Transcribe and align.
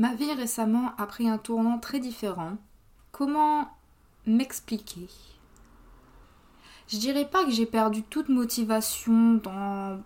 Ma 0.00 0.14
vie 0.14 0.32
récemment 0.32 0.96
a 0.96 1.06
pris 1.06 1.28
un 1.28 1.36
tournant 1.36 1.78
très 1.78 2.00
différent. 2.00 2.56
Comment 3.12 3.68
m'expliquer? 4.24 5.10
Je 6.88 6.96
dirais 6.96 7.28
pas 7.28 7.44
que 7.44 7.50
j'ai 7.50 7.66
perdu 7.66 8.02
toute 8.04 8.30
motivation 8.30 9.34
dans 9.34 10.02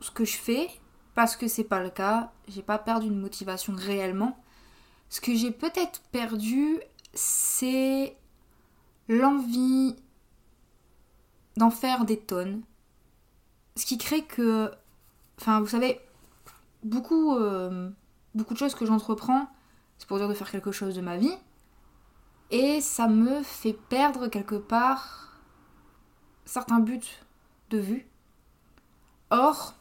ce 0.00 0.10
que 0.10 0.24
je 0.24 0.38
fais, 0.38 0.70
parce 1.14 1.36
que 1.36 1.46
c'est 1.46 1.62
pas 1.62 1.82
le 1.82 1.90
cas. 1.90 2.32
J'ai 2.48 2.62
pas 2.62 2.78
perdu 2.78 3.08
de 3.08 3.14
motivation 3.14 3.74
réellement. 3.76 4.42
Ce 5.10 5.20
que 5.20 5.34
j'ai 5.34 5.50
peut-être 5.50 6.00
perdu, 6.10 6.80
c'est 7.12 8.16
l'envie 9.10 9.94
d'en 11.58 11.70
faire 11.70 12.06
des 12.06 12.18
tonnes. 12.18 12.62
Ce 13.76 13.84
qui 13.84 13.98
crée 13.98 14.24
que. 14.24 14.72
Enfin, 15.38 15.60
vous 15.60 15.68
savez, 15.68 16.00
beaucoup, 16.82 17.36
euh, 17.36 17.90
beaucoup 18.36 18.54
de 18.54 18.58
choses 18.58 18.74
que 18.74 18.86
j'entreprends, 18.86 19.48
c'est 19.98 20.06
pour 20.06 20.18
dire 20.18 20.28
de 20.28 20.34
faire 20.34 20.50
quelque 20.50 20.72
chose 20.72 20.94
de 20.94 21.00
ma 21.00 21.16
vie. 21.16 21.36
Et 22.50 22.80
ça 22.80 23.08
me 23.08 23.42
fait 23.42 23.72
perdre 23.72 24.28
quelque 24.28 24.54
part 24.54 25.40
certains 26.44 26.78
buts 26.78 27.00
de 27.70 27.78
vue. 27.78 28.06
Or, 29.30 29.74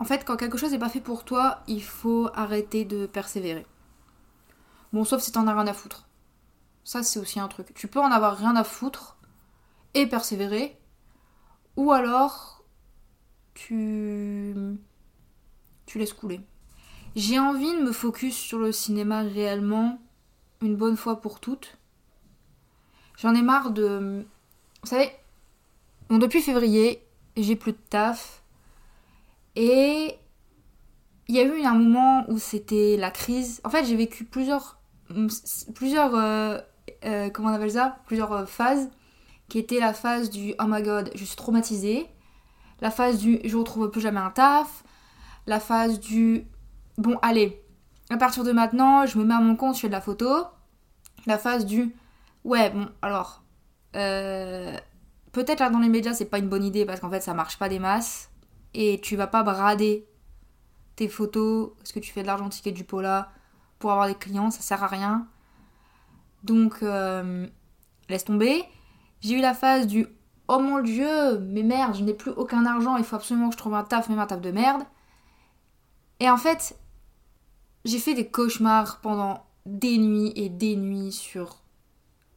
en 0.00 0.04
fait, 0.04 0.24
quand 0.24 0.36
quelque 0.36 0.58
chose 0.58 0.72
n'est 0.72 0.78
pas 0.78 0.90
fait 0.90 1.00
pour 1.00 1.24
toi, 1.24 1.62
il 1.66 1.82
faut 1.82 2.28
arrêter 2.34 2.84
de 2.84 3.06
persévérer. 3.06 3.66
Bon, 4.92 5.04
sauf 5.04 5.22
si 5.22 5.32
t'en 5.32 5.46
as 5.46 5.54
rien 5.54 5.66
à 5.66 5.72
foutre. 5.72 6.06
Ça, 6.84 7.02
c'est 7.02 7.18
aussi 7.18 7.40
un 7.40 7.48
truc. 7.48 7.72
Tu 7.74 7.88
peux 7.88 8.00
en 8.00 8.10
avoir 8.10 8.36
rien 8.36 8.56
à 8.56 8.64
foutre 8.64 9.18
et 9.94 10.06
persévérer. 10.06 10.78
Ou 11.76 11.92
alors, 11.92 12.64
tu. 13.54 14.54
Tu 15.86 15.98
laisses 15.98 16.12
couler. 16.12 16.40
J'ai 17.16 17.38
envie 17.38 17.72
de 17.72 17.82
me 17.82 17.92
focus 17.92 18.36
sur 18.36 18.58
le 18.58 18.72
cinéma 18.72 19.22
réellement, 19.22 19.98
une 20.62 20.76
bonne 20.76 20.96
fois 20.96 21.20
pour 21.20 21.40
toutes. 21.40 21.76
J'en 23.16 23.34
ai 23.34 23.42
marre 23.42 23.70
de. 23.70 24.24
Vous 24.82 24.88
savez, 24.88 25.10
bon, 26.08 26.18
depuis 26.18 26.40
février, 26.40 27.02
j'ai 27.36 27.56
plus 27.56 27.72
de 27.72 27.78
taf. 27.90 28.42
Et 29.56 30.14
il 31.26 31.34
y 31.34 31.40
a 31.40 31.42
eu 31.42 31.62
un 31.64 31.74
moment 31.74 32.24
où 32.28 32.38
c'était 32.38 32.96
la 32.96 33.10
crise. 33.10 33.60
En 33.64 33.70
fait, 33.70 33.84
j'ai 33.84 33.96
vécu 33.96 34.24
plusieurs, 34.24 34.78
plusieurs, 35.74 36.14
euh, 36.14 36.58
euh, 37.04 37.28
comment 37.30 37.50
on 37.50 37.54
appelle 37.54 37.72
ça, 37.72 37.98
plusieurs 38.06 38.32
euh, 38.32 38.46
phases, 38.46 38.88
qui 39.48 39.58
étaient 39.58 39.80
la 39.80 39.92
phase 39.92 40.30
du 40.30 40.54
oh 40.60 40.64
my 40.66 40.82
god, 40.82 41.10
je 41.14 41.24
suis 41.24 41.36
traumatisée, 41.36 42.06
la 42.80 42.90
phase 42.90 43.18
du 43.18 43.40
je 43.44 43.56
retrouve 43.56 43.90
plus 43.90 44.00
jamais 44.00 44.20
un 44.20 44.30
taf, 44.30 44.84
la 45.46 45.58
phase 45.58 45.98
du 46.00 46.46
bon 46.98 47.18
allez, 47.22 47.62
à 48.10 48.18
partir 48.18 48.44
de 48.44 48.52
maintenant, 48.52 49.06
je 49.06 49.18
me 49.18 49.24
mets 49.24 49.34
à 49.34 49.40
mon 49.40 49.56
compte, 49.56 49.76
je 49.76 49.80
fais 49.80 49.88
de 49.88 49.92
la 49.92 50.02
photo, 50.02 50.28
la 51.26 51.38
phase 51.38 51.64
du 51.64 51.94
ouais 52.44 52.70
bon 52.70 52.88
alors 53.02 53.42
peut-être 53.92 55.58
là 55.58 55.70
dans 55.70 55.80
les 55.80 55.88
médias 55.88 56.14
c'est 56.14 56.26
pas 56.26 56.38
une 56.38 56.48
bonne 56.48 56.62
idée 56.62 56.84
parce 56.84 57.00
qu'en 57.00 57.10
fait 57.10 57.20
ça 57.20 57.34
marche 57.34 57.58
pas 57.58 57.68
des 57.68 57.80
masses 57.80 58.30
et 58.74 59.00
tu 59.02 59.16
vas 59.16 59.26
pas 59.26 59.42
brader 59.42 60.06
tes 60.96 61.08
photos 61.08 61.70
parce 61.78 61.92
que 61.92 62.00
tu 62.00 62.12
fais 62.12 62.22
de 62.22 62.26
l'argentique 62.26 62.66
et 62.66 62.72
du 62.72 62.84
pola 62.84 63.30
pour 63.78 63.92
avoir 63.92 64.08
des 64.08 64.14
clients, 64.14 64.50
ça 64.50 64.60
sert 64.60 64.82
à 64.82 64.88
rien. 64.88 65.26
Donc 66.42 66.82
euh, 66.82 67.46
laisse 68.08 68.24
tomber. 68.24 68.64
J'ai 69.20 69.38
eu 69.38 69.40
la 69.40 69.54
phase 69.54 69.86
du 69.86 70.06
oh 70.48 70.58
mon 70.58 70.80
dieu, 70.80 71.38
mais 71.38 71.62
merde, 71.62 71.96
je 71.96 72.02
n'ai 72.02 72.14
plus 72.14 72.30
aucun 72.32 72.64
argent, 72.66 72.96
il 72.96 73.04
faut 73.04 73.16
absolument 73.16 73.48
que 73.48 73.54
je 73.54 73.58
trouve 73.58 73.74
un 73.74 73.84
taf, 73.84 74.08
même 74.08 74.18
un 74.18 74.26
taf 74.26 74.40
de 74.40 74.50
merde. 74.50 74.82
Et 76.20 76.28
en 76.30 76.36
fait, 76.36 76.76
j'ai 77.84 77.98
fait 77.98 78.14
des 78.14 78.28
cauchemars 78.28 79.00
pendant 79.00 79.46
des 79.66 79.98
nuits 79.98 80.32
et 80.36 80.48
des 80.48 80.76
nuits 80.76 81.12
sur 81.12 81.62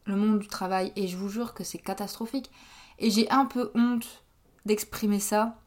le 0.04 0.16
monde 0.16 0.38
du 0.38 0.48
travail 0.48 0.92
et 0.96 1.08
je 1.08 1.16
vous 1.16 1.28
jure 1.28 1.54
que 1.54 1.64
c'est 1.64 1.78
catastrophique. 1.78 2.50
Et 2.98 3.10
j'ai 3.10 3.30
un 3.30 3.46
peu 3.46 3.70
honte 3.74 4.24
d'exprimer 4.66 5.20
ça 5.20 5.58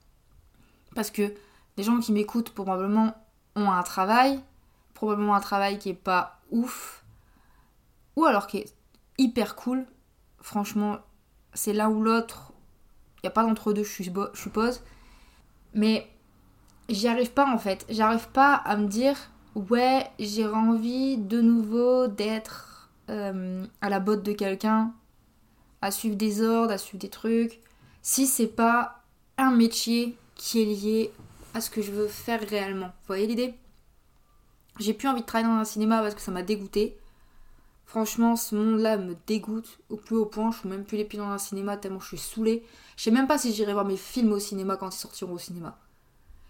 parce 0.95 1.11
que 1.11 1.33
les 1.77 1.83
gens 1.83 1.99
qui 1.99 2.11
m'écoutent 2.11 2.51
probablement 2.51 3.15
ont 3.55 3.69
un 3.69 3.83
travail, 3.83 4.41
probablement 4.93 5.35
un 5.35 5.41
travail 5.41 5.77
qui 5.77 5.89
est 5.89 5.93
pas 5.93 6.39
ouf, 6.51 7.03
ou 8.15 8.25
alors 8.25 8.47
qui 8.47 8.57
est 8.59 8.73
hyper 9.17 9.55
cool. 9.55 9.85
Franchement, 10.39 10.99
c'est 11.53 11.73
l'un 11.73 11.89
ou 11.89 12.01
l'autre. 12.01 12.53
Il 13.17 13.25
n'y 13.25 13.27
a 13.27 13.31
pas 13.31 13.43
d'entre-deux, 13.43 13.83
je 13.83 14.03
suppose. 14.33 14.81
Mais 15.73 16.09
j'y 16.87 17.07
arrive 17.07 17.31
pas 17.31 17.51
en 17.51 17.57
fait. 17.57 17.85
J'arrive 17.89 18.29
pas 18.29 18.53
à 18.53 18.77
me 18.77 18.87
dire, 18.87 19.17
ouais, 19.55 20.05
j'ai 20.19 20.45
envie 20.45 21.17
de 21.17 21.41
nouveau 21.41 22.07
d'être 22.07 22.89
euh, 23.09 23.65
à 23.81 23.89
la 23.89 23.99
botte 23.99 24.23
de 24.23 24.33
quelqu'un, 24.33 24.93
à 25.81 25.91
suivre 25.91 26.15
des 26.15 26.41
ordres, 26.41 26.73
à 26.73 26.77
suivre 26.77 26.99
des 26.99 27.09
trucs. 27.09 27.59
Si 28.01 28.27
c'est 28.27 28.47
pas 28.47 29.03
un 29.37 29.51
métier 29.51 30.15
qui 30.35 30.61
est 30.61 30.65
lié 30.65 31.11
à 31.53 31.61
ce 31.61 31.69
que 31.69 31.81
je 31.81 31.91
veux 31.91 32.07
faire 32.07 32.41
réellement. 32.47 32.87
Vous 32.87 33.07
voyez 33.07 33.27
l'idée? 33.27 33.55
J'ai 34.79 34.93
plus 34.93 35.07
envie 35.07 35.21
de 35.21 35.25
travailler 35.25 35.49
dans 35.49 35.59
un 35.59 35.65
cinéma 35.65 36.01
parce 36.01 36.15
que 36.15 36.21
ça 36.21 36.31
m'a 36.31 36.43
dégoûté. 36.43 36.97
Franchement, 37.85 38.35
ce 38.35 38.55
monde-là 38.55 38.97
me 38.97 39.15
dégoûte 39.25 39.79
au 39.89 39.95
plus 39.95 40.17
haut 40.17 40.25
point. 40.25 40.51
Je 40.51 40.59
suis 40.59 40.69
même 40.69 40.83
plus 40.83 40.97
les 40.97 41.05
pieds 41.05 41.19
dans 41.19 41.29
un 41.29 41.37
cinéma 41.37 41.77
tellement 41.77 42.01
je 42.01 42.07
suis 42.07 42.17
saoulée. 42.17 42.63
Je 42.97 43.03
sais 43.03 43.11
même 43.11 43.27
pas 43.27 43.37
si 43.37 43.53
j'irai 43.53 43.71
voir 43.71 43.85
mes 43.85 43.95
films 43.95 44.33
au 44.33 44.39
cinéma 44.39 44.75
quand 44.75 44.93
ils 44.93 44.99
sortiront 44.99 45.33
au 45.33 45.39
cinéma. 45.39 45.77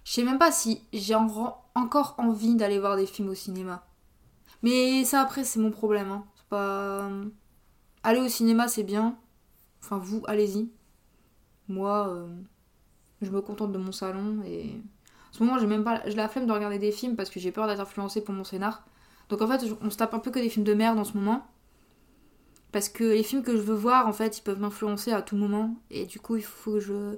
Je 0.06 0.12
sais 0.14 0.24
même 0.24 0.40
pas 0.40 0.52
si 0.52 0.82
j'ai 0.94 1.16
encore 1.16 2.16
envie 2.18 2.56
d'aller 2.56 2.80
voir 2.80 2.96
des 2.96 3.08
films 3.08 3.30
au 3.30 3.36
cinéma. 3.36 3.86
Mais 4.64 5.04
ça 5.04 5.20
après 5.20 5.44
c'est 5.44 5.60
mon 5.60 5.72
problème. 5.72 6.12
Hein. 6.12 6.26
C'est 6.36 6.48
pas. 6.48 7.10
Aller 8.04 8.22
au 8.22 8.30
cinéma 8.30 8.68
c'est 8.70 8.84
bien. 8.84 9.18
Enfin 9.84 9.98
vous, 9.98 10.24
allez-y. 10.28 10.70
Moi, 11.68 12.08
euh, 12.10 12.28
je 13.22 13.32
me 13.32 13.42
contente 13.42 13.72
de 13.72 13.78
mon 13.78 13.92
salon 13.92 14.42
et 14.46 14.70
en 15.30 15.34
ce 15.34 15.44
moment 15.44 15.58
j'ai 15.60 15.68
même 15.68 15.84
pas 15.84 16.02
j'ai 16.06 16.16
la 16.16 16.30
flemme 16.30 16.46
de 16.46 16.52
regarder 16.52 16.80
des 16.80 16.92
films 16.92 17.16
parce 17.16 17.30
que 17.30 17.40
j'ai 17.40 17.52
peur 17.52 17.68
d'être 17.68 17.80
influencée 17.80 18.22
pour 18.22 18.34
mon 18.34 18.44
scénar 18.44 18.86
donc 19.30 19.42
en 19.42 19.48
fait 19.48 19.66
on 19.82 19.90
se 19.90 19.98
tape 19.98 20.14
un 20.14 20.20
peu 20.20 20.32
que 20.32 20.40
des 20.40 20.50
films 20.50 20.66
de 20.66 20.74
merde 20.74 21.00
en 21.00 21.04
ce 21.04 21.18
moment 21.18 21.46
parce 22.72 22.90
que 22.90 23.04
les 23.04 23.24
films 23.24 23.42
que 23.42 23.56
je 23.56 23.62
veux 23.62 23.76
voir 23.76 24.08
en 24.08 24.14
fait 24.14 24.38
ils 24.38 24.42
peuvent 24.42 24.60
m'influencer 24.60 25.12
à 25.12 25.22
tout 25.22 25.36
moment 25.36 25.76
et 25.90 26.06
du 26.06 26.20
coup 26.20 26.36
il 26.36 26.44
faut 26.44 26.74
que 26.74 26.80
je 26.80 27.18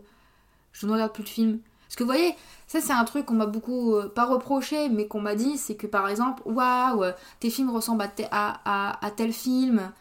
je 0.71 0.85
ne 0.85 0.91
regarde 0.91 1.13
plus 1.13 1.23
de 1.23 1.29
films 1.29 1.59
parce 1.87 1.95
que 1.95 2.03
vous 2.03 2.09
voyez 2.09 2.35
ça 2.67 2.81
c'est 2.81 2.93
un 2.93 3.05
truc 3.05 3.25
qu'on 3.25 3.35
m'a 3.35 3.45
beaucoup 3.45 3.95
euh, 3.95 4.09
pas 4.09 4.25
reproché 4.25 4.89
mais 4.89 5.07
qu'on 5.07 5.21
m'a 5.21 5.35
dit 5.35 5.57
c'est 5.57 5.75
que 5.75 5.87
par 5.87 6.07
exemple 6.09 6.43
waouh 6.45 7.05
tes 7.39 7.49
films 7.49 7.69
ressemblent 7.69 8.03
à, 8.03 8.59
à, 8.65 9.05
à 9.05 9.11
tel 9.11 9.33
film 9.33 9.91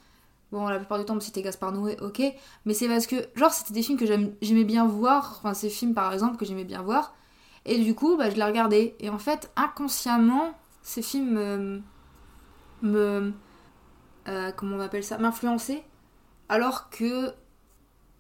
Bon, 0.53 0.69
la 0.69 0.79
plupart 0.79 0.99
du 0.99 1.05
temps, 1.05 1.19
c'était 1.19 1.43
Gaspard 1.43 1.73
Noé, 1.73 1.97
ok. 2.01 2.23
Mais 2.65 2.73
c'est 2.73 2.89
parce 2.89 3.07
que, 3.07 3.17
genre, 3.35 3.53
c'était 3.53 3.75
des 3.75 3.83
films 3.83 3.99
que 3.99 4.07
j'aimais 4.07 4.65
bien 4.65 4.87
voir. 4.87 5.37
Enfin, 5.39 5.55
ces 5.55 5.69
films, 5.69 5.93
par 5.93 6.13
exemple, 6.13 6.37
que 6.37 6.45
j'aimais 6.45 6.65
bien 6.65 6.83
voir. 6.83 7.15
Et 7.65 7.79
du 7.83 7.95
coup, 7.95 8.17
bah, 8.17 8.31
je 8.31 8.37
les 8.37 8.45
regardais. 8.45 8.95
Et 9.01 9.11
en 9.11 9.19
fait, 9.19 9.51
inconsciemment, 9.57 10.53
ces 10.83 11.03
films 11.03 11.31
me. 11.33 11.83
me 12.83 13.33
euh, 14.29 14.53
comment 14.53 14.77
on 14.77 14.81
appelle 14.81 15.05
ça 15.05 15.19
M'influençaient. 15.19 15.85
Alors 16.49 16.91
que. 16.91 17.33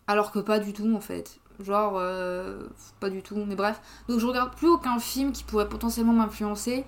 Alors 0.08 0.32
que 0.32 0.40
pas 0.40 0.58
du 0.58 0.72
tout, 0.72 0.92
en 0.94 1.00
fait. 1.00 1.38
Genre, 1.60 1.94
euh, 1.96 2.68
pas 3.00 3.10
du 3.10 3.22
tout. 3.22 3.36
Mais 3.46 3.54
bref. 3.54 3.80
Donc, 4.08 4.20
je 4.20 4.26
regarde 4.26 4.54
plus 4.54 4.68
aucun 4.68 4.98
film 4.98 5.32
qui 5.32 5.44
pourrait 5.44 5.68
potentiellement 5.68 6.12
m'influencer. 6.12 6.84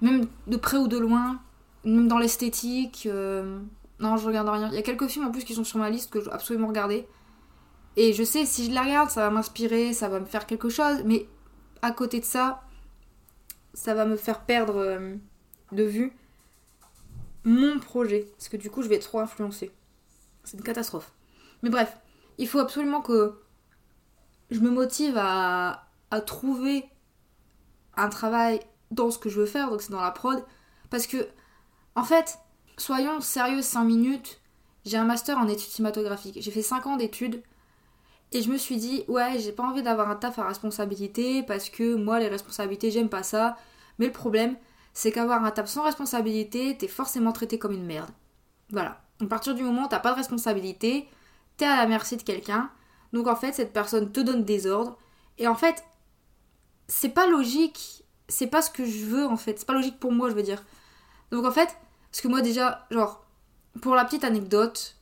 Même 0.00 0.26
de 0.46 0.56
près 0.56 0.76
ou 0.76 0.88
de 0.88 0.98
loin. 0.98 1.40
Même 1.84 2.08
dans 2.08 2.18
l'esthétique. 2.18 3.06
Euh, 3.06 3.60
non, 4.00 4.16
je 4.16 4.26
regarde 4.26 4.48
rien. 4.48 4.68
Il 4.68 4.74
y 4.74 4.78
a 4.78 4.82
quelques 4.82 5.08
films 5.08 5.26
en 5.26 5.30
plus 5.30 5.44
qui 5.44 5.54
sont 5.54 5.64
sur 5.64 5.78
ma 5.78 5.90
liste 5.90 6.10
que 6.10 6.20
je 6.20 6.30
absolument 6.30 6.68
regarder. 6.68 7.06
Et 7.96 8.12
je 8.12 8.22
sais, 8.22 8.46
si 8.46 8.66
je 8.66 8.72
la 8.72 8.82
regarde, 8.82 9.10
ça 9.10 9.22
va 9.22 9.30
m'inspirer, 9.30 9.92
ça 9.92 10.08
va 10.08 10.20
me 10.20 10.26
faire 10.26 10.46
quelque 10.46 10.68
chose. 10.68 11.02
Mais 11.04 11.26
à 11.82 11.90
côté 11.90 12.20
de 12.20 12.24
ça, 12.24 12.62
ça 13.74 13.94
va 13.94 14.06
me 14.06 14.16
faire 14.16 14.40
perdre 14.40 14.76
euh, 14.76 15.16
de 15.72 15.82
vue 15.82 16.12
mon 17.44 17.78
projet. 17.78 18.28
Parce 18.36 18.48
que 18.48 18.56
du 18.56 18.70
coup, 18.70 18.82
je 18.82 18.88
vais 18.88 18.96
être 18.96 19.08
trop 19.08 19.20
influencée. 19.20 19.72
C'est 20.44 20.56
une 20.56 20.62
catastrophe. 20.62 21.12
Mais 21.62 21.70
bref, 21.70 21.96
il 22.38 22.46
faut 22.46 22.60
absolument 22.60 23.00
que 23.00 23.34
je 24.50 24.60
me 24.60 24.70
motive 24.70 25.16
à, 25.16 25.84
trouver 26.26 26.88
un 27.96 28.08
travail 28.08 28.60
dans 28.90 29.10
ce 29.10 29.18
que 29.18 29.28
je 29.28 29.40
veux 29.40 29.46
faire, 29.46 29.70
donc 29.70 29.82
c'est 29.82 29.90
dans 29.90 30.00
la 30.00 30.10
prod. 30.10 30.42
Parce 30.90 31.06
que, 31.06 31.28
en 31.94 32.04
fait, 32.04 32.38
soyons 32.78 33.20
sérieux 33.20 33.62
5 33.62 33.84
minutes. 33.84 34.40
J'ai 34.84 34.96
un 34.96 35.04
master 35.04 35.36
en 35.38 35.48
études 35.48 35.70
cinématographiques. 35.70 36.38
J'ai 36.40 36.50
fait 36.50 36.62
5 36.62 36.86
ans 36.86 36.96
d'études. 36.96 37.42
Et 38.32 38.42
je 38.42 38.50
me 38.50 38.56
suis 38.56 38.76
dit, 38.76 39.04
ouais, 39.08 39.38
j'ai 39.38 39.52
pas 39.52 39.64
envie 39.64 39.82
d'avoir 39.82 40.10
un 40.10 40.16
taf 40.16 40.38
à 40.38 40.46
responsabilité 40.46 41.42
parce 41.42 41.70
que 41.70 41.94
moi, 41.94 42.18
les 42.18 42.28
responsabilités, 42.28 42.90
j'aime 42.90 43.08
pas 43.08 43.22
ça. 43.22 43.56
Mais 43.98 44.06
le 44.06 44.12
problème, 44.12 44.56
c'est 44.92 45.12
qu'avoir 45.12 45.44
un 45.44 45.50
taf 45.50 45.66
sans 45.66 45.82
responsabilité, 45.82 46.76
t'es 46.76 46.88
forcément 46.88 47.32
traité 47.32 47.58
comme 47.58 47.72
une 47.72 47.86
merde. 47.86 48.10
Voilà. 48.70 49.00
À 49.20 49.26
partir 49.26 49.54
du 49.54 49.62
moment 49.62 49.84
où 49.84 49.88
t'as 49.88 49.98
pas 49.98 50.12
de 50.12 50.16
responsabilité, 50.16 51.08
t'es 51.56 51.64
à 51.64 51.76
la 51.76 51.86
merci 51.86 52.16
de 52.16 52.22
quelqu'un. 52.22 52.70
Donc 53.12 53.26
en 53.26 53.36
fait, 53.36 53.52
cette 53.52 53.72
personne 53.72 54.12
te 54.12 54.20
donne 54.20 54.44
des 54.44 54.66
ordres. 54.66 54.98
Et 55.38 55.48
en 55.48 55.54
fait, 55.54 55.84
c'est 56.88 57.10
pas 57.10 57.26
logique 57.26 58.04
c'est 58.28 58.46
pas 58.46 58.62
ce 58.62 58.70
que 58.70 58.84
je 58.84 59.04
veux 59.06 59.26
en 59.26 59.36
fait. 59.36 59.58
C'est 59.58 59.66
pas 59.66 59.72
logique 59.72 59.98
pour 59.98 60.12
moi, 60.12 60.28
je 60.28 60.34
veux 60.34 60.42
dire. 60.42 60.62
Donc 61.30 61.44
en 61.44 61.50
fait, 61.50 61.76
parce 62.10 62.20
que 62.20 62.28
moi 62.28 62.42
déjà, 62.42 62.86
genre, 62.90 63.24
pour 63.80 63.94
la 63.94 64.04
petite 64.04 64.24
anecdote, 64.24 64.96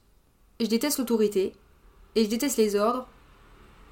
je 0.61 0.67
déteste 0.67 0.99
l'autorité 0.99 1.55
et 2.15 2.25
je 2.25 2.31
déteste 2.31 2.57
les 2.57 2.77
ordres. 2.77 3.07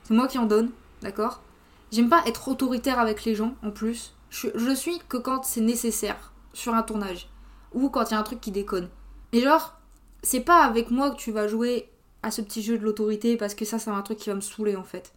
C'est 0.05 0.15
moi 0.15 0.29
qui 0.29 0.39
en 0.39 0.47
donne, 0.47 0.71
d'accord? 1.03 1.43
J'aime 1.91 2.09
pas 2.09 2.23
être 2.27 2.49
autoritaire 2.49 2.99
avec 2.99 3.25
les 3.25 3.35
gens 3.35 3.55
en 3.63 3.71
plus. 3.71 4.15
Je, 4.31 4.75
suis 4.75 4.99
que 5.09 5.17
quand 5.17 5.45
c'est 5.45 5.61
nécessaire 5.61 6.33
sur 6.53 6.75
un 6.75 6.83
tournage 6.83 7.29
ou 7.73 7.89
quand 7.89 8.11
il 8.11 8.15
y 8.15 8.17
a 8.17 8.19
un 8.19 8.25
truc 8.25 8.41
qui 8.41 8.51
déconne. 8.51 8.89
Mais 9.33 9.41
genre, 9.41 9.75
c'est 10.23 10.41
pas 10.41 10.65
avec 10.65 10.91
moi 10.91 11.11
que 11.11 11.17
tu 11.17 11.31
vas 11.31 11.47
jouer 11.47 11.89
à 12.25 12.31
ce 12.31 12.41
petit 12.43 12.63
jeu 12.63 12.79
de 12.79 12.85
l'autorité 12.85 13.37
parce 13.37 13.55
que 13.55 13.65
ça, 13.65 13.79
c'est 13.79 13.91
un 13.91 14.03
truc 14.03 14.19
qui 14.19 14.31
va 14.31 14.35
me 14.35 14.41
saouler 14.41 14.77
en 14.77 14.85
fait. 14.85 15.13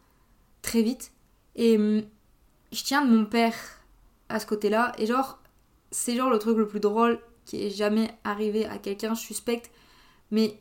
Très 0.61 0.81
vite. 0.81 1.11
Et 1.55 1.77
hum, 1.77 2.03
je 2.71 2.83
tiens 2.83 3.05
de 3.05 3.15
mon 3.15 3.25
père 3.25 3.55
à 4.29 4.39
ce 4.39 4.45
côté-là. 4.45 4.91
Et 4.97 5.05
genre, 5.05 5.39
c'est 5.91 6.15
genre 6.15 6.29
le 6.29 6.39
truc 6.39 6.57
le 6.57 6.67
plus 6.67 6.79
drôle 6.79 7.19
qui 7.45 7.65
est 7.65 7.69
jamais 7.69 8.09
arrivé 8.23 8.65
à 8.65 8.77
quelqu'un, 8.77 9.13
je 9.13 9.21
suspecte. 9.21 9.71
Mais 10.31 10.59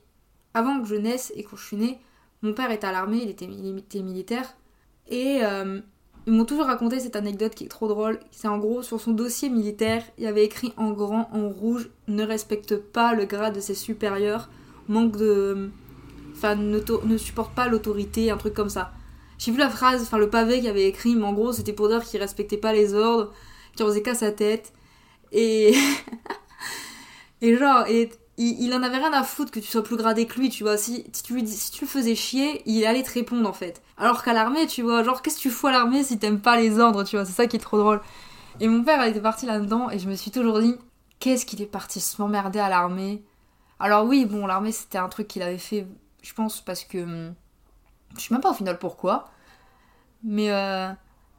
avant 0.54 0.80
que 0.80 0.86
je 0.86 0.94
naisse 0.94 1.32
et 1.34 1.42
quand 1.42 1.56
je 1.56 1.66
suis 1.66 1.76
née, 1.76 1.98
mon 2.42 2.54
père 2.54 2.70
était 2.70 2.86
à 2.86 2.92
l'armée, 2.92 3.18
il 3.22 3.30
était, 3.30 4.02
militaire. 4.02 4.54
Et 5.08 5.44
hum, 5.44 5.82
ils 6.26 6.32
m'ont 6.32 6.44
toujours 6.44 6.66
raconté 6.66 6.98
cette 6.98 7.14
anecdote 7.14 7.54
qui 7.54 7.64
est 7.64 7.68
trop 7.68 7.86
drôle. 7.86 8.18
C'est 8.32 8.48
en 8.48 8.58
gros 8.58 8.82
sur 8.82 9.00
son 9.00 9.12
dossier 9.12 9.48
militaire, 9.48 10.02
il 10.18 10.24
y 10.24 10.26
avait 10.26 10.44
écrit 10.44 10.72
en 10.76 10.90
grand, 10.90 11.28
en 11.32 11.48
rouge, 11.48 11.88
ne 12.08 12.24
respecte 12.24 12.76
pas 12.76 13.14
le 13.14 13.26
grade 13.26 13.54
de 13.54 13.60
ses 13.60 13.74
supérieurs, 13.74 14.48
manque 14.88 15.16
de. 15.16 15.70
Enfin, 16.36 16.54
ne, 16.54 17.16
supporte 17.16 17.54
pas 17.54 17.66
l'autorité, 17.68 18.30
un 18.30 18.36
truc 18.36 18.54
comme 18.54 18.68
ça. 18.68 18.92
J'ai 19.38 19.52
vu 19.52 19.58
la 19.58 19.70
phrase, 19.70 20.02
enfin 20.02 20.18
le 20.18 20.30
pavé 20.30 20.60
qu'il 20.60 20.68
avait 20.68 20.86
écrit, 20.86 21.16
mais 21.16 21.24
en 21.24 21.32
gros 21.32 21.52
c'était 21.52 21.72
pour 21.72 21.88
dire 21.88 22.02
qu'il 22.04 22.20
respectait 22.20 22.56
pas 22.56 22.72
les 22.72 22.94
ordres, 22.94 23.32
qu'il 23.74 23.86
faisait 23.86 24.02
qu'à 24.02 24.14
sa 24.14 24.32
tête. 24.32 24.72
Et. 25.32 25.74
et 27.42 27.56
genre, 27.56 27.86
et 27.88 28.10
il, 28.38 28.74
en 28.74 28.82
avait 28.82 28.98
rien 28.98 29.12
à 29.12 29.22
foutre 29.22 29.50
que 29.50 29.60
tu 29.60 29.66
sois 29.66 29.82
plus 29.82 29.96
gradé 29.96 30.26
que 30.26 30.38
lui, 30.38 30.50
tu 30.50 30.62
vois. 30.62 30.76
Si, 30.76 31.04
tu, 31.24 31.34
lui, 31.34 31.46
si 31.46 31.70
tu 31.70 31.84
le 31.84 31.88
faisais 31.88 32.14
chier, 32.14 32.62
il 32.66 32.84
allait 32.84 33.02
te 33.02 33.12
répondre 33.12 33.48
en 33.48 33.52
fait. 33.52 33.82
Alors 33.96 34.22
qu'à 34.22 34.32
l'armée, 34.32 34.66
tu 34.66 34.82
vois, 34.82 35.02
genre, 35.02 35.22
qu'est-ce 35.22 35.36
que 35.36 35.42
tu 35.42 35.50
fous 35.50 35.68
à 35.68 35.72
l'armée 35.72 36.02
si 36.02 36.18
t'aimes 36.18 36.40
pas 36.40 36.56
les 36.60 36.78
ordres, 36.78 37.04
tu 37.04 37.16
vois, 37.16 37.24
c'est 37.24 37.32
ça 37.32 37.46
qui 37.46 37.56
est 37.56 37.60
trop 37.60 37.78
drôle. 37.78 38.00
Et 38.60 38.68
mon 38.68 38.82
père, 38.84 39.04
il 39.06 39.10
était 39.10 39.20
parti 39.20 39.46
là-dedans, 39.46 39.90
et 39.90 39.98
je 39.98 40.08
me 40.08 40.14
suis 40.14 40.30
toujours 40.30 40.60
dit, 40.60 40.74
qu'est-ce 41.18 41.46
qu'il 41.46 41.62
est 41.62 41.66
parti 41.66 42.00
se 42.00 42.20
m'emmerder 42.20 42.58
à 42.58 42.68
l'armée? 42.68 43.22
Alors 43.78 44.04
oui, 44.06 44.26
bon, 44.26 44.46
l'armée, 44.46 44.72
c'était 44.72 44.98
un 44.98 45.08
truc 45.08 45.28
qu'il 45.28 45.42
avait 45.42 45.58
fait, 45.58 45.86
je 46.26 46.34
pense, 46.34 46.60
parce 46.60 46.84
que. 46.84 46.98
Hmm, 46.98 47.34
je 48.16 48.20
sais 48.20 48.34
même 48.34 48.40
pas 48.40 48.50
au 48.50 48.54
final 48.54 48.78
pourquoi. 48.78 49.30
Mais. 50.22 50.50
Euh, 50.50 50.92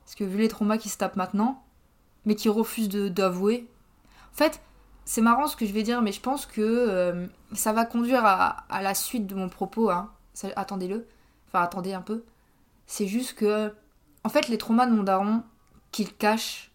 parce 0.06 0.16
que 0.16 0.24
vu 0.24 0.38
les 0.38 0.48
traumas 0.48 0.78
qui 0.78 0.88
se 0.88 0.98
tapent 0.98 1.18
maintenant, 1.18 1.64
mais 2.26 2.36
qui 2.36 2.48
refusent 2.48 2.88
d'avouer. 2.88 3.70
En 4.32 4.38
fait, 4.38 4.62
c'est 5.04 5.22
marrant 5.22 5.48
ce 5.48 5.58
que 5.58 5.66
je 5.66 5.74
vais 5.74 5.84
dire, 5.84 6.02
mais 6.02 6.14
je 6.14 6.22
pense 6.22 6.46
que 6.46 6.62
euh, 6.62 7.28
ça 7.54 7.74
va 7.74 7.84
conduire 7.84 8.24
à, 8.24 8.82
la 8.82 8.94
suite 8.94 9.28
de 9.28 9.36
mon 9.36 9.50
propos. 9.50 9.90
Hein. 9.90 10.10
Attendez-le. 10.56 11.08
Enfin, 11.48 11.62
attendez 11.62 11.94
un 11.94 12.02
peu. 12.02 12.24
C'est 12.86 13.08
juste 13.08 13.34
que, 13.34 13.74
en 14.24 14.30
fait, 14.30 14.48
les 14.48 14.58
traumas 14.58 14.86
de 14.86 14.94
mon 14.94 15.04
daron, 15.04 15.44
qu'il 15.92 16.14
cache, 16.16 16.72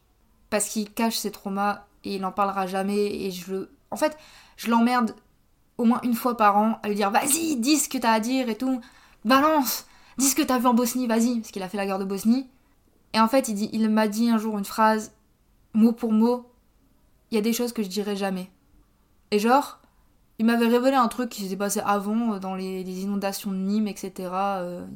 parce 0.50 0.69
qu'il 0.69 0.93
cache 0.93 1.17
ses 1.17 1.31
traumas 1.31 1.87
et 2.05 2.17
il 2.17 2.20
n'en 2.20 2.32
parlera 2.32 2.67
jamais, 2.67 3.06
et 3.25 3.31
je 3.31 3.50
le. 3.50 3.70
En 3.91 3.97
fait, 3.97 4.19
je 4.56 4.70
l'emmerde 4.70 5.14
au 5.82 5.84
moins 5.84 6.00
une 6.02 6.14
fois 6.14 6.37
par 6.37 6.56
an 6.56 6.79
à 6.82 6.88
lui 6.88 6.94
dire 6.94 7.11
vas-y, 7.11 7.56
dis 7.56 7.76
ce 7.79 7.88
que 7.88 7.99
t'as 7.99 8.12
à 8.12 8.20
dire 8.20 8.49
et 8.49 8.56
tout. 8.56 8.81
Balance 9.25 9.87
Dis 10.19 10.29
ce 10.29 10.34
que 10.34 10.43
t'as 10.43 10.58
vu 10.58 10.67
en 10.67 10.75
Bosnie, 10.75 11.06
vas-y, 11.06 11.40
parce 11.40 11.50
qu'il 11.50 11.62
a 11.62 11.69
fait 11.69 11.76
la 11.76 11.87
guerre 11.87 11.99
de 11.99 12.05
Bosnie. 12.05 12.46
Et 13.14 13.20
en 13.20 13.29
fait, 13.29 13.49
il, 13.49 13.55
dit, 13.55 13.70
il 13.73 13.88
m'a 13.88 14.08
dit 14.08 14.29
un 14.29 14.38
jour 14.38 14.58
une 14.58 14.64
phrase, 14.64 15.12
mot 15.75 15.93
pour 15.93 16.12
mot, 16.12 16.50
il 17.31 17.34
y 17.34 17.38
a 17.38 17.40
des 17.40 17.52
choses 17.52 17.73
que 17.73 17.82
je 17.82 17.88
dirais 17.88 18.17
jamais. 18.17 18.50
Et 19.31 19.38
genre, 19.38 19.81
il 20.38 20.46
m'avait 20.46 20.67
révélé 20.67 20.96
un 20.96 21.08
truc 21.08 21.31
qui 21.31 21.43
s'était 21.43 21.56
passé 21.56 21.81
avant, 21.85 22.35
euh, 22.35 22.38
dans 22.38 22.55
les, 22.55 22.82
inondations 22.82 23.50
de 23.50 23.56
Nîmes, 23.56 23.88
etc., 23.88 24.12
euh, 24.32 24.87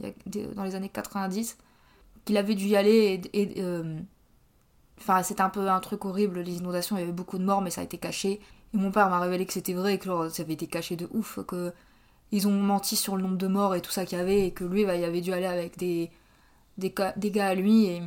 dans 0.54 0.64
les 0.64 0.74
années 0.74 0.88
90, 0.88 1.56
qu'il 2.24 2.36
avait 2.36 2.54
dû 2.54 2.66
y 2.66 2.76
aller 2.76 3.20
et. 3.32 3.54
Euh, 3.62 3.98
enfin, 4.98 5.22
c'était 5.22 5.42
un 5.42 5.50
peu 5.50 5.68
un 5.68 5.80
truc 5.80 6.04
horrible, 6.04 6.40
les 6.40 6.58
inondations, 6.58 6.96
il 6.96 7.00
y 7.00 7.02
avait 7.02 7.12
beaucoup 7.12 7.38
de 7.38 7.44
morts, 7.44 7.62
mais 7.62 7.70
ça 7.70 7.80
a 7.80 7.84
été 7.84 7.98
caché. 7.98 8.40
Mon 8.76 8.90
père 8.90 9.08
m'a 9.08 9.20
révélé 9.20 9.46
que 9.46 9.52
c'était 9.52 9.72
vrai 9.72 9.98
que 9.98 10.28
ça 10.28 10.42
avait 10.42 10.52
été 10.52 10.66
caché 10.66 10.96
de 10.96 11.08
ouf, 11.12 11.38
que 11.46 11.72
ils 12.32 12.46
ont 12.48 12.52
menti 12.52 12.96
sur 12.96 13.16
le 13.16 13.22
nombre 13.22 13.38
de 13.38 13.46
morts 13.46 13.74
et 13.74 13.80
tout 13.80 13.90
ça 13.90 14.04
qu'il 14.04 14.18
y 14.18 14.20
avait, 14.20 14.46
et 14.46 14.52
que 14.52 14.64
lui, 14.64 14.84
bah, 14.84 14.96
il 14.96 15.04
avait 15.04 15.20
dû 15.20 15.32
aller 15.32 15.46
avec 15.46 15.78
des, 15.78 16.10
gars 16.78 17.46
à 17.46 17.54
lui 17.54 17.86
et 17.86 18.02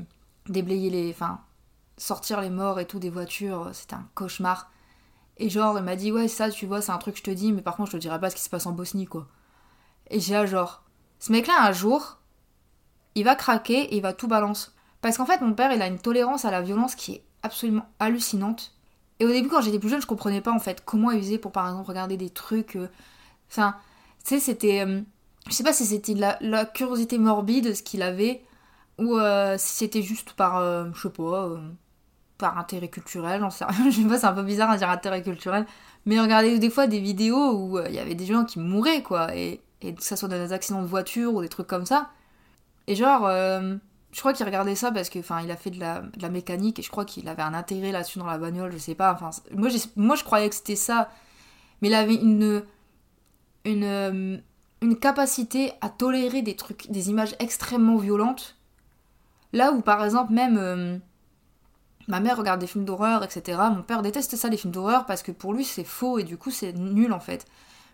déblayer 0.48 0.90
les. 0.90 1.10
Enfin, 1.12 1.42
sortir 1.98 2.42
les 2.42 2.50
morts 2.50 2.80
et 2.80 2.86
tout 2.86 3.00
des 3.00 3.10
voitures, 3.10 3.70
c'était 3.74 3.96
un 3.96 4.08
cauchemar. 4.16 4.72
Et 5.38 5.50
genre, 5.50 5.78
il 5.80 5.84
m'a 5.84 5.96
dit, 5.96 6.12
ouais, 6.12 6.28
ça, 6.28 6.50
tu 6.50 6.66
vois, 6.66 6.82
c'est 6.82 6.92
un 6.92 6.98
truc 6.98 7.16
que 7.16 7.20
je 7.20 7.24
te 7.24 7.32
dis, 7.32 7.54
mais 7.54 7.62
par 7.62 7.76
contre, 7.76 7.92
je 7.92 7.98
te 7.98 8.02
dirai 8.02 8.20
pas 8.20 8.30
ce 8.30 8.36
qui 8.36 8.44
se 8.44 8.50
passe 8.50 8.66
en 8.66 8.74
Bosnie, 8.74 9.06
quoi. 9.06 9.28
Et 10.10 10.20
j'ai 10.20 10.46
genre, 10.48 10.84
ce 11.20 11.32
mec-là, 11.32 11.66
un 11.66 11.72
jour, 11.72 12.20
il 13.16 13.24
va 13.24 13.36
craquer 13.36 13.82
et 13.94 13.96
il 13.96 14.02
va 14.02 14.14
tout 14.14 14.28
balance. 14.28 14.76
Parce 15.02 15.18
qu'en 15.18 15.26
fait, 15.26 15.42
mon 15.42 15.54
père, 15.54 15.72
il 15.72 15.82
a 15.82 15.88
une 15.88 16.00
tolérance 16.00 16.46
à 16.46 16.52
la 16.52 16.62
violence 16.62 16.96
qui 16.96 17.14
est 17.14 17.24
absolument 17.42 17.88
hallucinante. 18.00 18.76
Et 19.20 19.26
au 19.26 19.30
début, 19.30 19.50
quand 19.50 19.62
j'étais 19.62 19.80
plus 19.80 19.90
jeune, 19.90 20.02
je 20.02 20.08
comprenais 20.08 20.42
pas, 20.42 20.52
en 20.52 20.60
fait, 20.60 20.82
comment 20.86 21.12
il 21.12 21.20
faisait 21.22 21.38
pour, 21.38 21.52
par 21.52 21.68
exemple, 21.68 21.88
regarder 21.90 22.18
des 22.18 22.30
trucs. 22.30 22.76
Euh, 22.76 22.90
enfin, 23.50 23.76
tu 24.24 24.36
sais, 24.36 24.40
c'était. 24.40 24.86
Euh, 24.86 25.02
je 25.48 25.54
sais 25.54 25.64
pas 25.64 25.74
si 25.74 25.86
c'était 25.86 26.14
la, 26.14 26.66
curiosité 26.66 27.18
morbide, 27.18 27.74
ce 27.74 27.84
qu'il 27.84 28.02
avait, 28.02 28.44
ou 28.98 29.18
euh, 29.18 29.56
si 29.58 29.76
c'était 29.78 30.02
juste 30.02 30.34
par. 30.34 30.62
je 30.94 31.02
sais 31.02 31.10
pas 31.10 31.50
par 32.38 32.58
intérêt 32.58 32.88
culturel, 32.88 33.42
j'en 33.42 33.50
sais 33.50 33.66
rien, 33.66 33.92
je 33.92 34.02
sais 34.02 34.08
pas, 34.08 34.18
c'est 34.18 34.26
un 34.26 34.34
peu 34.34 34.44
bizarre 34.44 34.70
à 34.72 34.78
dire 34.78 34.90
intérêt 34.90 35.22
culturel, 35.22 35.66
mais 36.06 36.22
regardez 36.22 36.58
des 36.58 36.70
fois 36.70 36.88
des 36.88 37.02
vidéos 37.02 37.52
où 37.54 37.80
il 37.86 37.94
y 37.94 38.00
avait 38.00 38.16
des 38.16 38.26
gens 38.26 38.46
qui 38.46 38.60
mouraient, 38.60 39.04
quoi, 39.04 39.36
et, 39.36 39.62
que 39.82 40.02
ça 40.02 40.16
soit 40.16 40.30
dans 40.30 40.38
des 40.38 40.54
accidents 40.54 40.82
de 40.82 40.88
voiture 40.88 41.34
ou 41.34 41.42
des 41.42 41.50
trucs 41.50 41.68
comme 41.68 41.86
ça. 41.86 42.10
Et 42.88 42.96
genre, 42.96 43.30
je 44.12 44.20
crois 44.20 44.34
qu'il 44.34 44.46
regardait 44.46 44.76
ça 44.76 44.92
parce 44.92 45.10
que, 45.10 45.20
enfin, 45.20 45.42
il 45.42 45.52
a 45.52 45.56
fait 45.56 45.70
de 45.70 45.80
la, 45.80 46.30
mécanique 46.30 46.80
et 46.80 46.82
je 46.82 46.90
crois 46.90 47.06
qu'il 47.06 47.28
avait 47.28 47.44
un 47.44 47.54
intérêt 47.54 47.92
là-dessus 47.92 48.20
dans 48.20 48.26
la 48.26 48.38
bagnole, 48.38 48.72
je 48.72 48.78
sais 48.78 48.96
pas, 48.96 49.14
enfin, 49.14 49.30
moi, 49.56 49.70
moi 49.96 50.16
je 50.16 50.24
croyais 50.24 50.50
que 50.50 50.56
c'était 50.56 50.76
ça, 50.76 51.10
mais 51.82 51.90
il 51.90 51.94
avait 51.94 52.16
une, 52.16 52.64
une, 53.66 53.84
euh, 53.84 54.38
une 54.82 55.00
capacité 55.00 55.74
à 55.82 55.90
tolérer 55.90 56.42
des 56.42 56.56
trucs, 56.56 56.90
des 56.90 57.10
images 57.10 57.36
extrêmement 57.40 57.98
violentes, 57.98 58.58
là 59.54 59.72
où 59.72 59.82
par 59.82 60.04
exemple 60.04 60.34
même 60.34 61.02
Ma 62.10 62.20
mère 62.20 62.38
regarde 62.38 62.60
des 62.60 62.66
films 62.66 62.86
d'horreur, 62.86 63.24
etc. 63.24 63.60
Mon 63.72 63.84
père 63.84 64.02
déteste 64.02 64.36
ça, 64.36 64.50
les 64.50 64.58
films 64.58 64.74
d'horreur, 64.74 65.06
parce 65.06 65.22
que 65.22 65.32
pour 65.32 65.54
lui, 65.54 65.64
c'est 65.64 65.84
faux 65.84 66.18
et 66.18 66.24
du 66.24 66.38
coup, 66.38 66.50
c'est 66.50 66.74
nul 66.74 67.14
en 67.14 67.20
fait. 67.20 67.46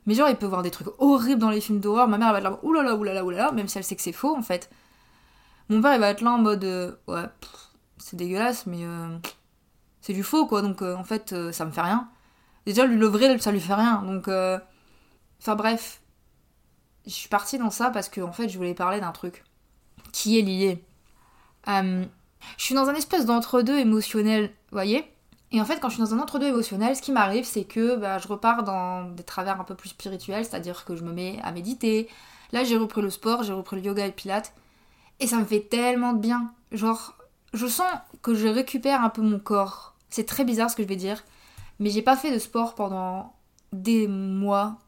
Mais 0.06 0.14
genre, 0.14 0.30
il 0.30 0.38
peut 0.38 0.46
voir 0.46 0.64
des 0.64 0.72
trucs 0.72 0.88
horribles 1.00 1.42
dans 1.42 1.50
les 1.50 1.60
films 1.60 1.82
d'horreur. 1.82 2.08
Ma 2.08 2.18
mère, 2.18 2.30
elle 2.30 2.42
va 2.42 2.50
là, 2.52 2.60
oulala, 2.64 2.96
oulala, 2.96 3.26
oulala, 3.26 3.52
même 3.52 3.68
si 3.68 3.78
elle 3.78 3.84
sait 3.84 3.98
que 3.98 4.02
c'est 4.02 4.14
faux 4.14 4.34
en 4.34 4.42
fait. 4.42 4.70
Mon 5.70 5.82
père, 5.82 5.96
il 5.96 6.00
va 6.00 6.10
être 6.10 6.22
là 6.22 6.32
en 6.34 6.38
mode, 6.38 6.64
euh, 6.64 6.92
ouais, 7.08 7.26
c'est 7.98 8.16
dégueulasse, 8.16 8.68
mais 8.68 8.84
euh, 8.84 9.18
c'est 10.02 10.14
du 10.14 10.24
faux 10.24 10.46
quoi, 10.46 10.62
donc 10.62 10.82
euh, 10.82 10.96
en 10.96 11.04
fait, 11.04 11.36
ça 11.52 11.66
me 11.66 11.72
fait 11.72 11.82
rien. 11.82 12.10
Déjà, 12.66 12.86
lui, 12.86 12.98
le 12.98 13.08
vrai, 13.08 13.38
ça 13.40 13.52
lui 13.52 13.60
fait 13.60 13.74
rien, 13.74 14.02
donc. 14.04 14.28
Enfin 15.40 15.56
bref. 15.56 16.02
Je 17.06 17.12
suis 17.12 17.30
partie 17.30 17.60
dans 17.60 17.70
ça 17.70 17.92
parce 17.92 18.10
que 18.10 18.22
en 18.22 18.32
fait, 18.32 18.50
je 18.50 18.58
voulais 18.58 18.74
parler 18.74 19.00
d'un 19.00 19.12
truc 19.12 19.44
qui 20.12 20.40
est 20.40 20.42
lié. 20.42 20.84
Je 21.68 22.08
suis 22.58 22.76
dans 22.76 22.90
un 22.90 22.96
espèce 22.96 23.26
d'entre-deux 23.26 23.78
émotionnel, 23.78 24.52
voyez 24.72 25.06
Et 25.52 25.62
en 25.62 25.66
fait, 25.66 25.80
quand 25.80 25.90
je 25.90 25.96
suis 25.96 26.04
dans 26.04 26.16
un 26.16 26.20
entre-deux 26.20 26.48
émotionnel, 26.48 26.96
ce 26.96 27.02
qui 27.02 27.12
m'arrive, 27.12 27.46
c'est 27.46 27.64
que 27.66 27.96
bah, 27.96 28.18
je 28.18 28.28
repars 28.28 28.64
dans 28.64 29.04
des 29.12 29.24
travers 29.24 29.60
un 29.62 29.64
peu 29.64 29.76
plus 29.76 29.90
spirituels, 29.90 30.46
c'est-à-dire 30.46 30.86
que 30.86 30.96
je 30.96 31.04
me 31.04 31.12
mets 31.14 31.40
à 31.44 31.52
méditer. 31.52 32.10
Là, 32.52 32.64
j'ai 32.64 32.78
repris 32.78 33.02
le 33.02 33.12
sport, 33.12 33.44
j'ai 33.44 33.54
repris 33.54 33.76
le 33.76 33.84
yoga 33.84 34.04
et 34.04 34.08
le 34.08 34.14
pilate. 34.14 34.54
Et 35.20 35.28
ça 35.28 35.38
me 35.38 35.46
fait 35.46 35.62
tellement 35.62 36.14
de 36.14 36.20
bien. 36.20 36.54
Genre, 36.72 37.16
je 37.54 37.68
sens 37.68 37.92
que 38.22 38.36
je 38.36 38.48
récupère 38.48 39.02
un 39.02 39.10
peu 39.10 39.22
mon 39.22 39.40
corps. 39.40 39.96
C'est 40.10 40.26
très 40.26 40.46
bizarre 40.46 40.70
ce 40.70 40.76
que 40.76 40.84
je 40.84 40.88
vais 40.88 40.96
dire. 40.96 41.24
Mais 41.80 41.90
j'ai 41.90 42.02
pas 42.02 42.16
fait 42.16 42.32
de 42.32 42.40
sport 42.40 42.76
pendant 42.76 43.36
des 43.72 44.08
mois. 44.08 44.80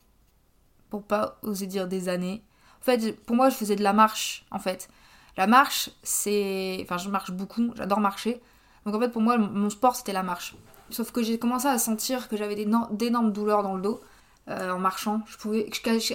Pour 0.90 1.04
pas 1.04 1.38
oser 1.42 1.68
dire 1.68 1.88
des 1.88 2.10
années. 2.10 2.44
En 2.82 2.86
fait, 2.86 3.20
pour 3.26 3.36
moi, 3.36 3.50
je 3.50 3.56
faisais 3.56 3.76
de 3.76 3.84
la 3.84 3.94
marche, 3.94 4.46
en 4.52 4.60
fait. 4.60 4.90
La 5.36 5.48
marche, 5.48 5.90
c'est. 6.04 6.80
Enfin, 6.84 6.98
je 6.98 7.10
marche 7.10 7.32
beaucoup, 7.32 7.72
j'adore 7.76 8.00
marcher. 8.00 8.42
Donc 8.86 8.96
en 8.96 9.00
fait, 9.00 9.10
pour 9.10 9.22
moi, 9.22 9.38
mon 9.38 9.70
sport, 9.70 9.96
c'était 9.96 10.14
la 10.14 10.24
marche. 10.24 10.56
Sauf 10.90 11.12
que 11.12 11.22
j'ai 11.22 11.38
commencé 11.38 11.68
à 11.68 11.78
sentir 11.78 12.30
que 12.30 12.38
j'avais 12.38 12.56
d'énormes 12.56 13.34
douleurs 13.34 13.62
dans 13.62 13.76
le 13.76 13.82
dos 13.82 14.02
euh, 14.48 14.72
en 14.72 14.80
marchant. 14.80 15.22
Je 15.28 15.38
pouvais, 15.38 15.70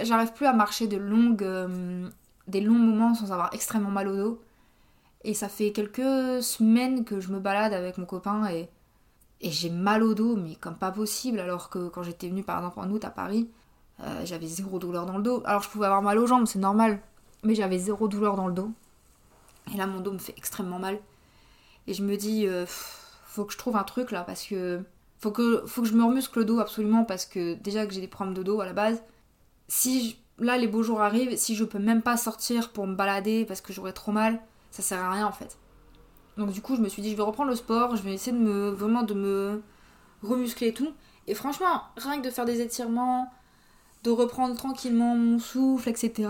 j'arrive 0.04 0.33
plus 0.33 0.47
à 0.47 0.54
marcher 0.54 0.87
de 0.87 0.97
longues, 0.97 1.42
euh, 1.42 2.09
des 2.49 2.61
longs 2.61 2.78
moments 2.78 3.14
sans 3.14 3.32
avoir 3.32 3.52
extrêmement 3.54 3.90
mal 3.90 4.08
au 4.08 4.16
dos. 4.16 4.42
Et 5.25 5.34
ça 5.34 5.49
fait 5.49 5.72
quelques 5.72 6.42
semaines 6.42 7.04
que 7.04 7.20
je 7.20 7.30
me 7.30 7.38
balade 7.38 7.72
avec 7.72 7.99
mon 7.99 8.06
copain 8.06 8.49
et, 8.49 8.68
et 9.40 9.50
j'ai 9.50 9.70
mal 9.70 10.02
au 10.02 10.14
dos, 10.14 10.37
mais 10.37 10.56
comme 10.56 10.76
pas 10.76 10.90
possible. 10.90 11.38
Alors 11.38 11.70
que 11.70 11.88
quand 11.88 12.02
j'étais 12.02 12.28
venue 12.28 12.42
par 12.42 12.58
exemple 12.58 12.80
en 12.80 12.90
août 12.90 13.04
à 13.04 13.11
Paris, 13.11 13.49
euh, 14.00 14.22
j'avais 14.25 14.46
zéro 14.46 14.78
douleur 14.78 15.06
dans 15.06 15.16
le 15.16 15.22
dos. 15.22 15.42
Alors 15.44 15.62
je 15.62 15.68
pouvais 15.68 15.87
avoir 15.87 16.02
mal 16.02 16.18
aux 16.18 16.26
jambes, 16.26 16.46
c'est 16.46 16.58
normal, 16.58 17.00
mais 17.44 17.54
j'avais 17.54 17.78
zéro 17.78 18.08
douleur 18.08 18.37
dans 18.37 18.49
le 18.49 18.54
dos. 18.54 18.70
Et 19.72 19.76
là, 19.76 19.87
mon 19.87 20.00
dos 20.00 20.12
me 20.12 20.18
fait 20.18 20.34
extrêmement 20.37 20.78
mal. 20.78 20.99
Et 21.87 21.94
je 21.94 22.02
me 22.02 22.16
dis, 22.16 22.46
euh, 22.46 22.64
faut 22.66 23.44
que 23.44 23.52
je 23.52 23.58
trouve 23.58 23.76
un 23.76 23.84
truc 23.84 24.11
là 24.11 24.22
parce 24.22 24.44
que 24.44 24.82
faut 25.18 25.30
que, 25.30 25.64
faut 25.66 25.82
que 25.82 25.88
je 25.88 25.94
me 25.94 26.04
remuscle 26.04 26.40
le 26.40 26.44
dos 26.44 26.58
absolument 26.58 27.04
parce 27.04 27.26
que 27.26 27.54
déjà 27.54 27.87
que 27.87 27.94
j'ai 27.94 28.00
des 28.00 28.08
problèmes 28.08 28.34
de 28.34 28.42
dos 28.42 28.61
à 28.61 28.66
la 28.66 28.72
base. 28.72 29.02
Si 29.68 30.18
là 30.42 30.58
les 30.58 30.66
beaux 30.66 30.82
jours 30.82 31.00
arrivent, 31.00 31.37
si 31.37 31.54
je 31.54 31.64
peux 31.64 31.78
même 31.78 32.02
pas 32.02 32.16
sortir 32.16 32.72
pour 32.72 32.87
me 32.87 32.94
balader 32.94 33.44
parce 33.44 33.61
que 33.61 33.72
j'aurais 33.72 33.92
trop 33.92 34.12
mal, 34.12 34.40
ça 34.70 34.82
sert 34.82 35.02
à 35.02 35.11
rien 35.11 35.26
en 35.26 35.32
fait. 35.32 35.58
Donc 36.37 36.50
du 36.52 36.62
coup 36.62 36.76
je 36.76 36.80
me 36.80 36.88
suis 36.88 37.02
dit 37.02 37.11
je 37.11 37.16
vais 37.16 37.22
reprendre 37.22 37.50
le 37.50 37.56
sport, 37.56 37.96
je 37.96 38.02
vais 38.02 38.14
essayer 38.14 38.37
de 38.37 38.42
me 38.42 38.70
vraiment 38.70 39.02
de 39.02 39.14
me 39.14 39.62
remuscler 40.22 40.68
et 40.68 40.75
tout. 40.75 40.92
Et 41.26 41.34
franchement, 41.34 41.82
rien 41.96 42.20
que 42.20 42.26
de 42.26 42.30
faire 42.30 42.44
des 42.44 42.61
étirements, 42.61 43.30
de 44.02 44.11
reprendre 44.11 44.56
tranquillement 44.56 45.14
mon 45.14 45.38
souffle, 45.38 45.88
etc. 45.88 46.28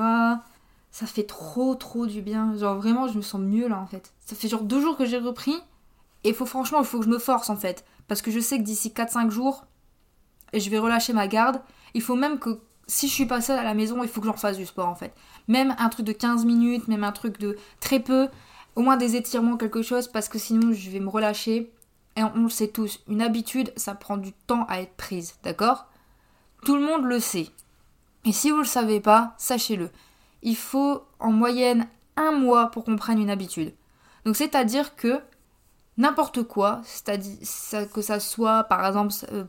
Ça 0.91 1.07
fait 1.07 1.25
trop 1.25 1.75
trop 1.75 2.07
du 2.07 2.21
bien. 2.21 2.57
Genre 2.57 2.77
vraiment 2.77 3.09
je 3.09 3.17
me 3.17 3.23
sens 3.23 3.41
mieux 3.41 3.69
là 3.69 3.79
en 3.79 3.87
fait. 3.87 4.13
Ça 4.27 4.37
fait 4.37 4.49
genre 4.49 4.63
deux 4.63 4.81
jours 4.81 4.97
que 4.97 5.07
j'ai 5.07 5.19
repris. 5.19 5.55
Et 6.25 6.33
faut 6.33 6.47
franchement, 6.47 6.81
il 6.81 6.85
faut 6.85 6.99
que 6.99 7.05
je 7.05 7.11
me 7.11 7.19
force 7.19 7.51
en 7.51 7.57
fait. 7.57 7.85
Parce 8.09 8.23
que 8.23 8.31
je 8.31 8.41
sais 8.41 8.59
que 8.59 8.63
d'ici 8.63 8.91
4-5 8.91 9.31
jours, 9.31 9.65
je 10.53 10.69
vais 10.71 10.79
relâcher 10.79 11.13
ma 11.13 11.27
garde. 11.27 11.61
Il 11.95 12.03
faut 12.03 12.15
même 12.15 12.39
que 12.39 12.61
si 12.93 13.09
je 13.09 13.15
suis 13.15 13.27
pas 13.27 13.41
seule 13.41 13.59
à 13.59 13.65
la 13.65 13.73
maison, 13.73 14.03
il 14.03 14.09
faut 14.09 14.21
que 14.21 14.27
j'en 14.27 14.35
fasse 14.35 14.59
du 14.59 14.67
sport 14.67 14.89
en 14.89 14.95
fait. 14.95 15.15
Même 15.49 15.75
un 15.79 15.89
truc 15.89 16.05
de 16.05 16.13
15 16.13 16.45
minutes, 16.45 16.89
même 16.89 17.05
un 17.05 17.13
truc 17.13 17.39
de 17.41 17.57
très 17.81 18.01
peu, 18.01 18.29
au 18.77 18.83
moins 18.83 18.99
des 18.99 19.17
étirements, 19.17 19.57
quelque 19.57 19.81
chose, 19.81 20.09
parce 20.09 20.29
que 20.29 20.39
sinon 20.39 20.73
je 20.73 20.91
vais 20.91 21.01
me 21.01 21.09
relâcher. 21.09 21.73
Et 22.17 22.23
on 22.23 22.43
le 22.43 22.51
sait 22.51 22.69
tous, 22.69 23.01
une 23.09 23.23
habitude, 23.23 23.73
ça 23.77 23.95
prend 23.95 24.19
du 24.19 24.35
temps 24.35 24.67
à 24.69 24.83
être 24.83 24.95
prise, 24.97 25.37
d'accord? 25.43 25.87
Tout 26.67 26.77
le 26.77 26.83
monde 26.83 27.05
le 27.05 27.19
sait. 27.19 27.49
Et 28.27 28.33
si 28.33 28.51
vous 28.51 28.59
le 28.59 28.65
savez 28.65 29.01
pas, 29.01 29.33
sachez-le. 29.39 29.89
Il 30.43 30.57
faut 30.57 31.03
en 31.19 31.33
moyenne 31.33 31.89
un 32.17 32.33
mois 32.33 32.71
pour 32.71 32.85
qu'on 32.85 32.97
prenne 32.97 33.19
une 33.19 33.31
habitude. 33.31 33.73
Donc 34.27 34.37
c'est-à-dire 34.37 34.97
que 34.97 35.19
n'importe 35.97 36.43
quoi, 36.43 36.83
c'est-à-dire 36.85 37.39
que 37.91 38.03
ça 38.03 38.21
soit 38.21 38.65
par 38.65 38.87
exemple, 38.87 39.15
euh, 39.33 39.45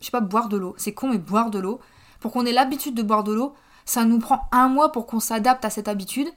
je 0.00 0.06
sais 0.06 0.10
pas, 0.10 0.20
boire 0.20 0.48
de 0.48 0.56
l'eau, 0.56 0.74
c'est 0.78 0.94
con 0.94 1.10
mais 1.10 1.18
boire 1.18 1.50
de 1.50 1.60
l'eau, 1.60 1.80
pour 2.20 2.32
qu'on 2.32 2.46
ait 2.46 2.52
l'habitude 2.52 2.94
de 2.94 3.02
boire 3.02 3.24
de 3.24 3.32
l'eau, 3.32 3.54
ça 3.84 4.04
nous 4.04 4.18
prend 4.18 4.48
un 4.52 4.68
mois 4.68 4.92
pour 4.92 5.06
qu'on 5.06 5.20
s'adapte 5.20 5.64
à 5.64 5.70
cette 5.70 5.88
habitude 5.88 6.28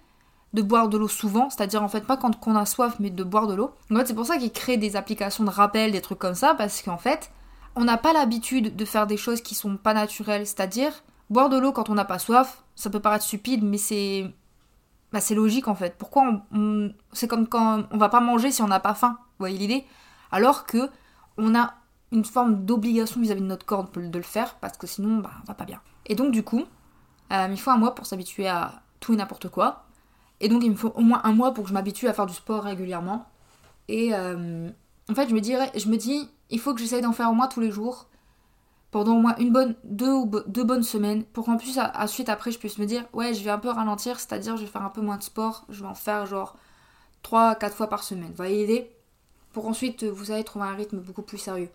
de 0.54 0.62
boire 0.62 0.90
de 0.90 0.98
l'eau 0.98 1.08
souvent, 1.08 1.50
c'est-à-dire 1.50 1.84
en 1.84 1.88
fait 1.88 2.06
pas 2.06 2.18
quand 2.18 2.48
on 2.48 2.56
a 2.56 2.66
soif 2.66 2.96
mais 3.00 3.10
de 3.10 3.24
boire 3.24 3.48
de 3.48 3.54
l'eau. 3.54 3.72
En 3.92 3.96
fait 3.98 4.08
c'est 4.08 4.16
pour 4.16 4.26
ça 4.26 4.38
qu'ils 4.38 4.52
créent 4.52 4.78
des 4.78 4.96
applications 4.96 5.44
de 5.44 5.50
rappel, 5.50 5.92
des 5.92 6.02
trucs 6.02 6.20
comme 6.20 6.36
ça, 6.36 6.56
parce 6.56 6.82
qu'en 6.82 6.98
fait 6.98 7.32
on 7.76 7.84
n'a 7.84 7.98
pas 7.98 8.14
l'habitude 8.14 8.76
de 8.76 8.86
faire 8.86 9.06
des 9.06 9.18
choses 9.18 9.42
qui 9.42 9.56
sont 9.56 9.78
pas 9.78 9.94
naturelles, 9.94 10.48
c'est-à-dire 10.48 10.92
boire 11.30 11.50
de 11.50 11.58
l'eau 11.58 11.72
quand 11.72 11.90
on 11.90 11.94
n'a 11.94 12.06
pas 12.06 12.20
soif, 12.20 12.64
ça 12.76 12.90
peut 12.90 13.00
paraître 13.00 13.26
stupide 13.26 13.64
mais 13.64 13.78
c'est 13.78 14.34
bah, 15.12 15.20
logique 15.32 15.68
en 15.68 15.76
fait. 15.76 15.96
Pourquoi 15.98 16.44
on, 16.52 16.92
c'est 17.14 17.28
comme 17.28 17.48
quand 17.48 17.84
on 17.92 17.98
va 17.98 18.10
pas 18.10 18.20
manger 18.20 18.52
si 18.52 18.62
on 18.62 18.68
n'a 18.68 18.80
pas 18.80 18.96
faim, 18.96 19.18
vous 19.20 19.44
voyez 19.44 19.58
l'idée? 19.58 19.86
Alors 20.32 20.66
que 20.66 20.90
on 21.38 21.56
a 21.56 21.74
une 22.12 22.26
forme 22.26 22.66
d'obligation 22.66 23.22
vis-à-vis 23.22 23.42
de 23.42 23.46
notre 23.46 23.66
corps 23.66 23.90
de 23.90 24.18
le 24.18 24.24
faire 24.24 24.56
parce 24.56 24.78
que 24.78 24.88
sinon 24.88 25.18
bah, 25.18 25.32
on 25.44 25.46
va 25.46 25.54
pas 25.54 25.66
bien. 25.66 25.82
Et 26.06 26.16
donc 26.16 26.32
du 26.32 26.44
coup, 26.44 26.66
euh, 27.32 27.48
il 27.50 27.60
faut 27.60 27.72
un 27.72 27.78
mois 27.78 27.96
pour 27.96 28.06
s'habituer 28.06 28.48
à 28.48 28.82
tout 29.00 29.14
et 29.14 29.16
n'importe 29.16 29.50
quoi. 29.50 29.86
Et 30.40 30.50
donc 30.50 30.64
il 30.64 30.72
me 30.72 30.76
faut 30.76 30.94
au 30.96 31.02
moins 31.02 31.22
un 31.24 31.34
mois 31.34 31.54
pour 31.54 31.66
que 31.66 31.70
je 31.70 31.74
m'habitue 31.74 32.08
à 32.08 32.14
faire 32.14 32.26
du 32.26 32.34
sport 32.34 32.64
régulièrement. 32.64 33.26
Et 33.88 34.14
euh, 34.14 34.70
en 35.10 35.16
fait 35.16 35.30
je 35.30 35.36
me 35.36 35.42
dirais, 35.42 35.72
je 35.76 35.88
me 35.90 35.98
dis, 35.98 36.30
il 36.50 36.60
faut 36.60 36.74
que 36.74 36.80
j'essaye 36.80 37.02
d'en 37.02 37.14
faire 37.14 37.30
au 37.30 37.34
moins 37.34 37.48
tous 37.48 37.60
les 37.60 37.72
jours 37.72 38.10
pendant 38.92 39.18
au 39.18 39.22
moins 39.22 39.36
une 39.38 39.52
bonne, 39.52 39.76
deux 39.84 40.12
ou 40.12 40.32
deux 40.48 40.64
bonnes 40.64 40.84
semaines 40.84 41.24
pour 41.24 41.46
qu'en 41.46 41.58
plus, 41.58 41.78
à, 41.78 42.08
suite 42.08 42.30
après, 42.30 42.52
je 42.52 42.58
puisse 42.58 42.80
me 42.80 42.86
dire, 42.86 43.06
ouais, 43.14 43.34
je 43.34 43.44
vais 43.44 43.52
un 43.52 43.60
peu 43.60 43.70
ralentir, 43.70 44.20
c'est-à-dire 44.20 44.58
je 44.58 44.64
vais 44.64 44.68
faire 44.68 44.84
un 44.84 44.90
peu 44.90 45.02
moins 45.02 45.18
de 45.18 45.24
sport, 45.24 45.66
je 45.70 45.82
vais 45.82 45.88
en 45.90 45.96
faire 45.96 46.26
genre 46.26 46.56
3 47.22 47.56
4 47.56 47.76
fois 47.76 47.88
par 47.88 48.04
semaine. 48.04 48.30
Vous 48.30 48.36
voyez 48.36 48.66
l'idée? 48.66 48.92
Pour 49.54 49.68
ensuite, 49.68 50.04
vous 50.04 50.26
savez, 50.26 50.44
trouver 50.44 50.66
un 50.66 50.76
rythme 50.76 51.00
beaucoup 51.00 51.22
plus 51.22 51.38
sérieux. 51.38 51.70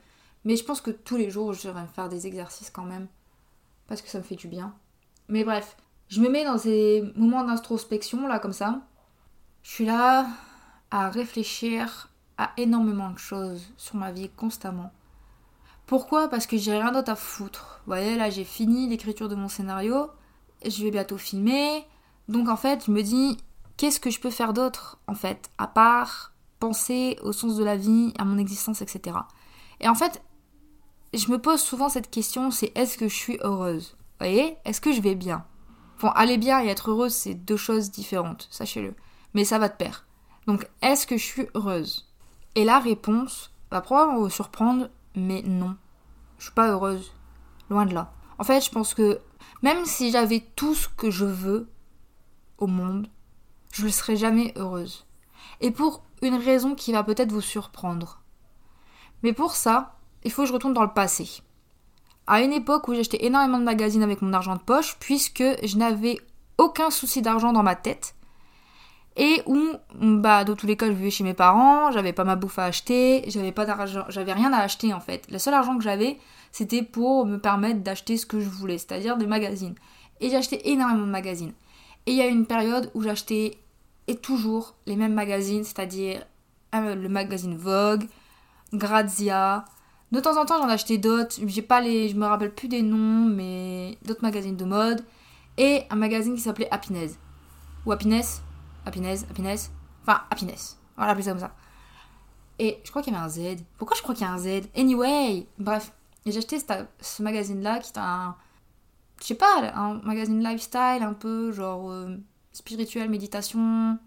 Mais 0.44 0.56
je 0.56 0.64
pense 0.64 0.80
que 0.80 0.90
tous 0.90 1.16
les 1.16 1.30
jours, 1.30 1.52
je 1.52 1.68
vais 1.68 1.86
faire 1.94 2.08
des 2.08 2.26
exercices 2.26 2.70
quand 2.70 2.84
même, 2.84 3.08
parce 3.86 4.02
que 4.02 4.08
ça 4.08 4.18
me 4.18 4.24
fait 4.24 4.36
du 4.36 4.48
bien. 4.48 4.74
Mais 5.28 5.44
bref, 5.44 5.76
je 6.08 6.20
me 6.20 6.28
mets 6.28 6.44
dans 6.44 6.58
ces 6.58 7.02
moments 7.16 7.44
d'introspection, 7.44 8.26
là, 8.26 8.38
comme 8.38 8.52
ça. 8.52 8.82
Je 9.62 9.70
suis 9.70 9.86
là 9.86 10.26
à 10.90 11.08
réfléchir 11.08 12.10
à 12.36 12.52
énormément 12.56 13.10
de 13.10 13.18
choses 13.18 13.72
sur 13.76 13.96
ma 13.96 14.12
vie 14.12 14.28
constamment. 14.28 14.92
Pourquoi? 15.86 16.28
Parce 16.28 16.46
que 16.46 16.56
j'ai 16.56 16.72
rien 16.72 16.92
d'autre 16.92 17.10
à 17.10 17.16
foutre. 17.16 17.80
Vous 17.84 17.90
voyez, 17.90 18.16
là 18.16 18.30
j'ai 18.30 18.44
fini 18.44 18.88
l'écriture 18.88 19.28
de 19.28 19.34
mon 19.34 19.48
scénario, 19.48 20.08
je 20.64 20.82
vais 20.82 20.90
bientôt 20.90 21.18
filmer. 21.18 21.86
Donc 22.28 22.48
en 22.48 22.56
fait, 22.56 22.84
je 22.86 22.90
me 22.90 23.02
dis, 23.02 23.36
qu'est-ce 23.76 24.00
que 24.00 24.10
je 24.10 24.20
peux 24.20 24.30
faire 24.30 24.52
d'autre, 24.52 24.98
en 25.06 25.14
fait, 25.14 25.50
à 25.58 25.66
part 25.66 26.32
penser 26.58 27.18
au 27.22 27.32
sens 27.32 27.56
de 27.56 27.64
la 27.64 27.76
vie, 27.76 28.14
à 28.18 28.24
mon 28.24 28.38
existence, 28.38 28.80
etc. 28.80 29.16
Et 29.80 29.88
en 29.88 29.94
fait, 29.94 30.22
je 31.16 31.30
me 31.30 31.38
pose 31.38 31.60
souvent 31.60 31.88
cette 31.88 32.10
question, 32.10 32.50
c'est 32.50 32.72
est-ce 32.76 32.98
que 32.98 33.08
je 33.08 33.14
suis 33.14 33.38
heureuse? 33.42 33.96
Vous 33.98 34.26
voyez? 34.26 34.56
Est-ce 34.64 34.80
que 34.80 34.92
je 34.92 35.00
vais 35.00 35.14
bien? 35.14 35.44
Bon, 36.00 36.10
aller 36.10 36.38
bien 36.38 36.62
et 36.62 36.68
être 36.68 36.90
heureuse, 36.90 37.14
c'est 37.14 37.34
deux 37.34 37.56
choses 37.56 37.90
différentes, 37.90 38.48
sachez-le. 38.50 38.94
Mais 39.32 39.44
ça 39.44 39.58
va 39.58 39.68
de 39.68 39.74
pair. 39.74 40.06
Donc, 40.46 40.68
est-ce 40.82 41.06
que 41.06 41.16
je 41.16 41.24
suis 41.24 41.46
heureuse? 41.54 42.12
Et 42.54 42.64
la 42.64 42.78
réponse 42.78 43.52
va 43.70 43.80
probablement 43.80 44.20
vous 44.20 44.30
surprendre, 44.30 44.90
mais 45.16 45.42
non. 45.42 45.76
Je 46.38 46.44
suis 46.44 46.54
pas 46.54 46.68
heureuse. 46.68 47.12
Loin 47.70 47.86
de 47.86 47.94
là. 47.94 48.12
En 48.38 48.44
fait, 48.44 48.60
je 48.60 48.70
pense 48.70 48.94
que 48.94 49.20
même 49.62 49.84
si 49.86 50.10
j'avais 50.10 50.44
tout 50.56 50.74
ce 50.74 50.88
que 50.88 51.10
je 51.10 51.24
veux 51.24 51.70
au 52.58 52.66
monde, 52.66 53.08
je 53.72 53.86
ne 53.86 53.90
serais 53.90 54.16
jamais 54.16 54.52
heureuse. 54.56 55.06
Et 55.60 55.70
pour 55.70 56.04
une 56.22 56.36
raison 56.36 56.74
qui 56.74 56.92
va 56.92 57.02
peut-être 57.02 57.32
vous 57.32 57.40
surprendre. 57.40 58.22
Mais 59.22 59.32
pour 59.32 59.54
ça, 59.54 59.96
il 60.24 60.30
faut 60.30 60.42
que 60.42 60.48
je 60.48 60.52
retourne 60.52 60.74
dans 60.74 60.82
le 60.82 60.92
passé. 60.92 61.42
À 62.26 62.40
une 62.40 62.52
époque 62.52 62.88
où 62.88 62.94
j'achetais 62.94 63.24
énormément 63.24 63.58
de 63.58 63.64
magazines 63.64 64.02
avec 64.02 64.22
mon 64.22 64.32
argent 64.32 64.56
de 64.56 64.60
poche, 64.60 64.96
puisque 64.98 65.44
je 65.62 65.76
n'avais 65.76 66.18
aucun 66.58 66.90
souci 66.90 67.22
d'argent 67.22 67.52
dans 67.52 67.62
ma 67.62 67.76
tête, 67.76 68.14
et 69.16 69.42
où 69.46 69.60
bah 70.00 70.44
dans 70.44 70.56
tous 70.56 70.66
les 70.66 70.76
cas 70.76 70.86
je 70.86 70.92
vivais 70.92 71.10
chez 71.10 71.22
mes 71.22 71.34
parents, 71.34 71.92
j'avais 71.92 72.12
pas 72.12 72.24
ma 72.24 72.34
bouffe 72.34 72.58
à 72.58 72.64
acheter, 72.64 73.24
j'avais 73.28 73.52
pas 73.52 73.64
d'argent, 73.64 74.04
j'avais 74.08 74.32
rien 74.32 74.52
à 74.52 74.58
acheter 74.58 74.92
en 74.92 75.00
fait. 75.00 75.30
Le 75.30 75.38
seul 75.38 75.54
argent 75.54 75.76
que 75.76 75.84
j'avais, 75.84 76.18
c'était 76.50 76.82
pour 76.82 77.26
me 77.26 77.38
permettre 77.38 77.80
d'acheter 77.80 78.16
ce 78.16 78.26
que 78.26 78.40
je 78.40 78.48
voulais, 78.48 78.78
c'est-à-dire 78.78 79.16
des 79.16 79.26
magazines. 79.26 79.74
Et 80.20 80.30
j'achetais 80.30 80.62
énormément 80.64 81.06
de 81.06 81.10
magazines. 81.10 81.52
Et 82.06 82.12
il 82.12 82.16
y 82.16 82.22
a 82.22 82.26
une 82.26 82.46
période 82.46 82.90
où 82.94 83.02
j'achetais 83.02 83.58
et 84.06 84.16
toujours 84.16 84.74
les 84.86 84.96
mêmes 84.96 85.14
magazines, 85.14 85.64
c'est-à-dire 85.64 86.24
euh, 86.74 86.94
le 86.94 87.08
magazine 87.08 87.56
Vogue, 87.56 88.06
Grazia. 88.72 89.64
De 90.12 90.20
temps 90.20 90.40
en 90.40 90.44
temps, 90.44 90.58
j'en 90.58 90.68
achetais 90.68 90.98
d'autres, 90.98 91.36
j'ai 91.46 91.62
pas 91.62 91.80
les 91.80 92.08
je 92.08 92.16
me 92.16 92.26
rappelle 92.26 92.54
plus 92.54 92.68
des 92.68 92.82
noms, 92.82 93.24
mais 93.24 93.98
d'autres 94.04 94.22
magazines 94.22 94.56
de 94.56 94.64
mode 94.64 95.04
et 95.56 95.82
un 95.90 95.96
magazine 95.96 96.34
qui 96.34 96.40
s'appelait 96.40 96.70
Happiness 96.70 97.18
ou 97.84 97.92
Happiness 97.92 98.42
Happiness, 98.86 99.24
Happiness. 99.30 99.70
Enfin, 100.02 100.22
Happiness. 100.30 100.78
Voilà, 100.96 101.14
plus 101.14 101.24
comme 101.24 101.38
ça. 101.38 101.54
Et 102.58 102.80
je 102.84 102.90
crois 102.90 103.02
qu'il 103.02 103.12
y 103.12 103.16
avait 103.16 103.24
un 103.24 103.28
Z. 103.28 103.64
Pourquoi 103.78 103.96
je 103.96 104.02
crois 104.02 104.14
qu'il 104.14 104.26
y 104.26 104.28
a 104.28 104.32
un 104.32 104.38
Z? 104.38 104.68
Anyway 104.76 105.46
Bref. 105.58 105.92
Et 106.26 106.32
j'ai 106.32 106.38
acheté 106.38 106.58
ce 107.00 107.22
magazine-là 107.22 107.80
qui 107.80 107.92
est 107.92 107.98
un. 107.98 108.36
Je 109.20 109.26
sais 109.26 109.34
pas, 109.34 109.72
un 109.74 109.94
magazine 110.02 110.42
lifestyle 110.42 111.02
un 111.02 111.12
peu 111.12 111.52
genre 111.52 111.90
euh, 111.90 112.16
spirituel, 112.52 113.08
méditation, 113.08 113.98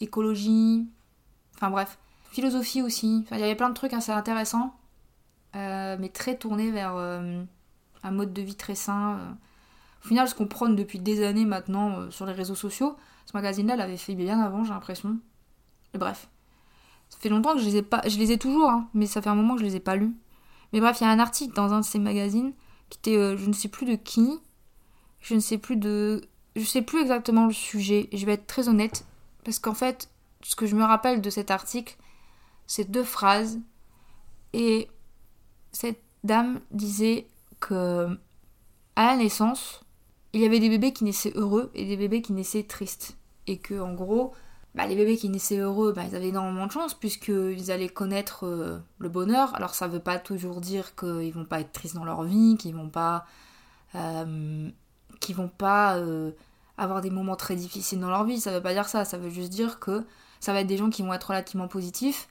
écologie. 0.00 0.88
Enfin 1.56 1.70
bref. 1.70 1.98
Philosophie 2.30 2.82
aussi. 2.82 3.22
Enfin, 3.24 3.36
il 3.36 3.40
y 3.40 3.44
avait 3.44 3.56
plein 3.56 3.70
de 3.70 3.74
trucs 3.74 3.92
assez 3.92 4.12
intéressants. 4.12 4.74
Euh, 5.56 5.96
mais 5.98 6.08
très 6.08 6.36
tournés 6.36 6.70
vers 6.70 6.94
euh, 6.96 7.42
un 8.02 8.10
mode 8.10 8.32
de 8.32 8.42
vie 8.42 8.54
très 8.54 8.74
sain. 8.74 9.36
Au 10.04 10.08
final, 10.08 10.28
ce 10.28 10.34
qu'on 10.34 10.46
prône 10.46 10.76
depuis 10.76 10.98
des 10.98 11.24
années 11.24 11.44
maintenant 11.44 12.10
sur 12.10 12.26
les 12.26 12.32
réseaux 12.32 12.54
sociaux, 12.54 12.96
ce 13.26 13.36
magazine-là 13.36 13.76
l'avait 13.76 13.96
fait 13.96 14.14
bien 14.14 14.40
avant, 14.40 14.64
j'ai 14.64 14.70
l'impression. 14.70 15.18
Bref. 15.94 16.28
Ça 17.08 17.18
fait 17.18 17.28
longtemps 17.28 17.54
que 17.54 17.60
je 17.60 17.66
les 17.66 17.76
ai 17.76 17.82
pas. 17.82 18.02
Je 18.06 18.18
les 18.18 18.32
ai 18.32 18.38
toujours, 18.38 18.70
hein, 18.70 18.88
mais 18.94 19.06
ça 19.06 19.20
fait 19.20 19.28
un 19.28 19.34
moment 19.34 19.54
que 19.54 19.60
je 19.60 19.66
les 19.66 19.76
ai 19.76 19.80
pas 19.80 19.96
lus. 19.96 20.14
Mais 20.72 20.80
bref, 20.80 20.98
il 21.00 21.04
y 21.04 21.06
a 21.06 21.10
un 21.10 21.18
article 21.18 21.54
dans 21.54 21.72
un 21.72 21.80
de 21.80 21.84
ces 21.84 21.98
magazines 21.98 22.52
qui 22.88 22.98
était 22.98 23.16
euh, 23.16 23.36
je 23.36 23.46
ne 23.46 23.52
sais 23.52 23.68
plus 23.68 23.86
de 23.86 23.96
qui. 23.96 24.38
Je 25.20 25.34
ne 25.34 25.40
sais 25.40 25.58
plus 25.58 25.76
de. 25.76 26.22
Je 26.56 26.64
sais 26.64 26.82
plus 26.82 27.00
exactement 27.00 27.46
le 27.46 27.52
sujet. 27.52 28.08
Et 28.12 28.16
je 28.16 28.26
vais 28.26 28.32
être 28.32 28.46
très 28.46 28.68
honnête. 28.68 29.04
Parce 29.44 29.58
qu'en 29.58 29.74
fait, 29.74 30.08
ce 30.42 30.54
que 30.56 30.66
je 30.66 30.76
me 30.76 30.84
rappelle 30.84 31.20
de 31.20 31.30
cet 31.30 31.50
article, 31.50 31.96
c'est 32.66 32.90
deux 32.90 33.04
phrases. 33.04 33.60
Et 34.52 34.88
cette 35.72 36.00
dame 36.24 36.60
disait 36.70 37.26
que 37.60 38.08
à 38.96 39.06
la 39.06 39.16
naissance, 39.16 39.82
il 40.32 40.40
y 40.40 40.44
avait 40.44 40.60
des 40.60 40.68
bébés 40.68 40.92
qui 40.92 41.04
naissaient 41.04 41.32
heureux 41.34 41.70
et 41.74 41.84
des 41.84 41.96
bébés 41.96 42.22
qui 42.22 42.32
naissaient 42.32 42.64
tristes 42.64 43.16
et 43.46 43.58
que 43.58 43.80
en 43.80 43.94
gros 43.94 44.32
bah, 44.74 44.86
les 44.86 44.94
bébés 44.94 45.16
qui 45.16 45.28
naissaient 45.28 45.58
heureux, 45.58 45.92
bah, 45.92 46.02
ils 46.08 46.14
avaient 46.14 46.28
énormément 46.28 46.66
de 46.66 46.72
chance 46.72 46.94
puisqu'ils 46.94 47.72
allaient 47.72 47.88
connaître 47.88 48.46
euh, 48.46 48.78
le 48.98 49.08
bonheur. 49.08 49.54
Alors 49.54 49.74
ça 49.74 49.88
veut 49.88 50.00
pas 50.00 50.18
toujours 50.18 50.60
dire 50.60 50.94
qu'ils 50.94 51.32
vont 51.32 51.44
pas 51.44 51.60
être 51.60 51.72
tristes 51.72 51.96
dans 51.96 52.04
leur 52.04 52.22
vie, 52.22 52.56
qu'ils 52.56 52.74
vont 52.74 52.88
pas, 52.88 53.26
euh, 53.96 54.70
qu'ils 55.18 55.34
vont 55.34 55.48
pas 55.48 55.96
euh, 55.96 56.30
avoir 56.78 57.00
des 57.00 57.10
moments 57.10 57.36
très 57.36 57.56
difficiles 57.56 57.98
dans 57.98 58.10
leur 58.10 58.24
vie. 58.24 58.40
Ça 58.40 58.52
veut 58.52 58.62
pas 58.62 58.72
dire 58.72 58.88
ça. 58.88 59.04
Ça 59.04 59.18
veut 59.18 59.30
juste 59.30 59.50
dire 59.50 59.80
que 59.80 60.04
ça 60.38 60.52
va 60.52 60.60
être 60.60 60.68
des 60.68 60.76
gens 60.76 60.90
qui 60.90 61.02
vont 61.02 61.12
être 61.12 61.28
relativement 61.28 61.68
positifs, 61.68 62.28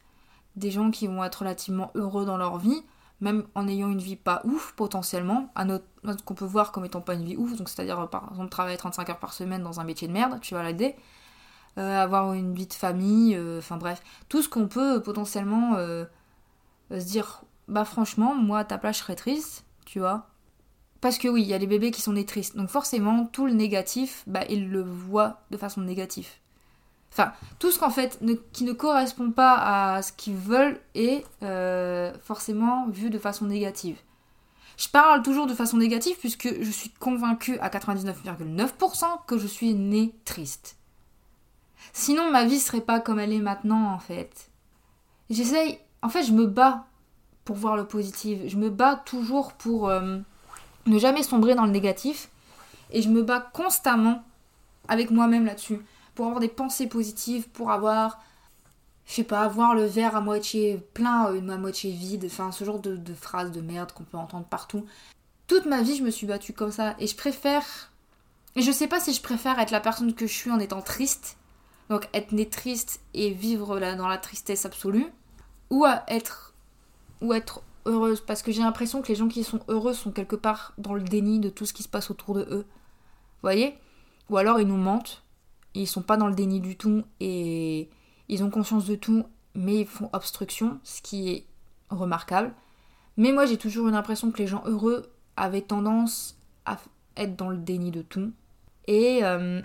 des 0.55 0.71
gens 0.71 0.91
qui 0.91 1.07
vont 1.07 1.23
être 1.23 1.39
relativement 1.39 1.91
heureux 1.95 2.25
dans 2.25 2.37
leur 2.37 2.57
vie, 2.57 2.83
même 3.21 3.45
en 3.55 3.67
ayant 3.67 3.89
une 3.89 3.99
vie 3.99 4.15
pas 4.15 4.41
ouf 4.45 4.73
potentiellement, 4.75 5.51
à 5.55 5.65
notre, 5.65 5.85
qu'on 6.25 6.35
peut 6.35 6.45
voir 6.45 6.71
comme 6.71 6.85
étant 6.85 7.01
pas 7.01 7.13
une 7.13 7.23
vie 7.23 7.37
ouf, 7.37 7.55
donc 7.55 7.69
c'est-à-dire 7.69 8.09
par 8.09 8.29
exemple 8.31 8.49
travailler 8.49 8.77
35 8.77 9.09
heures 9.09 9.19
par 9.19 9.33
semaine 9.33 9.63
dans 9.63 9.79
un 9.79 9.83
métier 9.83 10.07
de 10.07 10.13
merde, 10.13 10.39
tu 10.41 10.53
vas 10.53 10.63
l'aider, 10.63 10.95
euh, 11.77 12.01
avoir 12.01 12.33
une 12.33 12.53
vie 12.53 12.67
de 12.67 12.73
famille, 12.73 13.35
euh, 13.35 13.59
enfin 13.59 13.77
bref, 13.77 14.01
tout 14.29 14.41
ce 14.41 14.49
qu'on 14.49 14.67
peut 14.67 15.01
potentiellement 15.01 15.75
euh, 15.75 16.05
se 16.91 17.05
dire, 17.05 17.43
bah 17.67 17.85
franchement, 17.85 18.35
moi 18.35 18.59
à 18.59 18.63
ta 18.63 18.77
place 18.77 18.97
je 18.97 19.03
serais 19.03 19.15
triste, 19.15 19.65
tu 19.85 19.99
vois. 19.99 20.27
Parce 21.01 21.17
que 21.17 21.27
oui, 21.27 21.41
il 21.43 21.47
y 21.47 21.53
a 21.53 21.57
les 21.57 21.67
bébés 21.67 21.91
qui 21.91 22.01
sont 22.01 22.13
nés 22.13 22.25
tristes, 22.25 22.57
donc 22.57 22.69
forcément 22.69 23.25
tout 23.25 23.45
le 23.45 23.53
négatif, 23.53 24.23
bah 24.27 24.43
ils 24.49 24.69
le 24.69 24.81
voient 24.81 25.41
de 25.51 25.57
façon 25.57 25.81
négative. 25.81 26.27
Enfin, 27.11 27.33
tout 27.57 27.71
ce 27.71 27.79
qu'en 27.79 27.89
fait 27.89 28.19
qui 28.53 28.63
ne 28.63 28.73
correspond 28.73 29.31
pas 29.31 29.95
à 29.95 30.01
ce 30.01 30.13
qu'ils 30.13 30.35
veulent 30.35 30.79
est 30.95 31.25
forcément 32.23 32.87
vu 32.87 33.09
de 33.09 33.17
façon 33.19 33.45
négative. 33.45 33.97
Je 34.79 34.87
parle 34.87 35.23
toujours 35.23 35.45
de 35.45 35.53
façon 35.53 35.75
négative 35.75 36.15
puisque 36.19 36.47
je 36.61 36.71
suis 36.71 36.89
convaincue 36.89 37.59
à 37.59 37.67
99,9% 37.67 39.05
que 39.27 39.37
je 39.37 39.45
suis 39.45 39.73
née 39.73 40.15
triste. 40.23 40.77
Sinon, 41.91 42.31
ma 42.31 42.45
vie 42.45 42.59
serait 42.59 42.79
pas 42.79 43.01
comme 43.01 43.19
elle 43.19 43.33
est 43.33 43.39
maintenant, 43.39 43.91
en 43.93 43.99
fait. 43.99 44.49
J'essaye. 45.29 45.79
En 46.01 46.07
fait, 46.07 46.23
je 46.23 46.31
me 46.31 46.45
bats 46.45 46.85
pour 47.43 47.57
voir 47.57 47.75
le 47.75 47.85
positif. 47.85 48.39
Je 48.47 48.55
me 48.55 48.69
bats 48.69 48.95
toujours 48.95 49.51
pour 49.53 49.89
euh, 49.89 50.19
ne 50.85 50.97
jamais 50.97 51.23
sombrer 51.23 51.55
dans 51.55 51.65
le 51.65 51.71
négatif. 51.71 52.29
Et 52.91 53.01
je 53.01 53.09
me 53.09 53.21
bats 53.21 53.49
constamment 53.53 54.23
avec 54.87 55.11
moi-même 55.11 55.45
là-dessus. 55.45 55.79
Pour 56.19 56.25
avoir 56.25 56.41
des 56.41 56.49
pensées 56.49 56.87
positives, 56.87 57.47
pour 57.47 57.71
avoir. 57.71 58.21
Je 59.05 59.13
sais 59.13 59.23
pas, 59.23 59.39
avoir 59.39 59.73
le 59.73 59.85
verre 59.85 60.17
à 60.17 60.21
moitié 60.21 60.77
plein, 60.93 61.31
euh, 61.31 61.49
à 61.49 61.57
moitié 61.57 61.93
vide. 61.93 62.25
Enfin, 62.25 62.51
ce 62.51 62.65
genre 62.65 62.81
de, 62.81 62.99
phrases 63.13 63.53
de 63.53 63.61
merde 63.61 63.93
qu'on 63.93 64.03
peut 64.03 64.17
entendre 64.17 64.45
partout. 64.45 64.85
Toute 65.47 65.65
ma 65.65 65.81
vie, 65.81 65.95
je 65.95 66.03
me 66.03 66.11
suis 66.11 66.27
battue 66.27 66.51
comme 66.51 66.73
ça. 66.73 66.95
Et 66.99 67.07
je 67.07 67.15
préfère. 67.15 67.63
Et 68.57 68.61
je 68.61 68.71
sais 68.71 68.87
pas 68.87 68.99
si 68.99 69.13
je 69.13 69.21
préfère 69.21 69.59
être 69.59 69.71
la 69.71 69.79
personne 69.79 70.13
que 70.13 70.27
je 70.27 70.33
suis 70.33 70.51
en 70.51 70.59
étant 70.59 70.81
triste 70.81 71.37
donc 71.89 72.07
être 72.13 72.31
né 72.31 72.47
triste 72.47 73.01
et 73.13 73.31
vivre 73.31 73.79
là 73.79 73.95
dans 73.95 74.07
la 74.07 74.17
tristesse 74.17 74.65
absolue, 74.65 75.07
ou 75.71 75.85
à 75.85 76.03
être, 76.07 76.53
ou 77.21 77.33
être 77.33 77.63
heureuse, 77.85 78.21
parce 78.21 78.43
que 78.43 78.51
j'ai 78.51 78.61
l'impression 78.61 79.01
que 79.01 79.07
les 79.07 79.15
gens 79.15 79.27
qui 79.27 79.43
sont 79.43 79.61
heureux 79.67 79.93
sont 79.93 80.11
quelque 80.11 80.35
part 80.35 80.73
dans 80.77 80.93
le 80.93 81.01
déni 81.01 81.39
de 81.39 81.49
tout 81.49 81.65
ce 81.65 81.73
qui 81.73 81.81
se 81.81 81.89
passe 81.89 82.11
autour 82.11 82.35
de 82.35 82.41
eux. 82.41 82.65
Vous 82.67 83.41
voyez? 83.41 83.75
Ou 84.29 84.37
alors 84.37 84.59
ils 84.59 84.67
nous 84.67 84.77
mentent, 84.77 85.23
ils 85.73 85.87
sont 85.87 86.01
pas 86.01 86.17
dans 86.17 86.27
le 86.27 86.35
déni 86.35 86.59
du 86.59 86.75
tout 86.77 87.03
et 87.19 87.89
ils 88.27 88.43
ont 88.43 88.49
conscience 88.49 88.85
de 88.85 88.95
tout, 88.95 89.25
mais 89.55 89.81
ils 89.81 89.87
font 89.87 90.09
obstruction, 90.13 90.79
ce 90.83 91.01
qui 91.01 91.29
est 91.29 91.45
remarquable. 91.89 92.53
Mais 93.17 93.31
moi 93.31 93.45
j'ai 93.45 93.57
toujours 93.57 93.87
une 93.87 93.95
impression 93.95 94.31
que 94.31 94.37
les 94.37 94.47
gens 94.47 94.63
heureux 94.65 95.11
avaient 95.35 95.61
tendance 95.61 96.37
à 96.65 96.77
être 97.17 97.35
dans 97.35 97.49
le 97.49 97.57
déni 97.57 97.91
de 97.91 98.01
tout. 98.01 98.31
Et 98.87 99.23
euh, 99.23 99.61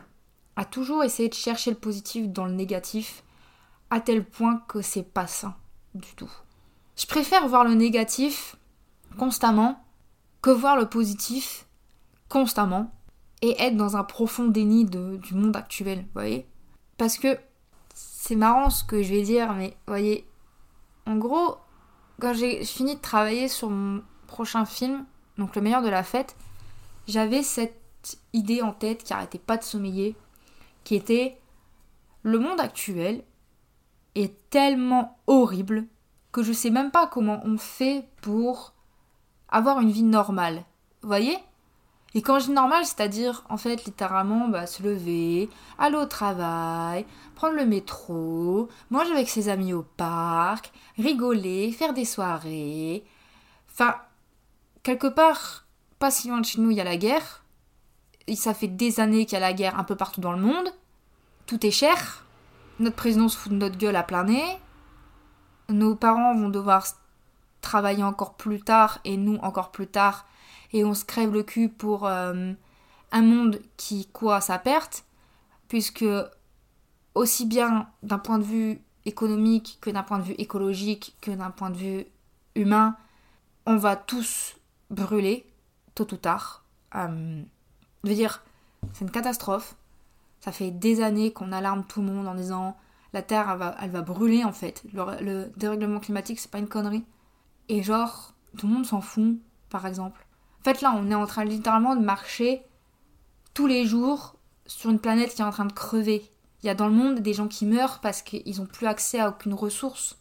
à 0.56 0.64
toujours 0.64 1.02
essayer 1.04 1.28
de 1.28 1.34
chercher 1.34 1.70
le 1.70 1.76
positif 1.76 2.28
dans 2.28 2.46
le 2.46 2.52
négatif, 2.52 3.22
à 3.90 4.00
tel 4.00 4.24
point 4.24 4.62
que 4.68 4.82
c'est 4.82 5.02
pas 5.02 5.26
sain 5.26 5.54
du 5.94 6.14
tout. 6.14 6.30
Je 6.96 7.06
préfère 7.06 7.46
voir 7.48 7.64
le 7.64 7.74
négatif 7.74 8.56
constamment 9.18 9.84
que 10.42 10.50
voir 10.50 10.76
le 10.76 10.86
positif 10.86 11.66
constamment 12.28 12.92
et 13.44 13.60
être 13.60 13.76
dans 13.76 13.98
un 13.98 14.04
profond 14.04 14.46
déni 14.46 14.86
du 14.86 15.34
monde 15.34 15.54
actuel, 15.54 15.98
vous 15.98 16.12
voyez 16.14 16.46
Parce 16.96 17.18
que 17.18 17.38
c'est 17.92 18.36
marrant 18.36 18.70
ce 18.70 18.84
que 18.84 19.02
je 19.02 19.12
vais 19.12 19.20
dire, 19.20 19.52
mais 19.52 19.68
vous 19.68 19.92
voyez, 19.92 20.26
en 21.04 21.16
gros, 21.16 21.58
quand 22.22 22.32
j'ai 22.32 22.64
fini 22.64 22.94
de 22.94 23.00
travailler 23.00 23.48
sur 23.48 23.68
mon 23.68 24.02
prochain 24.28 24.64
film, 24.64 25.04
donc 25.36 25.56
Le 25.56 25.60
meilleur 25.60 25.82
de 25.82 25.90
la 25.90 26.02
fête, 26.02 26.36
j'avais 27.06 27.42
cette 27.42 28.18
idée 28.32 28.62
en 28.62 28.72
tête 28.72 29.04
qui 29.04 29.12
arrêtait 29.12 29.38
pas 29.38 29.58
de 29.58 29.64
sommeiller, 29.64 30.16
qui 30.82 30.94
était 30.94 31.38
le 32.22 32.38
monde 32.38 32.60
actuel 32.60 33.24
est 34.14 34.48
tellement 34.48 35.18
horrible 35.26 35.86
que 36.32 36.42
je 36.42 36.52
sais 36.52 36.70
même 36.70 36.90
pas 36.90 37.06
comment 37.06 37.42
on 37.44 37.58
fait 37.58 38.08
pour 38.22 38.72
avoir 39.50 39.80
une 39.80 39.90
vie 39.90 40.02
normale. 40.02 40.64
Vous 41.02 41.08
voyez 41.08 41.36
Et 42.14 42.22
quand 42.22 42.38
je 42.38 42.46
dis 42.46 42.52
normale, 42.52 42.84
c'est-à-dire 42.84 43.44
en 43.48 43.56
fait 43.56 43.84
littéralement 43.84 44.48
bah, 44.48 44.66
se 44.66 44.82
lever, 44.82 45.50
aller 45.78 45.96
au 45.96 46.06
travail, 46.06 47.06
prendre 47.34 47.56
le 47.56 47.66
métro, 47.66 48.68
manger 48.90 49.12
avec 49.12 49.28
ses 49.28 49.48
amis 49.48 49.72
au 49.72 49.82
parc, 49.82 50.72
rigoler, 50.96 51.72
faire 51.72 51.92
des 51.92 52.04
soirées. 52.04 53.04
Enfin, 53.72 53.96
quelque 54.84 55.08
part, 55.08 55.66
pas 55.98 56.12
si 56.12 56.28
loin 56.28 56.40
de 56.40 56.46
chez 56.46 56.60
nous, 56.60 56.70
il 56.70 56.76
y 56.76 56.80
a 56.80 56.84
la 56.84 56.96
guerre 56.96 57.44
ça 58.34 58.54
fait 58.54 58.68
des 58.68 59.00
années 59.00 59.26
qu'il 59.26 59.34
y 59.34 59.36
a 59.36 59.40
la 59.40 59.52
guerre 59.52 59.78
un 59.78 59.84
peu 59.84 59.96
partout 59.96 60.20
dans 60.20 60.32
le 60.32 60.40
monde. 60.40 60.68
Tout 61.46 61.64
est 61.66 61.70
cher. 61.70 62.24
Notre 62.78 62.96
président 62.96 63.28
se 63.28 63.36
fout 63.36 63.52
de 63.52 63.58
notre 63.58 63.76
gueule 63.76 63.96
à 63.96 64.02
plein 64.02 64.24
nez. 64.24 64.58
Nos 65.68 65.94
parents 65.94 66.34
vont 66.34 66.48
devoir 66.48 66.86
travailler 67.60 68.02
encore 68.02 68.34
plus 68.34 68.60
tard 68.60 68.98
et 69.04 69.16
nous 69.16 69.36
encore 69.36 69.70
plus 69.70 69.86
tard. 69.86 70.26
Et 70.74 70.84
on 70.84 70.92
se 70.92 71.06
crève 71.06 71.32
le 71.32 71.42
cul 71.42 71.70
pour 71.70 72.06
euh, 72.06 72.52
un 73.12 73.22
monde 73.22 73.60
qui 73.78 74.06
court 74.08 74.34
à 74.34 74.42
sa 74.42 74.58
perte. 74.58 75.06
Puisque 75.68 76.04
aussi 77.14 77.46
bien 77.46 77.88
d'un 78.02 78.18
point 78.18 78.38
de 78.38 78.44
vue 78.44 78.82
économique 79.06 79.78
que 79.80 79.90
d'un 79.90 80.02
point 80.02 80.18
de 80.18 80.24
vue 80.24 80.34
écologique 80.34 81.16
que 81.20 81.30
d'un 81.30 81.50
point 81.50 81.70
de 81.70 81.76
vue 81.76 82.06
humain, 82.54 82.96
on 83.66 83.76
va 83.76 83.96
tous 83.96 84.56
brûler 84.90 85.46
tôt 85.94 86.12
ou 86.12 86.16
tard. 86.16 86.64
Euh, 86.94 87.42
je 88.02 88.08
veux 88.08 88.14
dire, 88.14 88.42
c'est 88.92 89.04
une 89.04 89.10
catastrophe. 89.10 89.76
Ça 90.40 90.52
fait 90.52 90.70
des 90.70 91.02
années 91.02 91.32
qu'on 91.32 91.52
alarme 91.52 91.84
tout 91.84 92.02
le 92.02 92.08
monde 92.08 92.28
en 92.28 92.34
disant 92.34 92.76
la 93.12 93.22
Terre, 93.22 93.48
elle 93.50 93.58
va, 93.58 93.76
elle 93.80 93.90
va 93.90 94.02
brûler 94.02 94.44
en 94.44 94.52
fait. 94.52 94.82
Le, 94.92 95.50
dérèglement 95.56 96.00
climatique, 96.00 96.38
c'est 96.38 96.50
pas 96.50 96.58
une 96.58 96.68
connerie. 96.68 97.04
Et 97.68 97.82
genre, 97.82 98.34
tout 98.58 98.66
le 98.66 98.74
monde 98.74 98.84
s'en 98.84 99.00
fout, 99.00 99.38
par 99.70 99.86
exemple. 99.86 100.23
En 100.64 100.72
fait, 100.72 100.80
là, 100.80 100.94
on 100.96 101.10
est 101.10 101.14
en 101.14 101.26
train 101.26 101.44
littéralement 101.44 101.94
de 101.94 102.02
marcher 102.02 102.62
tous 103.52 103.66
les 103.66 103.84
jours 103.84 104.36
sur 104.64 104.88
une 104.88 104.98
planète 104.98 105.34
qui 105.34 105.42
est 105.42 105.44
en 105.44 105.50
train 105.50 105.66
de 105.66 105.72
crever. 105.74 106.30
Il 106.62 106.66
y 106.66 106.70
a 106.70 106.74
dans 106.74 106.88
le 106.88 106.94
monde 106.94 107.20
des 107.20 107.34
gens 107.34 107.48
qui 107.48 107.66
meurent 107.66 108.00
parce 108.00 108.22
qu'ils 108.22 108.56
n'ont 108.56 108.66
plus 108.66 108.86
accès 108.86 109.20
à 109.20 109.28
aucune 109.28 109.52
ressource. 109.52 110.18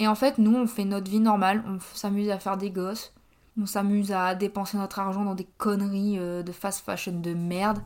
Et 0.00 0.08
en 0.08 0.16
fait, 0.16 0.38
nous, 0.38 0.56
on 0.56 0.66
fait 0.66 0.84
notre 0.84 1.08
vie 1.08 1.20
normale, 1.20 1.62
on 1.68 1.78
s'amuse 1.94 2.30
à 2.30 2.40
faire 2.40 2.56
des 2.56 2.72
gosses, 2.72 3.14
on 3.56 3.64
s'amuse 3.64 4.10
à 4.10 4.34
dépenser 4.34 4.76
notre 4.76 4.98
argent 4.98 5.24
dans 5.24 5.36
des 5.36 5.46
conneries 5.56 6.18
euh, 6.18 6.42
de 6.42 6.50
fast 6.50 6.84
fashion 6.84 7.20
de 7.20 7.32
merde. 7.32 7.78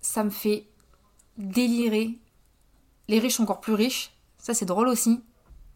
Ça 0.00 0.24
me 0.24 0.30
fait 0.30 0.66
délirer. 1.38 2.18
Les 3.06 3.20
riches 3.20 3.34
sont 3.34 3.44
encore 3.44 3.60
plus 3.60 3.74
riches, 3.74 4.12
ça 4.38 4.54
c'est 4.54 4.64
drôle 4.64 4.88
aussi. 4.88 5.22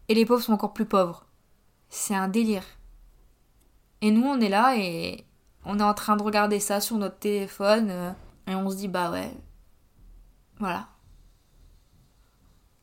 Et 0.09 0.13
les 0.13 0.25
pauvres 0.25 0.43
sont 0.43 0.51
encore 0.51 0.73
plus 0.73 0.85
pauvres. 0.85 1.25
C'est 1.87 2.15
un 2.15 2.27
délire. 2.27 2.65
Et 4.01 4.11
nous 4.11 4.23
on 4.23 4.39
est 4.39 4.49
là 4.49 4.75
et 4.77 5.25
on 5.65 5.79
est 5.79 5.83
en 5.83 5.93
train 5.93 6.17
de 6.17 6.23
regarder 6.23 6.59
ça 6.59 6.81
sur 6.81 6.97
notre 6.97 7.19
téléphone 7.19 7.89
euh, 7.89 8.11
et 8.47 8.55
on 8.55 8.69
se 8.69 8.75
dit 8.75 8.87
bah 8.87 9.11
ouais. 9.11 9.31
Voilà. 10.59 10.87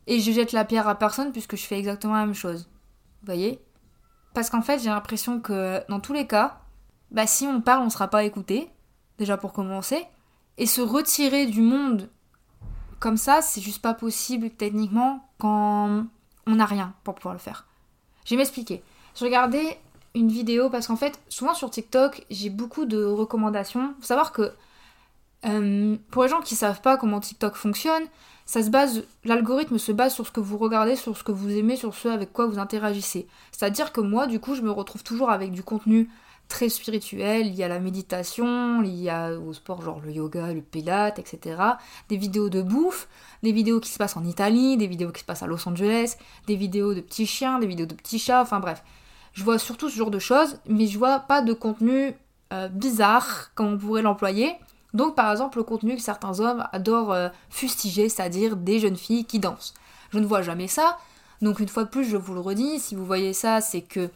Et 0.07 0.21
je 0.21 0.33
jette 0.33 0.53
la 0.53 0.65
pierre 0.65 0.89
à 0.89 0.95
personne 0.95 1.33
puisque 1.33 1.57
je 1.57 1.67
fais 1.67 1.79
exactement 1.79 2.15
la 2.15 2.27
même 2.27 2.35
chose. 2.35 2.69
Vous 3.21 3.27
voyez 3.27 3.61
parce 4.39 4.51
qu'en 4.51 4.63
fait, 4.63 4.79
j'ai 4.79 4.89
l'impression 4.89 5.41
que 5.41 5.83
dans 5.89 5.99
tous 5.99 6.13
les 6.13 6.27
cas, 6.27 6.61
bah, 7.11 7.27
si 7.27 7.47
on 7.47 7.61
parle, 7.61 7.83
on 7.83 7.91
sera 7.91 8.07
pas 8.07 8.23
écouté, 8.23 8.71
déjà 9.19 9.37
pour 9.37 9.53
commencer. 9.53 10.07
Et 10.59 10.67
se 10.67 10.81
retirer 10.81 11.47
du 11.47 11.61
monde 11.61 12.09
comme 13.01 13.17
ça, 13.17 13.43
c'est 13.43 13.61
juste 13.61 13.83
pas 13.83 13.95
possible 13.95 14.51
techniquement 14.51 15.29
quand 15.39 16.05
on 16.47 16.55
n'a 16.55 16.67
rien 16.67 16.95
pour 17.03 17.17
pouvoir 17.17 17.35
le 17.35 17.41
faire. 17.41 17.67
Je 18.25 18.31
vais 18.31 18.37
m'expliquer. 18.37 18.83
Je 19.17 19.25
regardais 19.25 19.81
une 20.15 20.29
vidéo 20.29 20.71
parce 20.71 20.87
qu'en 20.87 20.97
fait, 20.97 21.21
souvent 21.29 21.55
sur 21.55 21.71
TikTok, 21.71 22.25
j'ai 22.31 22.51
beaucoup 22.51 22.87
de 22.87 23.03
recommandations. 23.05 23.95
Faut 24.01 24.07
savoir 24.07 24.33
que 24.33 24.53
euh, 25.47 25.97
pour 26.11 26.25
les 26.25 26.29
gens 26.29 26.41
qui 26.41 26.55
savent 26.55 26.81
pas 26.81 26.97
comment 26.97 27.21
TikTok 27.21 27.55
fonctionne, 27.55 28.03
ça 28.47 28.63
se 28.63 28.71
base, 28.71 29.05
l'algorithme 29.25 29.79
se 29.79 29.93
base 29.93 30.15
sur 30.15 30.27
ce 30.27 30.33
que 30.33 30.41
vous 30.41 30.57
regardez, 30.57 30.97
sur 30.97 31.17
ce 31.17 31.23
que 31.23 31.33
vous 31.33 31.51
aimez, 31.51 31.77
sur 31.77 31.95
ce 31.95 32.09
avec 32.09 32.33
quoi 32.33 32.47
vous 32.47 32.59
interagissez. 32.59 33.29
C'est-à-dire 33.53 33.93
que 33.93 34.01
moi, 34.01 34.27
du 34.27 34.41
coup, 34.41 34.55
je 34.55 34.63
me 34.63 34.71
retrouve 34.71 35.05
toujours 35.05 35.31
avec 35.31 35.53
du 35.53 35.63
contenu 35.63 36.09
très 36.49 36.71
spirituel, 36.71 37.47
il 37.47 37.55
y 37.55 37.63
a 37.63 37.69
la 37.69 37.79
méditation, 37.79 38.83
il 38.83 38.95
y 38.95 39.11
a 39.11 39.33
au 39.35 39.53
sport 39.53 39.83
genre 39.83 40.01
le 40.01 40.11
yoga, 40.11 40.53
le 40.55 40.63
pilate, 40.63 41.19
etc. 41.19 41.61
Des 42.09 42.17
vidéos 42.17 42.49
de 42.49 42.63
bouffe, 42.63 43.07
des 43.43 43.53
vidéos 43.53 43.81
qui 43.81 43.91
se 43.91 43.99
passent 43.99 44.17
en 44.17 44.25
Italie, 44.25 44.79
des 44.79 44.87
vidéos 44.87 45.13
qui 45.13 45.21
se 45.21 45.27
passent 45.27 45.43
à 45.43 45.47
Los 45.47 45.69
Angeles, 45.69 46.17
des 46.47 46.57
vidéos 46.57 46.95
de 46.95 47.03
petits 47.03 47.27
chiens, 47.27 47.59
des 47.59 47.67
vidéos 47.67 47.87
de 47.87 47.95
petits 47.95 48.19
chats, 48.19 48.41
enfin 48.41 48.61
bref. 48.61 48.83
Je 49.39 49.45
vois 49.45 49.61
surtout 49.61 49.89
ce 49.89 49.95
genre 49.95 50.11
de 50.11 50.19
choses, 50.19 50.59
mais 50.67 50.89
je 50.89 50.99
vois 50.99 51.21
pas 51.21 51.43
de 51.43 51.53
contenu 51.53 52.13
euh, 52.53 52.67
bizarre, 52.67 53.55
comme 53.55 53.75
on 53.75 53.79
pourrait 53.79 54.03
l'employer. 54.03 54.57
Donc 54.95 55.15
par 55.15 55.31
exemple 55.31 55.59
le 55.59 55.63
contenu 55.63 55.95
que 55.95 56.03
certains 56.03 56.41
hommes 56.41 56.67
adorent 56.73 57.13
euh, 57.13 57.29
fustiger, 57.49 58.09
c'est-à-dire 58.09 58.57
des 58.57 58.81
jeunes 58.81 58.97
filles 58.97 59.25
qui 59.27 59.39
dansent. 59.39 59.75
Je 60.11 60.19
ne 60.19 60.27
vois 60.27 60.43
jamais 60.43 60.67
ça. 60.67 60.99
Donc 61.41 61.61
une 61.61 61.69
fois 61.69 61.85
de 61.85 61.89
plus, 61.89 62.05
je 62.05 62.17
vous 62.17 62.35
le 62.35 62.41
redis, 62.41 62.81
si 62.81 62.97
vous 62.97 63.07
voyez 63.07 63.33
ça, 63.33 63.61
c'est 63.61 63.83
que 63.83 64.11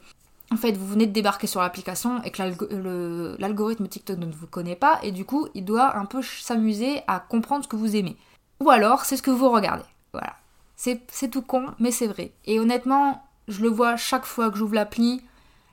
en 0.51 0.57
fait, 0.57 0.73
vous 0.73 0.89
venez 0.89 1.07
de 1.07 1.13
débarquer 1.13 1.47
sur 1.47 1.61
l'application 1.61 2.21
et 2.25 2.33
que 2.33 3.39
l'algorithme 3.39 3.87
TikTok 3.87 4.19
ne 4.19 4.27
vous 4.27 4.49
connaît 4.49 4.75
pas, 4.75 4.99
et 5.05 5.13
du 5.13 5.25
coup, 5.25 5.47
il 5.55 5.65
doit 5.65 5.97
un 5.97 6.05
peu 6.05 6.21
s'amuser 6.21 7.03
à 7.07 7.21
comprendre 7.21 7.63
ce 7.63 7.69
que 7.69 7.77
vous 7.77 7.95
aimez. 7.95 8.17
Ou 8.59 8.71
alors, 8.71 9.05
c'est 9.05 9.17
ce 9.17 9.23
que 9.23 9.31
vous 9.31 9.49
regardez. 9.51 9.85
Voilà. 10.13 10.35
C'est 10.75 11.31
tout 11.31 11.43
con, 11.43 11.67
mais 11.79 11.93
c'est 11.93 12.09
vrai. 12.09 12.33
Et 12.45 12.59
honnêtement, 12.59 13.23
je 13.53 13.63
le 13.63 13.69
vois 13.69 13.97
chaque 13.97 14.25
fois 14.25 14.51
que 14.51 14.59
j'ouvre 14.59 14.75
l'appli, 14.75 15.23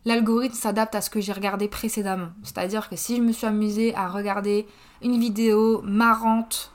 l'algorithme 0.05 0.55
s'adapte 0.55 0.95
à 0.95 1.01
ce 1.01 1.09
que 1.09 1.21
j'ai 1.21 1.33
regardé 1.33 1.67
précédemment. 1.67 2.29
C'est-à-dire 2.43 2.89
que 2.89 2.95
si 2.95 3.17
je 3.17 3.21
me 3.21 3.31
suis 3.31 3.47
amusée 3.47 3.95
à 3.95 4.07
regarder 4.07 4.67
une 5.01 5.19
vidéo 5.19 5.81
marrante, 5.83 6.71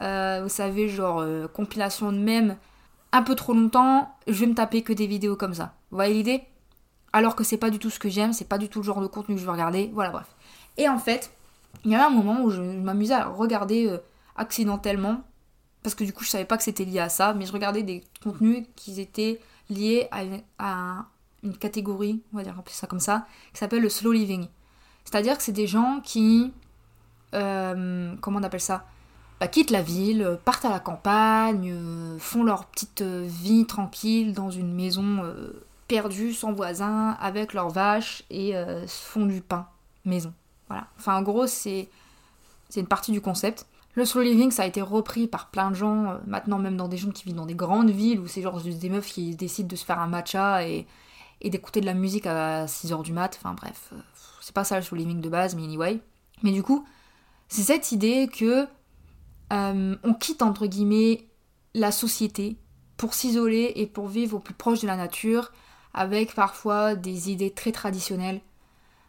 euh, 0.00 0.40
vous 0.42 0.48
savez, 0.48 0.88
genre 0.88 1.20
euh, 1.20 1.48
compilation 1.48 2.12
de 2.12 2.18
mèmes, 2.18 2.56
un 3.12 3.22
peu 3.22 3.34
trop 3.34 3.54
longtemps, 3.54 4.14
je 4.26 4.34
vais 4.34 4.46
me 4.46 4.54
taper 4.54 4.82
que 4.82 4.92
des 4.92 5.06
vidéos 5.06 5.36
comme 5.36 5.54
ça. 5.54 5.74
Vous 5.90 5.96
voyez 5.96 6.14
l'idée? 6.14 6.42
Alors 7.12 7.36
que 7.36 7.44
c'est 7.44 7.58
pas 7.58 7.70
du 7.70 7.78
tout 7.78 7.90
ce 7.90 8.00
que 8.00 8.08
j'aime, 8.08 8.32
c'est 8.32 8.48
pas 8.48 8.58
du 8.58 8.68
tout 8.68 8.80
le 8.80 8.84
genre 8.84 9.00
de 9.00 9.06
contenu 9.06 9.36
que 9.36 9.40
je 9.40 9.46
veux 9.46 9.52
regarder, 9.52 9.90
voilà 9.94 10.10
bref. 10.10 10.26
Et 10.76 10.88
en 10.88 10.98
fait, 10.98 11.32
il 11.84 11.92
y 11.92 11.94
avait 11.94 12.04
un 12.04 12.10
moment 12.10 12.42
où 12.42 12.50
je 12.50 12.60
m'amusais 12.60 13.14
à 13.14 13.26
regarder 13.26 13.86
euh, 13.86 13.98
accidentellement, 14.34 15.22
parce 15.84 15.94
que 15.94 16.02
du 16.02 16.12
coup 16.12 16.24
je 16.24 16.30
savais 16.30 16.44
pas 16.44 16.56
que 16.56 16.64
c'était 16.64 16.84
lié 16.84 16.98
à 16.98 17.08
ça, 17.08 17.34
mais 17.34 17.46
je 17.46 17.52
regardais 17.52 17.84
des 17.84 18.02
contenus 18.22 18.66
qui 18.74 19.00
étaient 19.00 19.40
liés 19.70 20.08
à 20.58 21.06
une, 21.42 21.56
catégorie, 21.56 22.22
on 22.32 22.38
va 22.38 22.42
dire 22.42 22.54
ça 22.68 22.86
comme 22.86 23.00
ça, 23.00 23.26
qui 23.52 23.58
s'appelle 23.58 23.82
le 23.82 23.88
slow 23.88 24.12
living. 24.12 24.46
C'est-à-dire 25.04 25.36
que 25.36 25.42
c'est 25.42 25.52
des 25.52 25.66
gens 25.66 26.00
qui, 26.02 26.52
euh, 27.34 28.14
comment 28.20 28.38
on 28.38 28.42
appelle 28.42 28.60
ça 28.60 28.86
bah, 29.40 29.48
quittent 29.48 29.70
la 29.70 29.82
ville, 29.82 30.38
partent 30.44 30.64
à 30.64 30.70
la 30.70 30.80
campagne, 30.80 31.70
euh, 31.72 32.18
font 32.18 32.44
leur 32.44 32.66
petite 32.66 33.02
vie 33.02 33.66
tranquille 33.66 34.32
dans 34.32 34.50
une 34.50 34.72
maison 34.72 35.22
perdus, 35.88 36.32
sans 36.32 36.52
voisins, 36.52 37.16
avec 37.20 37.52
leurs 37.52 37.70
vaches 37.70 38.24
et 38.30 38.56
euh, 38.56 38.86
font 38.86 39.26
du 39.26 39.40
pain 39.40 39.68
maison. 40.04 40.32
Voilà. 40.68 40.86
Enfin, 40.98 41.16
en 41.16 41.22
gros, 41.22 41.46
c'est 41.46 41.88
une 42.76 42.86
partie 42.86 43.12
du 43.12 43.20
concept. 43.20 43.66
Le 43.96 44.04
slow 44.04 44.22
living, 44.22 44.50
ça 44.50 44.64
a 44.64 44.66
été 44.66 44.82
repris 44.82 45.28
par 45.28 45.50
plein 45.50 45.70
de 45.70 45.76
gens, 45.76 46.06
euh, 46.06 46.18
maintenant 46.26 46.58
même 46.58 46.76
dans 46.76 46.88
des 46.88 46.96
gens 46.96 47.10
qui 47.10 47.24
vivent 47.24 47.36
dans 47.36 47.46
des 47.46 47.54
grandes 47.54 47.90
villes, 47.90 48.18
où 48.18 48.26
c'est 48.26 48.42
genre 48.42 48.60
des 48.60 48.88
meufs 48.88 49.06
qui 49.06 49.36
décident 49.36 49.68
de 49.68 49.76
se 49.76 49.84
faire 49.84 50.00
un 50.00 50.08
matcha 50.08 50.66
et, 50.66 50.86
d'écouter 51.44 51.80
de 51.80 51.86
la 51.86 51.94
musique 51.94 52.26
à 52.26 52.66
6h 52.66 53.02
du 53.02 53.12
mat. 53.12 53.38
Enfin 53.38 53.54
bref, 53.54 53.90
euh, 53.92 53.96
c'est 54.40 54.54
pas 54.54 54.64
ça 54.64 54.76
le 54.76 54.82
slow 54.82 54.96
living 54.96 55.20
de 55.20 55.28
base, 55.28 55.54
mais 55.54 55.64
anyway. 55.64 56.00
Mais 56.42 56.52
du 56.52 56.62
coup, 56.62 56.86
c'est 57.48 57.62
cette 57.62 57.92
idée 57.92 58.28
que 58.28 58.66
on 59.50 60.14
quitte 60.14 60.42
entre 60.42 60.66
guillemets 60.66 61.28
la 61.74 61.92
société 61.92 62.56
pour 62.96 63.14
s'isoler 63.14 63.72
et 63.76 63.86
pour 63.86 64.08
vivre 64.08 64.36
au 64.36 64.40
plus 64.40 64.54
proche 64.54 64.80
de 64.80 64.86
la 64.88 64.96
nature 64.96 65.52
avec 65.92 66.34
parfois 66.34 66.94
des 66.94 67.30
idées 67.30 67.52
très 67.52 67.72
traditionnelles. 67.72 68.40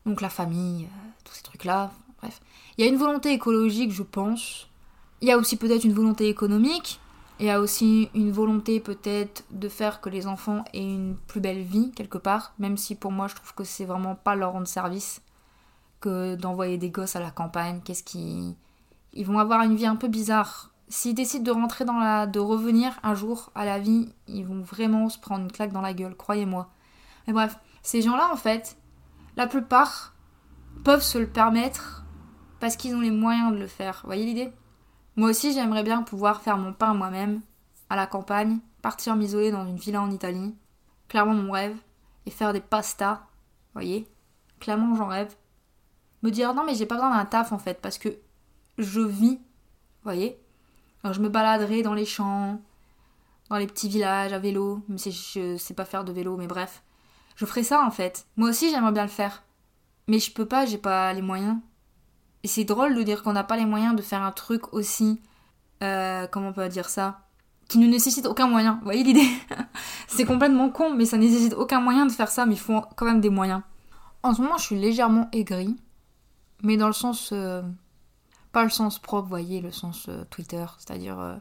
Donc 0.06 0.21
la 0.21 0.30
famille, 0.30 0.86
euh, 0.86 1.10
tous 1.24 1.34
ces 1.34 1.43
trucs-là, 1.43 1.91
bref. 2.21 2.39
Il 2.78 2.86
y 2.86 2.88
a 2.88 2.91
une 2.91 2.98
volonté 2.98 3.34
écologique, 3.34 3.91
je 3.91 4.04
pense. 4.04 4.67
Il 5.25 5.29
y 5.29 5.31
a 5.31 5.39
aussi 5.39 5.57
peut-être 5.57 5.85
une 5.85 5.93
volonté 5.93 6.29
économique. 6.29 6.99
Il 7.39 7.47
y 7.47 7.49
a 7.49 7.59
aussi 7.59 8.11
une 8.13 8.31
volonté 8.31 8.79
peut-être 8.79 9.43
de 9.49 9.67
faire 9.69 9.99
que 9.99 10.07
les 10.07 10.27
enfants 10.27 10.63
aient 10.71 10.85
une 10.85 11.17
plus 11.25 11.41
belle 11.41 11.63
vie 11.63 11.89
quelque 11.95 12.19
part, 12.19 12.53
même 12.59 12.77
si 12.77 12.93
pour 12.93 13.11
moi 13.11 13.27
je 13.27 13.33
trouve 13.33 13.55
que 13.55 13.63
c'est 13.63 13.85
vraiment 13.85 14.13
pas 14.13 14.35
leur 14.35 14.51
rendre 14.51 14.67
service 14.67 15.23
que 15.99 16.35
d'envoyer 16.35 16.77
des 16.77 16.91
gosses 16.91 17.15
à 17.15 17.21
la 17.21 17.31
campagne. 17.31 17.81
Qu'est-ce 17.83 18.03
qui. 18.03 18.55
Ils 19.13 19.25
vont 19.25 19.39
avoir 19.39 19.63
une 19.63 19.75
vie 19.75 19.88
un 19.88 19.95
peu 19.95 20.09
bizarre. 20.09 20.69
S'ils 20.89 21.15
décident 21.15 21.43
de 21.43 21.59
rentrer 21.59 21.85
dans 21.85 21.97
la. 21.97 22.27
de 22.27 22.39
revenir 22.39 22.95
un 23.01 23.15
jour 23.15 23.51
à 23.55 23.65
la 23.65 23.79
vie, 23.79 24.13
ils 24.27 24.45
vont 24.45 24.61
vraiment 24.61 25.09
se 25.09 25.17
prendre 25.17 25.41
une 25.41 25.51
claque 25.51 25.73
dans 25.73 25.81
la 25.81 25.95
gueule, 25.95 26.15
croyez-moi. 26.15 26.69
Mais 27.25 27.33
bref, 27.33 27.57
ces 27.81 28.03
gens-là, 28.03 28.29
en 28.31 28.38
fait, 28.38 28.77
la 29.38 29.47
plupart 29.47 30.13
peuvent 30.83 31.01
se 31.01 31.17
le 31.17 31.25
permettre 31.25 32.05
parce 32.59 32.75
qu'ils 32.75 32.93
ont 32.93 33.01
les 33.01 33.09
moyens 33.09 33.51
de 33.53 33.57
le 33.57 33.65
faire. 33.65 34.01
Vous 34.03 34.09
voyez 34.09 34.25
l'idée? 34.25 34.53
Moi 35.15 35.30
aussi, 35.30 35.54
j'aimerais 35.54 35.84
bien 35.84 36.04
pouvoir 36.04 36.41
faire 36.41 36.58
mon 36.58 36.73
pain 36.73 36.93
moi-même, 36.93 37.41
à 37.89 37.95
la 37.95 38.08
campagne, 38.08 38.60
partir 38.82 39.15
m'isoler 39.15 39.51
dans 39.51 39.65
une 39.65 39.78
villa 39.78 40.01
en 40.01 40.12
Italie. 40.12 40.56
Clairement 41.08 41.34
mon 41.34 41.51
rêve. 41.51 41.78
Et 42.25 42.32
faire 42.32 42.54
des 42.54 42.62
pastas. 42.62 43.21
Voyez 43.73 44.08
Clairement, 44.60 44.95
j'en 44.95 45.08
rêve. 45.08 45.36
Me 46.23 46.32
dire 46.32 46.54
non, 46.54 46.63
mais 46.65 46.75
j'ai 46.75 46.86
pas 46.86 46.95
besoin 46.95 47.15
d'un 47.15 47.25
taf 47.25 47.51
en 47.51 47.60
fait, 47.60 47.80
parce 47.82 47.97
que 47.97 48.10
je 48.78 49.01
vis. 49.01 49.39
Voyez 50.04 50.39
Alors 51.04 51.13
je 51.13 51.21
me 51.21 51.30
baladerai 51.30 51.82
dans 51.82 51.93
les 51.93 52.06
champs, 52.06 52.62
dans 53.49 53.58
les 53.58 53.67
petits 53.67 53.89
villages 53.89 54.34
à 54.34 54.39
vélo, 54.39 54.82
même 54.88 54.97
si 54.97 55.12
je 55.12 55.56
sais 55.58 55.73
pas 55.73 55.86
faire 55.86 56.04
de 56.04 56.12
vélo, 56.12 56.36
mais 56.36 56.47
bref. 56.47 56.84
Je 57.36 57.45
ferai 57.45 57.63
ça 57.63 57.86
en 57.86 57.91
fait. 57.91 58.25
Moi 58.38 58.49
aussi 58.49 58.71
j'aimerais 58.71 58.91
bien 58.91 59.04
le 59.04 59.10
faire. 59.10 59.43
Mais 60.08 60.19
je 60.19 60.32
peux 60.32 60.45
pas, 60.45 60.65
j'ai 60.65 60.78
pas 60.78 61.13
les 61.13 61.21
moyens. 61.21 61.58
Et 62.45 62.47
c'est 62.47 62.63
drôle 62.63 62.93
de 62.93 63.01
dire 63.01 63.23
qu'on 63.23 63.34
n'a 63.34 63.43
pas 63.43 63.58
les 63.58 63.65
moyens 63.65 63.95
de 63.95 64.03
faire 64.03 64.21
un 64.21 64.31
truc 64.31 64.71
aussi. 64.71 65.19
Euh, 65.81 66.27
comment 66.27 66.49
on 66.49 66.53
peut 66.53 66.69
dire 66.69 66.89
ça 66.89 67.21
Qui 67.67 67.79
ne 67.79 67.88
nécessite 67.88 68.27
aucun 68.27 68.45
moyen. 68.45 68.75
Vous 68.75 68.84
voyez 68.84 69.03
l'idée 69.03 69.27
C'est 70.08 70.25
complètement 70.25 70.69
con, 70.69 70.93
mais 70.93 71.05
ça 71.05 71.17
nécessite 71.17 71.55
aucun 71.55 71.79
moyen 71.79 72.05
de 72.05 72.12
faire 72.12 72.29
ça, 72.29 72.45
mais 72.45 72.53
il 72.53 72.60
faut 72.60 72.81
quand 72.95 73.05
même 73.08 73.19
des 73.19 73.31
moyens. 73.31 73.63
En 74.21 74.36
ce 74.36 74.43
moment, 74.43 74.60
je 74.60 74.63
suis 74.63 74.79
légèrement 74.79 75.27
aigrie. 75.31 75.75
Mais 76.62 76.77
dans 76.77 76.86
le 76.86 76.93
sens. 76.93 77.31
Euh, 77.34 77.63
pas 78.51 78.63
le 78.63 78.69
sens 78.69 78.99
propre, 78.99 79.23
vous 79.23 79.29
voyez, 79.29 79.60
le 79.60 79.71
sens 79.71 80.05
euh, 80.08 80.23
Twitter. 80.29 80.67
C'est-à-dire. 80.77 81.39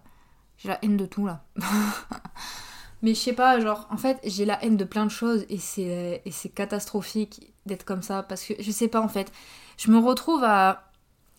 j'ai 0.57 0.71
la 0.71 0.83
haine 0.83 0.97
de 0.97 1.05
tout 1.05 1.27
là. 1.27 1.45
Mais 3.03 3.12
je 3.12 3.21
sais 3.21 3.35
pas, 3.35 3.61
genre, 3.61 3.87
en 3.90 3.99
fait, 3.99 4.19
j'ai 4.25 4.47
la 4.47 4.64
haine 4.64 4.79
de 4.79 4.85
plein 4.85 5.05
de 5.05 5.11
choses 5.11 5.45
et 5.51 5.59
c'est, 5.59 6.23
et 6.25 6.31
c'est 6.31 6.49
catastrophique 6.49 7.53
d'être 7.67 7.85
comme 7.85 8.01
ça 8.01 8.23
parce 8.23 8.43
que 8.43 8.55
je 8.59 8.71
sais 8.71 8.88
pas, 8.88 9.03
en 9.03 9.09
fait. 9.09 9.31
Je 9.77 9.90
me 9.90 9.99
retrouve 9.99 10.43
à, 10.45 10.85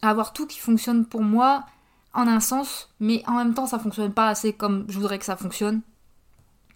avoir 0.02 0.34
tout 0.34 0.48
qui 0.48 0.60
fonctionne 0.60 1.06
pour 1.06 1.22
moi 1.22 1.66
en 2.14 2.28
un 2.28 2.40
sens, 2.40 2.90
mais 3.00 3.24
en 3.28 3.34
même 3.34 3.54
temps, 3.54 3.66
ça 3.66 3.80
fonctionne 3.80 4.14
pas 4.14 4.30
assez 4.30 4.54
comme 4.54 4.86
je 4.88 4.98
voudrais 4.98 5.20
que 5.20 5.26
ça 5.26 5.36
fonctionne. 5.36 5.82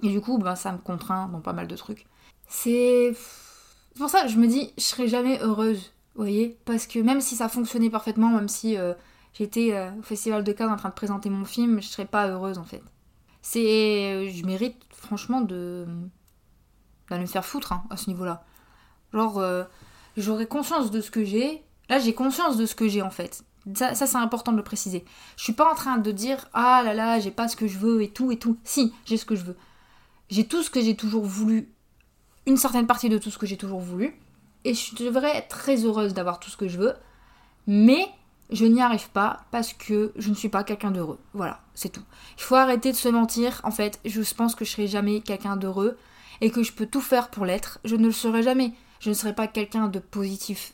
Et 0.04 0.10
du 0.10 0.22
coup, 0.22 0.38
ben, 0.38 0.56
ça 0.56 0.72
me 0.72 0.78
contraint 0.78 1.28
dans 1.30 1.42
pas 1.42 1.54
mal 1.54 1.68
de 1.68 1.76
trucs. 1.76 2.06
C'est. 2.48 3.16
Pour 3.98 4.10
ça 4.10 4.24
que 4.24 4.30
je 4.30 4.38
me 4.38 4.48
dis, 4.48 4.72
je 4.78 4.84
serai 4.84 5.08
jamais 5.08 5.42
heureuse, 5.42 5.92
vous 6.16 6.22
voyez 6.22 6.58
Parce 6.66 6.88
que 6.88 7.00
même 7.00 7.22
si 7.22 7.36
ça 7.36 7.50
fonctionnait 7.50 7.90
parfaitement, 7.90 8.30
même 8.30 8.48
si 8.48 8.78
euh, 8.78 8.94
j'étais 9.34 9.74
euh, 9.74 9.92
au 10.00 10.04
Festival 10.04 10.44
de 10.44 10.52
Cannes 10.52 10.72
en 10.72 10.78
train 10.78 10.90
de 10.90 10.94
présenter 10.94 11.30
mon 11.30 11.44
film, 11.44 11.82
je 11.82 11.88
serais 11.88 12.06
pas 12.06 12.28
heureuse 12.28 12.58
en 12.58 12.64
fait. 12.64 12.84
C'est. 13.42 14.30
Je 14.30 14.46
mérite 14.46 14.78
franchement 14.92 15.42
de. 15.42 15.86
d'aller 17.10 17.24
me 17.24 17.28
faire 17.28 17.46
foutre 17.46 17.74
hein, 17.74 17.84
à 17.90 17.98
ce 17.98 18.10
niveau-là. 18.10 18.44
Genre, 19.14 19.40
euh, 19.40 19.64
j'aurais 20.18 20.46
conscience 20.48 20.92
de 20.92 21.02
ce 21.02 21.12
que 21.12 21.24
j'ai. 21.24 21.64
Là, 21.90 22.00
j'ai 22.00 22.14
conscience 22.14 22.58
de 22.58 22.66
ce 22.66 22.76
que 22.76 22.88
j'ai 22.88 23.02
en 23.02 23.10
fait. 23.10 23.44
Ça, 23.76 23.94
c'est 23.94 24.16
important 24.16 24.52
de 24.52 24.58
le 24.58 24.64
préciser. 24.64 25.04
Je 25.36 25.44
suis 25.44 25.54
pas 25.54 25.70
en 25.70 25.76
train 25.76 25.98
de 25.98 26.12
dire 26.12 26.48
ah 26.54 26.82
là 26.84 26.94
là, 26.94 27.20
j'ai 27.20 27.32
pas 27.32 27.48
ce 27.48 27.56
que 27.56 27.68
je 27.68 27.78
veux 27.78 28.02
et 28.02 28.10
tout 28.10 28.32
et 28.32 28.38
tout. 28.38 28.58
Si, 28.64 28.94
j'ai 29.06 29.18
ce 29.18 29.26
que 29.26 29.36
je 29.36 29.44
veux. 29.44 29.58
J'ai 30.30 30.48
tout 30.48 30.64
ce 30.64 30.70
que 30.70 30.82
j'ai 30.82 30.96
toujours 30.96 31.26
voulu. 31.26 31.74
Une 32.46 32.58
certaine 32.58 32.88
partie 32.88 33.10
de 33.10 33.18
tout 33.18 33.32
ce 33.32 33.38
que 33.38 33.46
j'ai 33.46 33.58
toujours 33.58 33.80
voulu. 33.80 34.16
Et 34.64 34.74
je 34.74 34.96
devrais 34.96 35.36
être 35.36 35.50
très 35.50 35.84
heureuse 35.84 36.14
d'avoir 36.14 36.40
tout 36.40 36.50
ce 36.50 36.58
que 36.58 36.68
je 36.68 36.78
veux. 36.78 36.94
Mais 37.68 38.08
je 38.50 38.66
n'y 38.66 38.82
arrive 38.82 39.10
pas 39.10 39.46
parce 39.52 39.74
que 39.74 40.14
je 40.16 40.30
ne 40.30 40.36
suis 40.36 40.50
pas 40.50 40.64
quelqu'un 40.64 40.92
d'heureux. 40.92 41.20
Voilà, 41.34 41.62
c'est 41.74 41.90
tout. 41.90 42.04
Il 42.38 42.44
faut 42.44 42.56
arrêter 42.56 42.92
de 42.92 42.98
se 42.98 43.10
mentir. 43.10 43.62
En 43.64 43.72
fait, 43.72 44.00
je 44.06 44.22
pense 44.34 44.56
que 44.56 44.66
je 44.66 44.72
serai 44.72 44.88
jamais 44.88 45.22
quelqu'un 45.22 45.58
d'heureux 45.58 45.98
et 46.42 46.52
que 46.52 46.64
je 46.64 46.72
peux 46.72 46.86
tout 46.86 47.02
faire 47.02 47.30
pour 47.30 47.46
l'être. 47.46 47.80
Je 47.84 47.96
ne 47.96 48.06
le 48.06 48.12
serai 48.12 48.44
jamais. 48.44 48.74
Je 49.00 49.10
ne 49.10 49.14
serai 49.14 49.34
pas 49.34 49.48
quelqu'un 49.48 49.88
de 49.88 50.00
positif 50.00 50.74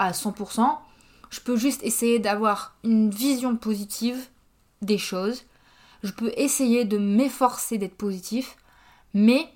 à 0.00 0.12
100%. 0.12 0.78
Je 1.28 1.40
peux 1.40 1.56
juste 1.56 1.82
essayer 1.84 2.18
d'avoir 2.18 2.74
une 2.82 3.10
vision 3.10 3.54
positive 3.56 4.18
des 4.82 4.98
choses. 4.98 5.44
Je 6.02 6.10
peux 6.10 6.32
essayer 6.36 6.84
de 6.84 6.98
m'efforcer 6.98 7.76
d'être 7.76 7.96
positif, 7.96 8.56
mais 9.14 9.46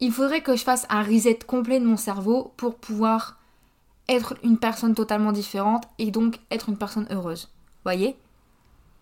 il 0.00 0.12
faudrait 0.12 0.42
que 0.42 0.54
je 0.54 0.62
fasse 0.62 0.86
un 0.90 1.02
reset 1.02 1.38
complet 1.46 1.80
de 1.80 1.86
mon 1.86 1.96
cerveau 1.96 2.52
pour 2.58 2.76
pouvoir 2.76 3.38
être 4.08 4.34
une 4.42 4.58
personne 4.58 4.94
totalement 4.94 5.32
différente 5.32 5.84
et 5.98 6.10
donc 6.10 6.38
être 6.50 6.68
une 6.68 6.76
personne 6.76 7.06
heureuse. 7.10 7.50
Voyez? 7.84 8.16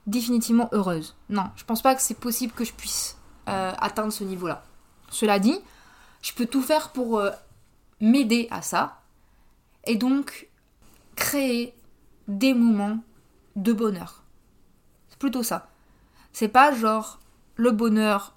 Définitivement 0.06 0.68
heureuse. 0.70 1.16
Non, 1.28 1.50
je 1.56 1.64
pense 1.64 1.82
pas 1.82 1.96
que 1.96 2.02
c'est 2.02 2.18
possible 2.18 2.52
que 2.52 2.64
je 2.64 2.72
puisse 2.72 3.18
euh, 3.48 3.72
atteindre 3.78 4.12
ce 4.12 4.22
niveau-là. 4.22 4.62
Cela 5.10 5.40
dit, 5.40 5.58
je 6.22 6.32
peux 6.32 6.46
tout 6.46 6.62
faire 6.62 6.90
pour 6.90 7.18
euh, 7.18 7.30
m'aider 8.00 8.46
à 8.52 8.62
ça 8.62 9.00
et 9.84 9.96
donc 9.96 10.48
créer 11.16 11.74
des 12.28 12.54
moments 12.54 12.98
de 13.56 13.72
bonheur. 13.72 14.24
C'est 15.08 15.18
plutôt 15.18 15.42
ça. 15.42 15.68
C'est 16.32 16.48
pas 16.48 16.72
genre 16.72 17.20
le 17.56 17.70
bonheur, 17.70 18.34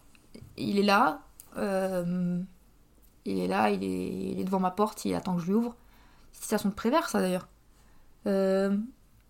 il 0.57 0.77
est 0.79 0.83
là, 0.83 1.21
euh, 1.57 2.41
il 3.25 3.39
est 3.39 3.47
là, 3.47 3.69
il 3.69 3.83
est, 3.83 4.43
devant 4.43 4.59
ma 4.59 4.71
porte, 4.71 5.05
il 5.05 5.15
attend 5.15 5.35
que 5.35 5.41
je 5.41 5.47
lui 5.47 5.53
ouvre 5.53 5.75
Citation 6.33 6.69
de 6.69 6.73
Prévert, 6.73 7.09
ça 7.09 7.21
d'ailleurs. 7.21 7.47
Euh, 8.27 8.77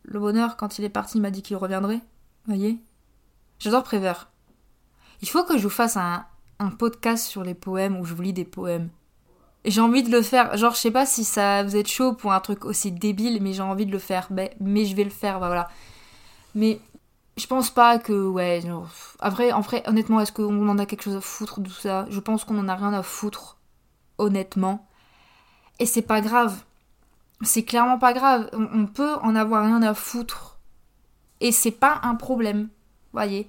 le 0.04 0.20
bonheur, 0.20 0.58
quand 0.58 0.80
il 0.80 0.86
est 0.86 0.90
parti, 0.90 1.18
il 1.18 1.22
m'a 1.22 1.32
dit 1.32 1.44
qu'il 1.44 1.56
reviendrait. 1.56 2.02
Voyez 2.46 2.80
J'adore 3.60 3.84
Prévert. 3.84 4.32
Il 5.22 5.30
faut 5.30 5.44
que 5.44 5.58
je 5.58 5.64
vous 5.64 5.70
fasse 5.70 5.98
un, 5.98 6.26
un 6.60 6.70
podcast 6.72 7.26
sur 7.26 7.44
les 7.44 7.54
poèmes 7.54 7.98
où 7.98 8.06
je 8.06 8.14
vous 8.14 8.22
lis 8.22 8.34
des 8.34 8.46
poèmes. 8.46 8.90
J'ai 9.66 9.82
envie 9.82 10.04
de 10.04 10.12
le 10.12 10.22
faire. 10.22 10.56
Genre, 10.58 10.74
je 10.74 10.80
sais 10.80 10.92
pas 10.92 11.06
si 11.06 11.24
ça 11.24 11.64
vous 11.64 11.76
êtes 11.76 11.88
chaud 11.88 12.14
pour 12.14 12.34
un 12.34 12.40
truc 12.40 12.66
aussi 12.66 12.92
débile, 12.92 13.42
mais 13.42 13.54
j'ai 13.54 13.64
envie 13.64 13.86
de 13.86 13.92
le 13.92 14.00
faire. 14.00 14.28
Mais, 14.30 14.56
mais 14.60 14.86
je 14.86 14.96
vais 14.96 15.04
le 15.04 15.10
faire, 15.10 15.40
bah 15.40 15.48
voilà. 15.48 15.70
Mais 16.54 16.80
je 17.38 17.48
pense 17.48 17.70
pas 17.70 18.00
que, 18.00 18.28
ouais, 18.28 18.64
après, 19.20 19.52
en 19.52 19.62
vrai, 19.62 19.84
honnêtement, 19.88 20.22
est-ce 20.22 20.32
qu'on 20.32 20.70
en 20.70 20.78
a 20.78 20.86
quelque 20.86 21.04
chose 21.04 21.16
à 21.16 21.22
foutre 21.22 21.60
de 21.60 21.70
tout 21.70 21.76
ça? 21.76 22.06
Je 22.10 22.20
pense 22.20 22.46
qu'on 22.46 22.58
en 22.60 22.70
a 22.70 22.76
rien 22.76 22.94
à 22.94 23.04
foutre, 23.04 23.58
honnêtement. 24.18 24.88
Et 25.80 25.86
c'est 25.86 26.02
pas 26.02 26.22
grave. 26.22 26.64
C'est 27.42 27.64
clairement 27.64 28.00
pas 28.00 28.14
grave. 28.14 28.50
On, 28.54 28.86
peut 28.86 29.16
en 29.22 29.36
avoir 29.36 29.66
rien 29.66 29.82
à 29.82 29.94
foutre. 29.94 30.58
Et 31.42 31.52
c'est 31.52 31.72
pas 31.72 32.00
un 32.04 32.16
problème. 32.16 32.70
Voyez. 33.12 33.48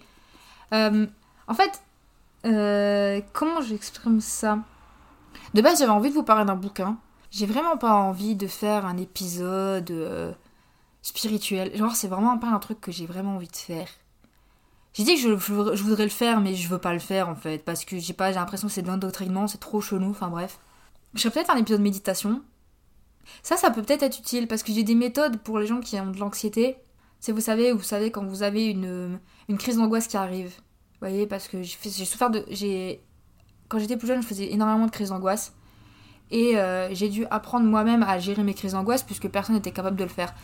Euh, 0.75 1.07
en 1.47 1.55
fait, 1.55 1.83
euh, 2.45 3.21
comment 3.33 3.61
j'exprime 3.61 4.21
ça? 4.21 4.59
De 5.57 5.63
base, 5.63 5.81
j'avais 5.81 5.91
envie 5.91 6.11
de 6.11 6.15
vous 6.15 6.23
parler 6.23 6.45
d'un 6.45 6.55
bouquin. 6.55 6.99
J'ai 7.33 7.47
vraiment 7.47 7.77
pas 7.77 7.95
envie 7.95 8.37
de 8.37 8.47
faire 8.47 8.87
un 8.87 8.97
épisode. 8.97 9.91
Euh, 9.91 10.33
spirituel. 11.07 11.77
Genre, 11.77 11.95
c'est 11.95 12.09
vraiment 12.09 12.37
pas 12.37 12.49
un 12.49 12.59
truc 12.59 12.81
que 12.81 12.91
j'ai 12.91 13.07
vraiment 13.07 13.37
envie 13.37 13.47
de 13.47 13.57
faire. 13.57 13.89
J'ai 14.93 15.05
dit 15.05 15.15
que 15.15 15.21
je, 15.21 15.29
voudrais 15.31 16.05
le 16.05 16.11
faire, 16.11 16.41
mais 16.41 16.55
je 16.55 16.69
veux 16.69 16.79
pas 16.79 16.93
le 16.93 16.99
faire 16.99 17.29
en 17.29 17.37
fait, 17.37 17.65
parce 17.65 17.85
que 17.85 17.99
j'ai 17.99 18.13
pas, 18.13 18.33
j'ai 18.33 18.39
l'impression 18.39 18.67
que 18.67 18.75
c'est 18.75 18.83
de 18.83 18.89
l'endoctrinement, 18.89 19.47
c'est 19.47 19.59
trop 19.59 19.81
chelou, 19.81 20.11
enfin 20.11 20.29
bref. 20.29 20.59
Je 21.15 21.21
ferais 21.21 21.31
peut-être 21.31 21.51
un 21.51 21.59
épisode 21.59 21.81
méditation. 21.81 22.43
Ça, 23.43 23.57
ça 23.57 23.71
peut 23.71 23.83
peut-être 23.83 24.03
être 24.03 24.19
utile, 24.19 24.49
parce 24.49 24.65
que 24.65 24.73
j'ai 24.73 24.83
des 24.83 24.95
méthodes 24.97 25.37
pour 25.39 25.61
les 25.61 25.67
gens 25.67 25.81
qui 25.81 26.01
ont 26.01 26.11
de 26.11 26.19
l'anxiété. 26.19 26.77
C'est, 27.21 27.33
vous 27.33 27.41
savez, 27.41 27.73
vous 27.73 27.83
savez 27.83 28.11
quand 28.11 28.25
vous 28.25 28.43
avez 28.43 28.67
une, 28.67 29.21
une 29.49 29.59
crise 29.59 29.77
d'angoisse 29.77 30.09
qui 30.09 30.17
arrive. 30.17 30.49
Vous 30.49 31.09
voyez, 31.09 31.27
parce 31.27 31.47
que 31.47 31.63
j'ai 31.63 32.05
souffert 32.05 32.31
de. 32.31 32.45
J'ai, 32.49 33.01
quand 33.69 33.79
j'étais 33.79 33.97
plus 33.97 34.07
jeune, 34.07 34.23
je 34.23 34.27
faisais 34.27 34.53
énormément 34.53 34.87
de 34.87 34.91
crises 34.91 35.11
d'angoisse. 35.11 35.55
Et 36.31 36.59
euh, 36.59 36.93
j'ai 36.93 37.09
dû 37.09 37.25
apprendre 37.31 37.67
moi-même 37.67 38.03
à 38.03 38.19
gérer 38.19 38.43
mes 38.43 38.55
crises 38.55 38.73
d'angoisse, 38.73 39.03
puisque 39.03 39.29
personne 39.29 39.55
n'était 39.55 39.71
capable 39.71 39.97
de 39.97 40.05
le 40.05 40.11
faire. 40.11 40.35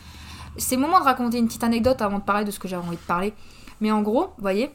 C'est 0.57 0.75
le 0.75 0.81
moment 0.81 0.99
de 0.99 1.05
raconter 1.05 1.37
une 1.37 1.47
petite 1.47 1.63
anecdote 1.63 2.01
avant 2.01 2.19
de 2.19 2.23
parler 2.23 2.45
de 2.45 2.51
ce 2.51 2.59
que 2.59 2.67
j'avais 2.67 2.85
envie 2.85 2.95
de 2.95 3.01
parler. 3.01 3.33
Mais 3.81 3.91
en 3.91 4.01
gros, 4.01 4.27
vous 4.37 4.41
voyez, 4.41 4.71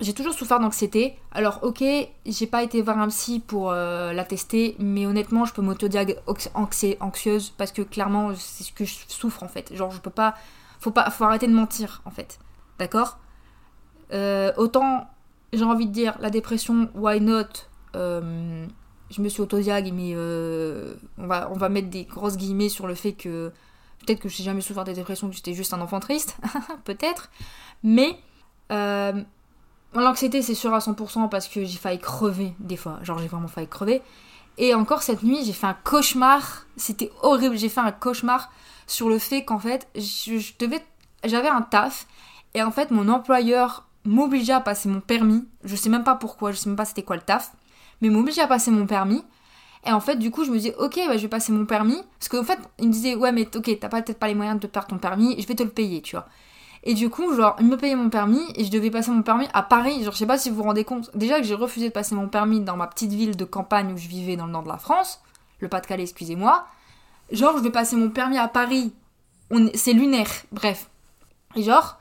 j'ai 0.00 0.12
toujours 0.14 0.32
souffert 0.32 0.60
d'anxiété. 0.60 1.18
Alors, 1.32 1.60
ok, 1.62 1.82
j'ai 2.24 2.46
pas 2.46 2.62
été 2.62 2.80
voir 2.82 2.98
un 2.98 3.08
psy 3.08 3.40
pour 3.40 3.70
euh, 3.70 4.12
la 4.12 4.24
tester, 4.24 4.76
mais 4.78 5.06
honnêtement, 5.06 5.44
je 5.44 5.52
peux 5.52 5.62
m'autodiagnostiquer 5.62 6.96
anxieuse 7.00 7.50
parce 7.56 7.72
que 7.72 7.82
clairement, 7.82 8.32
c'est 8.36 8.64
ce 8.64 8.72
que 8.72 8.84
je 8.84 8.94
souffre 9.08 9.42
en 9.42 9.48
fait. 9.48 9.74
Genre, 9.74 9.90
je 9.90 10.00
peux 10.00 10.10
pas. 10.10 10.34
Faut, 10.80 10.92
pas, 10.92 11.10
faut 11.10 11.24
arrêter 11.24 11.48
de 11.48 11.52
mentir 11.52 12.02
en 12.04 12.10
fait. 12.10 12.38
D'accord? 12.78 13.18
Euh, 14.12 14.52
Autant, 14.56 15.08
j'ai 15.52 15.64
envie 15.64 15.86
de 15.86 15.92
dire, 15.92 16.16
la 16.20 16.30
dépression, 16.30 16.90
why 16.94 17.20
not 17.20 17.44
euh, 17.96 18.66
Je 19.10 19.22
me 19.22 19.28
suis 19.28 19.40
autodiag, 19.40 19.92
mais 19.92 20.14
on, 20.14 21.26
va, 21.26 21.50
on 21.50 21.56
va 21.56 21.68
mettre 21.68 21.88
des 21.88 22.04
grosses 22.04 22.36
guillemets 22.36 22.68
sur 22.68 22.86
le 22.86 22.94
fait 22.94 23.12
que 23.12 23.52
Peut-être 24.00 24.20
que 24.20 24.28
je 24.28 24.38
n'ai 24.38 24.44
jamais 24.44 24.60
souffert 24.60 24.84
de 24.84 24.92
dépression, 24.92 25.28
que 25.28 25.34
j'étais 25.34 25.54
juste 25.54 25.74
un 25.74 25.80
enfant 25.80 26.00
triste, 26.00 26.36
peut-être. 26.84 27.30
Mais 27.82 28.18
euh, 28.70 29.12
l'anxiété, 29.94 30.42
c'est 30.42 30.54
sûr 30.54 30.72
à 30.72 30.78
100% 30.78 31.28
parce 31.28 31.48
que 31.48 31.64
j'ai 31.64 31.78
failli 31.78 31.98
crever 31.98 32.54
des 32.60 32.76
fois. 32.76 32.98
Genre, 33.02 33.18
j'ai 33.18 33.28
vraiment 33.28 33.48
failli 33.48 33.68
crever. 33.68 34.02
Et 34.56 34.74
encore 34.74 35.02
cette 35.02 35.22
nuit, 35.22 35.44
j'ai 35.44 35.52
fait 35.52 35.66
un 35.66 35.76
cauchemar. 35.84 36.66
C'était 36.76 37.10
horrible. 37.22 37.56
J'ai 37.56 37.68
fait 37.68 37.80
un 37.80 37.92
cauchemar 37.92 38.50
sur 38.86 39.08
le 39.08 39.18
fait 39.18 39.44
qu'en 39.44 39.58
fait, 39.58 39.88
je, 39.94 40.38
j'avais 41.24 41.48
un 41.48 41.62
taf. 41.62 42.06
Et 42.54 42.62
en 42.62 42.70
fait, 42.70 42.90
mon 42.90 43.08
employeur 43.08 43.87
m'obligeait 44.08 44.52
à 44.52 44.60
passer 44.60 44.88
mon 44.88 45.00
permis. 45.00 45.46
Je 45.64 45.76
sais 45.76 45.88
même 45.88 46.04
pas 46.04 46.14
pourquoi, 46.14 46.52
je 46.52 46.56
sais 46.56 46.68
même 46.68 46.76
pas 46.76 46.84
c'était 46.84 47.02
quoi 47.02 47.16
le 47.16 47.22
taf. 47.22 47.52
Mais 48.00 48.08
m'obligeait 48.08 48.42
à 48.42 48.46
passer 48.46 48.70
mon 48.70 48.86
permis. 48.86 49.22
Et 49.86 49.92
en 49.92 50.00
fait, 50.00 50.16
du 50.16 50.30
coup, 50.30 50.44
je 50.44 50.50
me 50.50 50.58
dis, 50.58 50.72
ok, 50.78 50.98
bah, 51.06 51.16
je 51.16 51.22
vais 51.22 51.28
passer 51.28 51.52
mon 51.52 51.64
permis. 51.64 52.00
Parce 52.18 52.28
qu'en 52.28 52.44
fait, 52.44 52.58
il 52.78 52.88
me 52.88 52.92
disait, 52.92 53.14
ouais, 53.14 53.32
mais 53.32 53.48
ok, 53.54 53.78
t'as 53.80 53.88
peut-être 53.88 54.18
pas 54.18 54.28
les 54.28 54.34
moyens 54.34 54.58
de 54.58 54.66
te 54.66 54.72
perdre 54.72 54.88
ton 54.88 54.98
permis, 54.98 55.40
je 55.40 55.46
vais 55.46 55.54
te 55.54 55.62
le 55.62 55.70
payer, 55.70 56.02
tu 56.02 56.16
vois. 56.16 56.26
Et 56.84 56.94
du 56.94 57.10
coup, 57.10 57.34
genre, 57.34 57.56
il 57.58 57.66
me 57.66 57.76
payait 57.76 57.96
mon 57.96 58.08
permis 58.08 58.42
et 58.54 58.64
je 58.64 58.70
devais 58.70 58.90
passer 58.90 59.10
mon 59.10 59.22
permis 59.22 59.46
à 59.52 59.62
Paris. 59.62 60.02
Genre, 60.04 60.12
je 60.12 60.18
sais 60.18 60.26
pas 60.26 60.38
si 60.38 60.48
vous 60.48 60.56
vous 60.56 60.62
rendez 60.62 60.84
compte. 60.84 61.10
Déjà 61.16 61.38
que 61.38 61.44
j'ai 61.44 61.54
refusé 61.54 61.88
de 61.88 61.92
passer 61.92 62.14
mon 62.14 62.28
permis 62.28 62.60
dans 62.60 62.76
ma 62.76 62.86
petite 62.86 63.12
ville 63.12 63.36
de 63.36 63.44
campagne 63.44 63.92
où 63.92 63.96
je 63.96 64.08
vivais 64.08 64.36
dans 64.36 64.46
le 64.46 64.52
nord 64.52 64.62
de 64.62 64.68
la 64.68 64.78
France, 64.78 65.20
le 65.60 65.68
Pas-de-Calais, 65.68 66.04
excusez-moi. 66.04 66.66
Genre, 67.32 67.58
je 67.58 67.62
vais 67.62 67.70
passer 67.70 67.96
mon 67.96 68.10
permis 68.10 68.38
à 68.38 68.48
Paris. 68.48 68.92
C'est 69.74 69.92
lunaire, 69.92 70.30
bref. 70.52 70.88
Et 71.56 71.62
genre, 71.62 71.98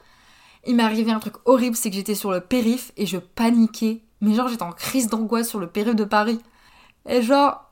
il 0.67 0.75
m'est 0.75 0.83
arrivé 0.83 1.11
un 1.11 1.19
truc 1.19 1.35
horrible, 1.45 1.75
c'est 1.75 1.89
que 1.89 1.95
j'étais 1.95 2.15
sur 2.15 2.31
le 2.31 2.41
périph 2.41 2.91
et 2.97 3.05
je 3.05 3.17
paniquais. 3.17 4.01
Mais 4.21 4.33
genre, 4.33 4.47
j'étais 4.47 4.63
en 4.63 4.71
crise 4.71 5.07
d'angoisse 5.07 5.47
sur 5.47 5.59
le 5.59 5.67
périph 5.67 5.95
de 5.95 6.03
Paris. 6.03 6.39
Et 7.07 7.21
genre, 7.21 7.71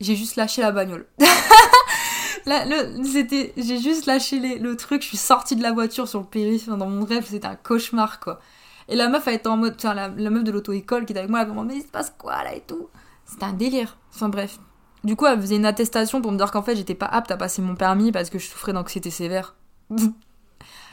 j'ai 0.00 0.16
juste 0.16 0.36
lâché 0.36 0.60
la 0.60 0.72
bagnole. 0.72 1.06
c'était, 3.04 3.52
j'ai 3.56 3.78
juste 3.78 4.06
lâché 4.06 4.58
le 4.58 4.76
truc, 4.76 5.02
je 5.02 5.08
suis 5.08 5.16
sortie 5.16 5.56
de 5.56 5.62
la 5.62 5.72
voiture 5.72 6.08
sur 6.08 6.20
le 6.20 6.26
périph. 6.26 6.68
Dans 6.68 6.88
mon 6.88 7.04
rêve, 7.04 7.26
c'était 7.28 7.46
un 7.46 7.56
cauchemar, 7.56 8.20
quoi. 8.20 8.40
Et 8.88 8.96
la 8.96 9.08
meuf, 9.08 9.26
elle 9.26 9.34
était 9.34 9.48
en 9.48 9.56
mode, 9.56 9.74
enfin, 9.76 9.94
la, 9.94 10.08
meuf 10.08 10.44
de 10.44 10.50
l'auto-école 10.50 11.04
qui 11.04 11.12
était 11.12 11.20
avec 11.20 11.30
moi, 11.30 11.42
elle 11.42 11.50
dit, 11.50 11.58
mais 11.66 11.76
il 11.76 11.82
se 11.82 11.88
passe 11.88 12.12
quoi 12.16 12.42
là 12.42 12.54
et 12.54 12.62
tout. 12.66 12.88
C'était 13.24 13.44
un 13.44 13.52
délire. 13.52 13.98
Enfin, 14.14 14.28
bref. 14.28 14.58
Du 15.04 15.14
coup, 15.14 15.26
elle 15.26 15.40
faisait 15.40 15.56
une 15.56 15.66
attestation 15.66 16.20
pour 16.22 16.32
me 16.32 16.38
dire 16.38 16.50
qu'en 16.50 16.62
fait, 16.62 16.74
j'étais 16.74 16.94
pas 16.94 17.06
apte 17.06 17.30
à 17.30 17.36
passer 17.36 17.62
mon 17.62 17.74
permis 17.74 18.12
parce 18.12 18.30
que 18.30 18.38
je 18.38 18.46
souffrais 18.46 18.72
d'anxiété 18.72 19.10
sévère. 19.10 19.54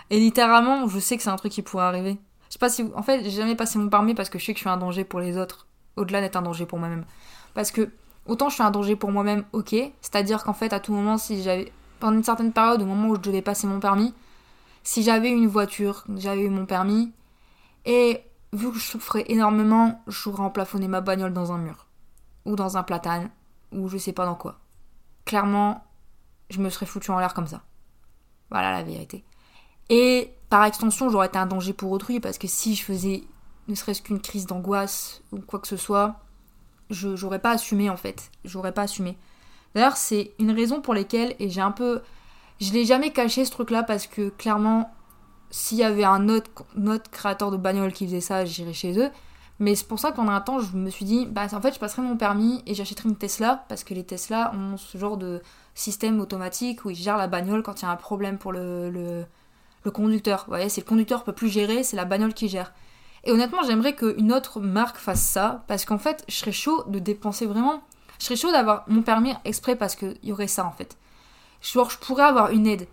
et 0.09 0.19
littéralement, 0.19 0.87
je 0.87 0.99
sais 0.99 1.17
que 1.17 1.23
c'est 1.23 1.29
un 1.29 1.35
truc 1.35 1.51
qui 1.51 1.61
pourrait 1.61 1.85
arriver. 1.85 2.17
Je 2.47 2.53
sais 2.53 2.59
pas 2.59 2.69
si. 2.69 2.85
En 2.95 3.03
fait, 3.03 3.23
j'ai 3.23 3.31
jamais 3.31 3.55
passé 3.55 3.79
mon 3.79 3.89
permis 3.89 4.13
parce 4.13 4.29
que 4.29 4.39
je 4.39 4.45
sais 4.45 4.53
que 4.53 4.59
je 4.59 4.63
suis 4.63 4.69
un 4.69 4.77
danger 4.77 5.03
pour 5.03 5.19
les 5.19 5.37
autres. 5.37 5.67
Au-delà 5.95 6.21
d'être 6.21 6.35
un 6.35 6.41
danger 6.41 6.65
pour 6.65 6.79
moi-même. 6.79 7.05
Parce 7.53 7.71
que 7.71 7.89
Autant 8.25 8.49
je 8.49 8.55
suis 8.55 8.63
un 8.63 8.71
danger 8.71 8.95
pour 8.95 9.11
moi-même, 9.11 9.45
ok. 9.53 9.75
C'est-à-dire 10.01 10.43
qu'en 10.43 10.53
fait, 10.53 10.73
à 10.73 10.79
tout 10.79 10.93
moment, 10.93 11.17
si 11.17 11.43
j'avais. 11.43 11.71
Pendant 11.99 12.17
une 12.17 12.23
certaine 12.23 12.51
période, 12.51 12.81
au 12.81 12.85
moment 12.85 13.09
où 13.09 13.15
je 13.15 13.21
devais 13.21 13.41
passer 13.41 13.67
mon 13.67 13.79
permis, 13.79 14.13
si 14.83 15.01
j'avais 15.01 15.29
une 15.29 15.47
voiture, 15.47 16.03
j'avais 16.17 16.41
eu 16.41 16.49
mon 16.49 16.65
permis, 16.65 17.13
et 17.85 18.21
vu 18.51 18.69
que 18.69 18.77
je 18.77 18.83
souffrais 18.83 19.23
énormément, 19.29 20.03
j'aurais 20.07 20.43
emplafonné 20.43 20.89
ma 20.89 20.99
bagnole 20.99 21.33
dans 21.33 21.53
un 21.53 21.57
mur. 21.57 21.87
Ou 22.43 22.55
dans 22.57 22.75
un 22.75 22.83
platane, 22.83 23.29
ou 23.71 23.87
je 23.87 23.97
sais 23.97 24.11
pas 24.11 24.25
dans 24.25 24.35
quoi. 24.35 24.59
Clairement, 25.23 25.85
je 26.49 26.59
me 26.59 26.69
serais 26.69 26.85
foutu 26.85 27.11
en 27.11 27.19
l'air 27.19 27.33
comme 27.33 27.47
ça. 27.47 27.63
Voilà 28.51 28.71
la 28.71 28.83
vérité. 28.83 29.23
Et 29.89 30.31
par 30.49 30.65
extension, 30.65 31.09
j'aurais 31.09 31.27
été 31.27 31.37
un 31.37 31.45
danger 31.45 31.73
pour 31.73 31.91
autrui, 31.91 32.19
parce 32.19 32.37
que 32.37 32.47
si 32.47 32.75
je 32.75 32.83
faisais 32.83 33.23
ne 33.67 33.75
serait-ce 33.75 34.01
qu'une 34.01 34.19
crise 34.19 34.45
d'angoisse 34.45 35.21
ou 35.31 35.39
quoi 35.39 35.59
que 35.59 35.67
ce 35.67 35.77
soit, 35.77 36.19
je 36.89 37.15
j'aurais 37.15 37.39
pas 37.39 37.51
assumé 37.51 37.89
en 37.89 37.97
fait. 37.97 38.31
J'aurais 38.43 38.71
pas 38.73 38.83
assumé. 38.83 39.17
D'ailleurs, 39.73 39.97
c'est 39.97 40.33
une 40.39 40.51
raison 40.51 40.81
pour 40.81 40.93
laquelle, 40.93 41.35
et 41.39 41.49
j'ai 41.49 41.61
un 41.61 41.71
peu. 41.71 42.01
Je 42.61 42.71
l'ai 42.71 42.85
jamais 42.85 43.11
caché 43.11 43.43
ce 43.43 43.51
truc 43.51 43.71
là 43.71 43.83
parce 43.83 44.07
que 44.07 44.29
clairement, 44.29 44.93
s'il 45.49 45.77
y 45.77 45.83
avait 45.83 46.05
un 46.05 46.29
autre, 46.29 46.49
autre 46.87 47.09
créateur 47.11 47.51
de 47.51 47.57
bagnole 47.57 47.91
qui 47.91 48.05
faisait 48.05 48.21
ça, 48.21 48.45
j'irais 48.45 48.73
chez 48.73 48.97
eux. 48.99 49.09
Mais 49.59 49.75
c'est 49.75 49.87
pour 49.87 49.99
ça 49.99 50.11
qu'en 50.11 50.27
un 50.27 50.41
temps, 50.41 50.59
je 50.59 50.75
me 50.75 50.89
suis 50.89 51.05
dit, 51.05 51.25
bah 51.25 51.47
en 51.51 51.61
fait, 51.61 51.73
je 51.73 51.79
passerai 51.79 52.01
mon 52.01 52.17
permis 52.17 52.61
et 52.65 52.73
j'achèterai 52.73 53.07
une 53.09 53.15
Tesla 53.15 53.65
parce 53.69 53.83
que 53.85 53.93
les 53.93 54.03
Tesla 54.03 54.51
ont 54.53 54.75
ce 54.77 54.97
genre 54.97 55.17
de 55.17 55.41
système 55.75 56.19
automatique 56.19 56.83
où 56.83 56.89
ils 56.89 56.95
gèrent 56.95 57.17
la 57.17 57.27
bagnole 57.27 57.63
quand 57.63 57.81
il 57.81 57.85
y 57.85 57.87
a 57.87 57.91
un 57.91 57.95
problème 57.95 58.37
pour 58.37 58.51
le, 58.51 59.25
le 59.85 59.91
conducteur. 59.91 60.43
Vous 60.45 60.51
voyez, 60.51 60.69
c'est 60.69 60.81
le 60.81 60.87
conducteur 60.87 61.23
peut 61.23 61.33
plus 61.33 61.49
gérer, 61.49 61.83
c'est 61.83 61.95
la 61.95 62.05
bagnole 62.05 62.33
qui 62.33 62.49
gère. 62.49 62.73
Et 63.23 63.31
honnêtement, 63.31 63.63
j'aimerais 63.63 63.95
qu'une 63.95 64.33
autre 64.33 64.59
marque 64.59 64.97
fasse 64.97 65.21
ça, 65.21 65.63
parce 65.67 65.85
qu'en 65.85 65.97
fait, 65.97 66.23
je 66.27 66.35
serais 66.35 66.51
chaud 66.51 66.83
de 66.87 66.99
dépenser 66.99 67.45
vraiment. 67.45 67.81
Je 68.19 68.25
serais 68.25 68.35
chaud 68.35 68.51
d'avoir 68.51 68.83
mon 68.87 69.01
permis 69.01 69.33
exprès 69.45 69.75
parce 69.75 69.95
qu'il 69.95 70.17
y 70.23 70.31
aurait 70.31 70.47
ça 70.47 70.65
en 70.65 70.71
fait. 70.71 70.97
Genre, 71.61 71.89
je 71.89 71.97
pourrais 71.97 72.23
avoir 72.23 72.51
une 72.51 72.67
aide. 72.67 72.87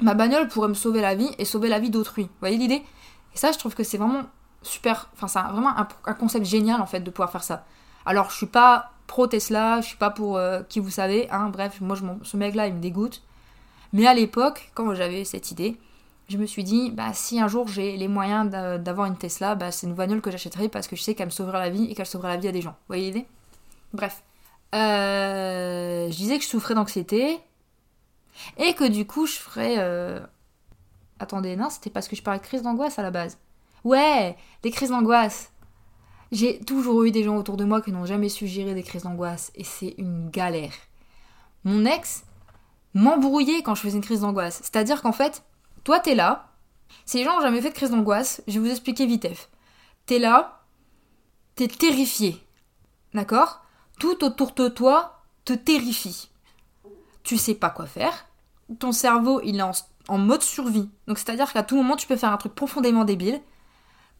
Ma 0.00 0.14
bagnole 0.14 0.48
pourrait 0.48 0.68
me 0.68 0.74
sauver 0.74 1.00
la 1.00 1.14
vie 1.14 1.30
et 1.38 1.44
sauver 1.44 1.68
la 1.68 1.78
vie 1.78 1.90
d'autrui. 1.90 2.24
Vous 2.24 2.30
voyez 2.40 2.56
l'idée? 2.56 2.82
Et 3.34 3.38
ça, 3.38 3.52
je 3.52 3.58
trouve 3.58 3.74
que 3.74 3.84
c'est 3.84 3.98
vraiment 3.98 4.22
super. 4.62 5.08
Enfin, 5.14 5.28
c'est 5.28 5.40
vraiment 5.40 5.74
un, 5.76 6.14
concept 6.14 6.44
génial 6.44 6.80
en 6.80 6.86
fait 6.86 7.00
de 7.00 7.10
pouvoir 7.10 7.30
faire 7.30 7.44
ça. 7.44 7.64
Alors, 8.04 8.30
je 8.30 8.36
suis 8.36 8.46
pas 8.46 8.92
pro 9.06 9.26
Tesla, 9.26 9.80
je 9.80 9.86
suis 9.86 9.96
pas 9.96 10.10
pour 10.10 10.36
euh, 10.36 10.62
qui 10.68 10.80
vous 10.80 10.90
savez, 10.90 11.30
hein, 11.30 11.50
bref, 11.50 11.80
moi, 11.80 11.96
ce 12.22 12.36
mec-là, 12.36 12.66
il 12.66 12.74
me 12.74 12.80
dégoûte. 12.80 13.22
Mais 13.92 14.06
à 14.06 14.14
l'époque, 14.14 14.70
quand 14.74 14.94
j'avais 14.94 15.24
cette 15.24 15.50
idée, 15.50 15.78
je 16.32 16.38
me 16.38 16.46
suis 16.46 16.64
dit, 16.64 16.90
bah, 16.90 17.12
si 17.12 17.38
un 17.40 17.46
jour 17.46 17.68
j'ai 17.68 17.96
les 17.96 18.08
moyens 18.08 18.50
d'avoir 18.50 19.06
une 19.06 19.16
Tesla, 19.16 19.54
bah, 19.54 19.70
c'est 19.70 19.86
une 19.86 19.94
bagnole 19.94 20.22
que 20.22 20.30
j'achèterai 20.30 20.68
parce 20.70 20.88
que 20.88 20.96
je 20.96 21.02
sais 21.02 21.14
qu'elle 21.14 21.26
me 21.26 21.30
sauvera 21.30 21.58
la 21.58 21.68
vie 21.68 21.84
et 21.90 21.94
qu'elle 21.94 22.06
sauvera 22.06 22.28
la 22.28 22.38
vie 22.38 22.48
à 22.48 22.52
des 22.52 22.62
gens. 22.62 22.70
Vous 22.70 22.88
voyez 22.88 23.04
l'idée? 23.04 23.26
Bref. 23.92 24.22
Euh, 24.74 26.10
je 26.10 26.16
disais 26.16 26.38
que 26.38 26.44
je 26.44 26.48
souffrais 26.48 26.74
d'anxiété 26.74 27.38
et 28.56 28.72
que 28.72 28.88
du 28.88 29.06
coup 29.06 29.26
je 29.26 29.34
ferais. 29.34 29.74
Euh, 29.76 30.20
attendez, 31.18 31.54
non, 31.54 31.68
c'était 31.68 31.90
parce 31.90 32.08
que 32.08 32.16
je 32.16 32.22
parlais 32.22 32.40
de 32.40 32.44
crise 32.44 32.62
d'angoisse 32.62 32.98
à 32.98 33.02
la 33.02 33.10
base. 33.10 33.38
Ouais, 33.84 34.34
des 34.62 34.70
crises 34.70 34.88
d'angoisse. 34.88 35.52
J'ai 36.30 36.60
toujours 36.60 37.04
eu 37.04 37.10
des 37.10 37.24
gens 37.24 37.36
autour 37.36 37.58
de 37.58 37.64
moi 37.64 37.82
qui 37.82 37.92
n'ont 37.92 38.06
jamais 38.06 38.30
su 38.30 38.46
gérer 38.46 38.72
des 38.72 38.82
crises 38.82 39.02
d'angoisse 39.02 39.52
et 39.54 39.64
c'est 39.64 39.94
une 39.98 40.30
galère. 40.30 40.72
Mon 41.64 41.84
ex 41.84 42.24
m'embrouillait 42.94 43.62
quand 43.62 43.74
je 43.74 43.82
faisais 43.82 43.96
une 43.96 44.02
crise 44.02 44.20
d'angoisse. 44.20 44.60
C'est-à-dire 44.62 45.02
qu'en 45.02 45.12
fait, 45.12 45.44
toi, 45.84 46.00
t'es 46.00 46.14
là. 46.14 46.48
Si 47.04 47.18
les 47.18 47.24
gens 47.24 47.36
n'ont 47.36 47.42
jamais 47.42 47.60
fait 47.60 47.70
de 47.70 47.74
crise 47.74 47.90
d'angoisse, 47.90 48.42
je 48.46 48.54
vais 48.54 48.66
vous 48.66 48.70
expliquer 48.70 49.06
vite. 49.06 49.26
T'es 50.06 50.18
là, 50.18 50.62
t'es 51.56 51.68
terrifié. 51.68 52.38
D'accord? 53.14 53.62
Tout 53.98 54.24
autour 54.24 54.52
de 54.52 54.68
toi 54.68 55.22
te 55.44 55.52
terrifie. 55.52 56.30
Tu 57.22 57.36
sais 57.36 57.54
pas 57.54 57.70
quoi 57.70 57.86
faire. 57.86 58.26
Ton 58.78 58.92
cerveau, 58.92 59.40
il 59.42 59.58
est 59.58 59.62
en, 59.62 59.72
en 60.08 60.18
mode 60.18 60.42
survie. 60.42 60.88
Donc 61.06 61.18
c'est-à-dire 61.18 61.52
qu'à 61.52 61.62
tout 61.62 61.76
moment, 61.76 61.96
tu 61.96 62.06
peux 62.06 62.16
faire 62.16 62.32
un 62.32 62.36
truc 62.36 62.54
profondément 62.54 63.04
débile, 63.04 63.40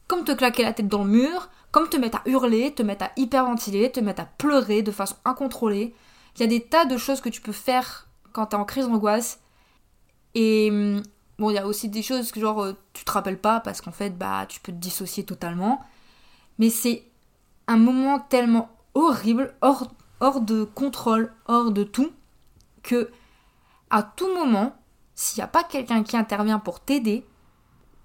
comme 0.09 0.25
te 0.25 0.33
claquer 0.33 0.63
la 0.63 0.73
tête 0.73 0.89
dans 0.89 1.05
le 1.05 1.11
mur, 1.11 1.49
comme 1.71 1.89
te 1.89 1.97
mettre 1.97 2.19
à 2.19 2.23
hurler, 2.29 2.75
te 2.75 2.83
mettre 2.83 3.07
à 3.07 3.13
hyperventiler, 3.17 3.91
te 3.91 4.01
mettre 4.01 4.23
à 4.23 4.27
pleurer 4.27 4.83
de 4.83 4.91
façon 4.91 5.17
incontrôlée. 5.25 5.95
Il 6.37 6.41
y 6.41 6.45
a 6.45 6.49
des 6.49 6.61
tas 6.61 6.85
de 6.85 6.97
choses 6.97 7.21
que 7.21 7.29
tu 7.29 7.41
peux 7.41 7.53
faire 7.53 8.09
quand 8.33 8.47
t'es 8.47 8.57
en 8.57 8.65
crise 8.65 8.89
d'angoisse. 8.89 9.41
Et 10.35 10.71
hum, 10.71 11.03
bon, 11.43 11.51
il 11.51 11.55
y 11.55 11.59
a 11.59 11.67
aussi 11.67 11.89
des 11.89 12.03
choses 12.03 12.31
que 12.31 12.39
genre 12.39 12.63
euh, 12.63 12.73
tu 12.93 13.05
te 13.05 13.11
rappelles 13.11 13.41
pas 13.41 13.59
parce 13.59 13.81
qu'en 13.81 13.91
fait, 13.91 14.17
bah, 14.17 14.47
tu 14.49 14.61
peux 14.61 14.71
te 14.71 14.77
dissocier 14.79 15.25
totalement. 15.25 15.85
Mais 16.59 16.71
c'est 16.71 17.05
un 17.67 17.77
moment 17.77 18.21
tellement 18.21 18.71
horrible, 18.95 19.55
hors, 19.61 19.91
de 20.41 20.63
contrôle, 20.63 21.33
hors 21.47 21.73
de 21.73 21.83
tout, 21.83 22.13
que 22.85 23.11
à 23.91 24.05
tout 24.05 24.33
moment, 24.33 24.77
s'il 25.17 25.41
n'y 25.41 25.45
a 25.45 25.49
pas 25.49 25.65
quelqu'un 25.65 26.05
qui 26.05 26.17
intervient 26.17 26.61
pour 26.61 26.79
t'aider, 26.79 27.27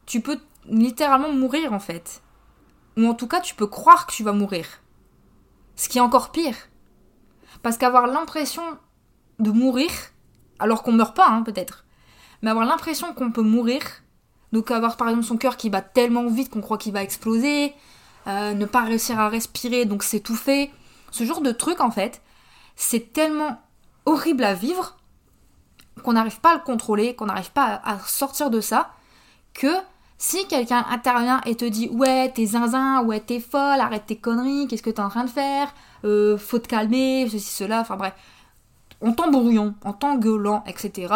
tu 0.07 0.21
peux 0.21 0.39
littéralement 0.65 1.31
mourir 1.31 1.73
en 1.73 1.79
fait. 1.79 2.23
Ou 2.97 3.05
en 3.05 3.13
tout 3.13 3.27
cas, 3.27 3.41
tu 3.41 3.53
peux 3.53 3.67
croire 3.67 4.07
que 4.07 4.13
tu 4.13 4.23
vas 4.23 4.33
mourir. 4.33 4.81
Ce 5.75 5.89
qui 5.89 5.99
est 5.99 6.01
encore 6.01 6.31
pire. 6.31 6.55
Parce 7.61 7.77
qu'avoir 7.77 8.07
l'impression 8.07 8.63
de 9.37 9.51
mourir, 9.51 9.91
alors 10.57 10.81
qu'on 10.81 10.93
meurt 10.93 11.15
pas, 11.15 11.29
hein, 11.29 11.43
peut-être, 11.43 11.85
mais 12.41 12.51
avoir 12.51 12.65
l'impression 12.65 13.13
qu'on 13.13 13.31
peut 13.31 13.41
mourir, 13.41 13.81
donc 14.51 14.71
avoir 14.71 14.97
par 14.97 15.09
exemple 15.09 15.25
son 15.25 15.37
cœur 15.37 15.57
qui 15.57 15.69
bat 15.69 15.81
tellement 15.81 16.27
vite 16.27 16.49
qu'on 16.49 16.61
croit 16.61 16.77
qu'il 16.77 16.93
va 16.93 17.03
exploser, 17.03 17.73
euh, 18.27 18.53
ne 18.53 18.65
pas 18.65 18.83
réussir 18.83 19.19
à 19.19 19.29
respirer, 19.29 19.85
donc 19.85 20.03
s'étouffer, 20.03 20.71
ce 21.11 21.23
genre 21.23 21.41
de 21.41 21.51
truc 21.51 21.81
en 21.81 21.91
fait, 21.91 22.21
c'est 22.75 23.13
tellement 23.13 23.61
horrible 24.05 24.43
à 24.43 24.53
vivre 24.53 24.97
qu'on 26.03 26.13
n'arrive 26.13 26.39
pas 26.39 26.51
à 26.51 26.55
le 26.55 26.61
contrôler, 26.61 27.15
qu'on 27.15 27.25
n'arrive 27.25 27.51
pas 27.51 27.81
à 27.83 27.99
sortir 27.99 28.49
de 28.49 28.61
ça, 28.61 28.91
que 29.53 29.73
si 30.17 30.47
quelqu'un 30.47 30.85
intervient 30.89 31.41
et 31.45 31.55
te 31.55 31.65
dit 31.65 31.89
ouais 31.89 32.31
t'es 32.31 32.45
zinzin, 32.45 33.01
ouais 33.03 33.19
t'es 33.19 33.39
folle, 33.39 33.79
arrête 33.79 34.05
tes 34.05 34.15
conneries, 34.15 34.67
qu'est-ce 34.67 34.83
que 34.83 34.89
t'es 34.89 35.01
en 35.01 35.09
train 35.09 35.23
de 35.23 35.29
faire, 35.29 35.73
euh, 36.05 36.37
faut 36.37 36.59
te 36.59 36.67
calmer, 36.67 37.27
ceci, 37.29 37.51
cela, 37.51 37.81
enfin 37.81 37.97
bref, 37.97 38.13
en 39.01 39.11
t'embrouillant, 39.11 39.73
en 39.83 39.93
t'engueulant, 39.93 40.63
etc., 40.67 41.13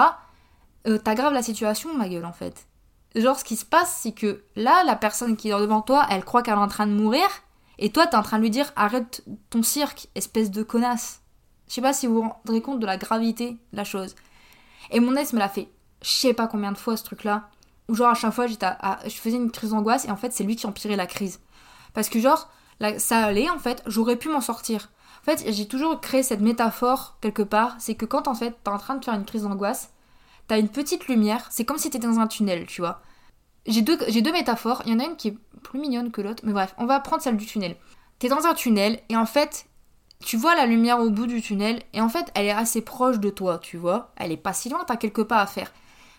euh, 0.87 0.97
t'aggraves 0.97 1.33
la 1.33 1.43
situation, 1.43 1.95
ma 1.97 2.09
gueule 2.09 2.25
en 2.25 2.33
fait. 2.33 2.67
Genre 3.15 3.37
ce 3.37 3.43
qui 3.43 3.55
se 3.55 3.65
passe 3.65 3.99
c'est 4.01 4.13
que 4.13 4.43
là 4.55 4.83
la 4.83 4.95
personne 4.95 5.35
qui 5.37 5.49
est 5.49 5.59
devant 5.59 5.81
toi, 5.81 6.05
elle 6.09 6.23
croit 6.23 6.43
qu'elle 6.43 6.55
est 6.55 6.57
en 6.57 6.67
train 6.67 6.87
de 6.87 6.93
mourir, 6.93 7.27
et 7.79 7.91
toi 7.91 8.07
t'es 8.07 8.17
en 8.17 8.23
train 8.23 8.37
de 8.37 8.43
lui 8.43 8.49
dire 8.49 8.71
arrête 8.75 9.23
ton 9.49 9.63
cirque, 9.63 10.07
espèce 10.15 10.51
de 10.51 10.63
connasse. 10.63 11.21
Je 11.67 11.75
sais 11.75 11.81
pas 11.81 11.93
si 11.93 12.07
vous 12.07 12.21
vous 12.21 12.29
rendez 12.45 12.61
compte 12.61 12.79
de 12.79 12.85
la 12.85 12.97
gravité 12.97 13.51
de 13.51 13.77
la 13.77 13.83
chose. 13.83 14.15
Et 14.89 14.99
mon 14.99 15.15
ex 15.15 15.33
me 15.33 15.39
l'a 15.39 15.49
fait 15.49 15.69
je 16.01 16.09
sais 16.09 16.33
pas 16.33 16.47
combien 16.47 16.71
de 16.71 16.77
fois 16.77 16.97
ce 16.97 17.03
truc 17.03 17.23
là 17.23 17.49
où 17.87 17.95
genre 17.95 18.09
à 18.09 18.15
chaque 18.15 18.33
fois 18.33 18.47
j'étais 18.47 18.67
je 19.05 19.15
faisais 19.15 19.37
une 19.37 19.51
crise 19.51 19.71
d'angoisse 19.71 20.05
et 20.05 20.11
en 20.11 20.15
fait 20.15 20.31
c'est 20.31 20.43
lui 20.43 20.55
qui 20.55 20.65
empirait 20.65 20.95
la 20.95 21.07
crise. 21.07 21.39
Parce 21.93 22.09
que 22.09 22.19
genre 22.19 22.49
ça 22.97 23.25
allait 23.25 23.49
en 23.49 23.59
fait, 23.59 23.83
j'aurais 23.85 24.15
pu 24.15 24.29
m'en 24.29 24.41
sortir. 24.41 24.89
En 25.21 25.25
fait 25.25 25.51
j'ai 25.51 25.67
toujours 25.67 25.99
créé 25.99 26.23
cette 26.23 26.39
métaphore 26.39 27.17
quelque 27.21 27.43
part, 27.43 27.75
c'est 27.79 27.95
que 27.95 28.05
quand 28.05 28.27
en 28.27 28.33
fait 28.33 28.55
t'es 28.63 28.71
en 28.71 28.77
train 28.77 28.95
de 28.95 29.03
faire 29.03 29.13
une 29.13 29.25
crise 29.25 29.43
d'angoisse, 29.43 29.91
t'as 30.51 30.59
une 30.59 30.67
petite 30.67 31.07
lumière, 31.07 31.47
c'est 31.49 31.63
comme 31.63 31.77
si 31.77 31.89
t'étais 31.89 32.07
dans 32.07 32.19
un 32.19 32.27
tunnel, 32.27 32.65
tu 32.67 32.81
vois. 32.81 33.01
J'ai 33.67 33.81
deux, 33.81 33.97
j'ai 34.09 34.21
deux 34.21 34.33
métaphores, 34.33 34.81
il 34.85 34.91
y 34.91 34.93
en 34.93 34.99
a 34.99 35.05
une 35.05 35.15
qui 35.15 35.29
est 35.29 35.37
plus 35.63 35.79
mignonne 35.79 36.11
que 36.11 36.19
l'autre, 36.19 36.43
mais 36.45 36.51
bref, 36.51 36.75
on 36.77 36.85
va 36.85 36.99
prendre 36.99 37.21
celle 37.21 37.37
du 37.37 37.45
tunnel. 37.45 37.77
T'es 38.19 38.27
dans 38.27 38.45
un 38.45 38.53
tunnel 38.53 38.99
et 39.07 39.15
en 39.15 39.25
fait 39.25 39.67
tu 40.19 40.35
vois 40.35 40.53
la 40.53 40.65
lumière 40.65 40.99
au 40.99 41.09
bout 41.09 41.25
du 41.25 41.41
tunnel 41.41 41.81
et 41.93 42.01
en 42.01 42.09
fait 42.09 42.29
elle 42.35 42.47
est 42.47 42.51
assez 42.51 42.81
proche 42.81 43.17
de 43.19 43.29
toi, 43.29 43.59
tu 43.59 43.77
vois. 43.77 44.11
Elle 44.17 44.33
est 44.33 44.35
pas 44.35 44.51
si 44.51 44.67
loin, 44.67 44.83
t'as 44.85 44.97
quelques 44.97 45.23
pas 45.23 45.39
à 45.39 45.47
faire. 45.47 45.71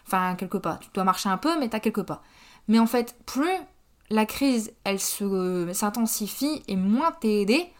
Enfin, 0.06 0.34
quelques 0.34 0.60
pas. 0.60 0.78
Tu 0.80 0.88
dois 0.94 1.04
marcher 1.04 1.28
un 1.28 1.36
peu, 1.36 1.58
mais 1.60 1.68
t'as 1.68 1.80
quelques 1.80 2.02
pas. 2.02 2.22
Mais 2.68 2.78
en 2.78 2.86
fait, 2.86 3.14
plus 3.26 3.52
la 4.08 4.24
crise, 4.24 4.72
elle 4.84 4.98
se 4.98 5.68
s'intensifie 5.74 6.62
et 6.68 6.76
moins 6.76 7.12
t'es 7.20 7.42
aidé, 7.42 7.70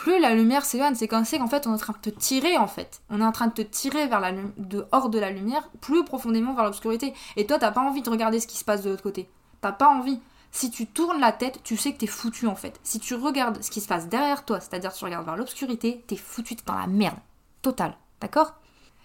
plus 0.00 0.18
la 0.18 0.34
lumière 0.34 0.64
s'éloigne. 0.64 0.94
C'est 0.94 1.08
comme 1.08 1.26
qu'en 1.26 1.46
fait, 1.46 1.66
on 1.66 1.72
est 1.72 1.74
en 1.74 1.76
train 1.76 1.92
de 1.92 2.10
te 2.10 2.18
tirer, 2.18 2.56
en 2.56 2.66
fait. 2.66 3.02
On 3.10 3.20
est 3.20 3.24
en 3.24 3.32
train 3.32 3.48
de 3.48 3.52
te 3.52 3.60
tirer 3.60 4.06
vers 4.06 4.18
la 4.18 4.32
de 4.32 4.86
de 5.08 5.18
la 5.18 5.30
lumière, 5.30 5.68
plus 5.82 6.04
profondément 6.04 6.54
vers 6.54 6.64
l'obscurité. 6.64 7.12
Et 7.36 7.46
toi, 7.46 7.58
t'as 7.58 7.70
pas 7.70 7.82
envie 7.82 8.00
de 8.00 8.08
regarder 8.08 8.40
ce 8.40 8.46
qui 8.46 8.56
se 8.56 8.64
passe 8.64 8.82
de 8.82 8.88
l'autre 8.88 9.02
côté. 9.02 9.28
T'as 9.60 9.72
pas 9.72 9.90
envie. 9.90 10.18
Si 10.52 10.70
tu 10.70 10.86
tournes 10.86 11.20
la 11.20 11.32
tête, 11.32 11.62
tu 11.64 11.76
sais 11.76 11.92
que 11.92 11.98
t'es 11.98 12.06
foutu 12.06 12.46
en 12.46 12.54
fait. 12.54 12.80
Si 12.82 12.98
tu 12.98 13.14
regardes 13.14 13.62
ce 13.62 13.70
qui 13.70 13.82
se 13.82 13.86
passe 13.86 14.08
derrière 14.08 14.46
toi, 14.46 14.58
c'est-à-dire 14.58 14.92
tu 14.92 15.04
regardes 15.04 15.26
vers 15.26 15.36
l'obscurité, 15.36 16.02
t'es 16.06 16.16
foutu, 16.16 16.56
t'es 16.56 16.64
dans 16.66 16.78
la 16.78 16.86
merde. 16.86 17.18
Totale. 17.60 17.94
D'accord? 18.22 18.54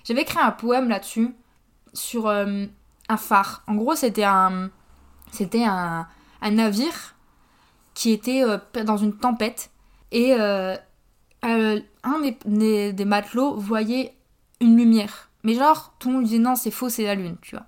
J'avais 0.05 0.21
écrit 0.21 0.39
un 0.39 0.51
poème 0.51 0.88
là-dessus 0.88 1.36
sur 1.93 2.27
euh, 2.27 2.65
un 3.10 3.17
phare. 3.17 3.63
En 3.67 3.75
gros, 3.75 3.95
c'était 3.95 4.23
un, 4.23 4.69
c'était 5.31 5.65
un, 5.65 6.08
navire 6.41 7.15
qui 7.93 8.12
était 8.12 8.43
euh, 8.43 8.58
dans 8.86 8.97
une 8.97 9.17
tempête 9.17 9.71
et 10.15 10.34
euh, 10.34 10.78
un 11.43 12.19
des, 12.45 13.06
matelots 13.06 13.56
voyait 13.56 14.15
une 14.62 14.78
lumière. 14.78 15.30
Mais 15.43 15.56
genre, 15.56 15.93
tout 15.99 16.08
le 16.08 16.15
monde 16.15 16.23
disait 16.23 16.39
non, 16.39 16.56
c'est 16.56 16.71
faux, 16.71 16.88
c'est 16.88 17.04
la 17.04 17.15
lune, 17.15 17.36
tu 17.41 17.56
vois. 17.56 17.65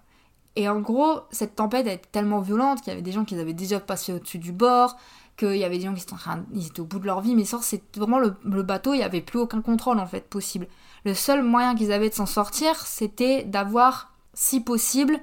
Et 0.56 0.70
en 0.70 0.80
gros, 0.80 1.20
cette 1.30 1.56
tempête 1.56 1.86
était 1.86 2.08
tellement 2.10 2.40
violente 2.40 2.80
qu'il 2.80 2.88
y 2.88 2.94
avait 2.94 3.02
des 3.02 3.12
gens 3.12 3.26
qui 3.26 3.38
avaient 3.38 3.54
déjà 3.54 3.82
passé 3.82 4.14
au-dessus 4.14 4.40
du 4.40 4.54
bord, 4.54 4.96
qu'il 5.36 5.58
y 5.58 5.66
avait 5.66 5.78
des 5.78 5.86
gens 5.86 5.94
qui 5.94 6.04
étaient, 6.04 6.66
étaient 6.66 6.80
au 6.80 6.86
bout 6.86 7.00
de 7.00 7.06
leur 7.06 7.20
vie, 7.20 7.36
mais 7.36 7.44
ça, 7.44 7.60
c'est 7.62 7.84
vraiment 7.98 8.18
le, 8.18 8.34
le, 8.46 8.64
bateau, 8.64 8.94
il 8.94 8.98
n'y 8.98 9.04
avait 9.04 9.22
plus 9.22 9.40
aucun 9.40 9.62
contrôle 9.62 10.00
en 10.00 10.08
fait 10.08 10.28
possible. 10.28 10.68
Le 11.04 11.14
seul 11.14 11.44
moyen 11.44 11.76
qu'ils 11.76 11.92
avaient 11.92 12.10
de 12.10 12.16
s'en 12.16 12.26
sortir, 12.26 12.76
c'était 12.78 13.44
d'avoir 13.44 14.14
si 14.34 14.62
possible, 14.62 15.20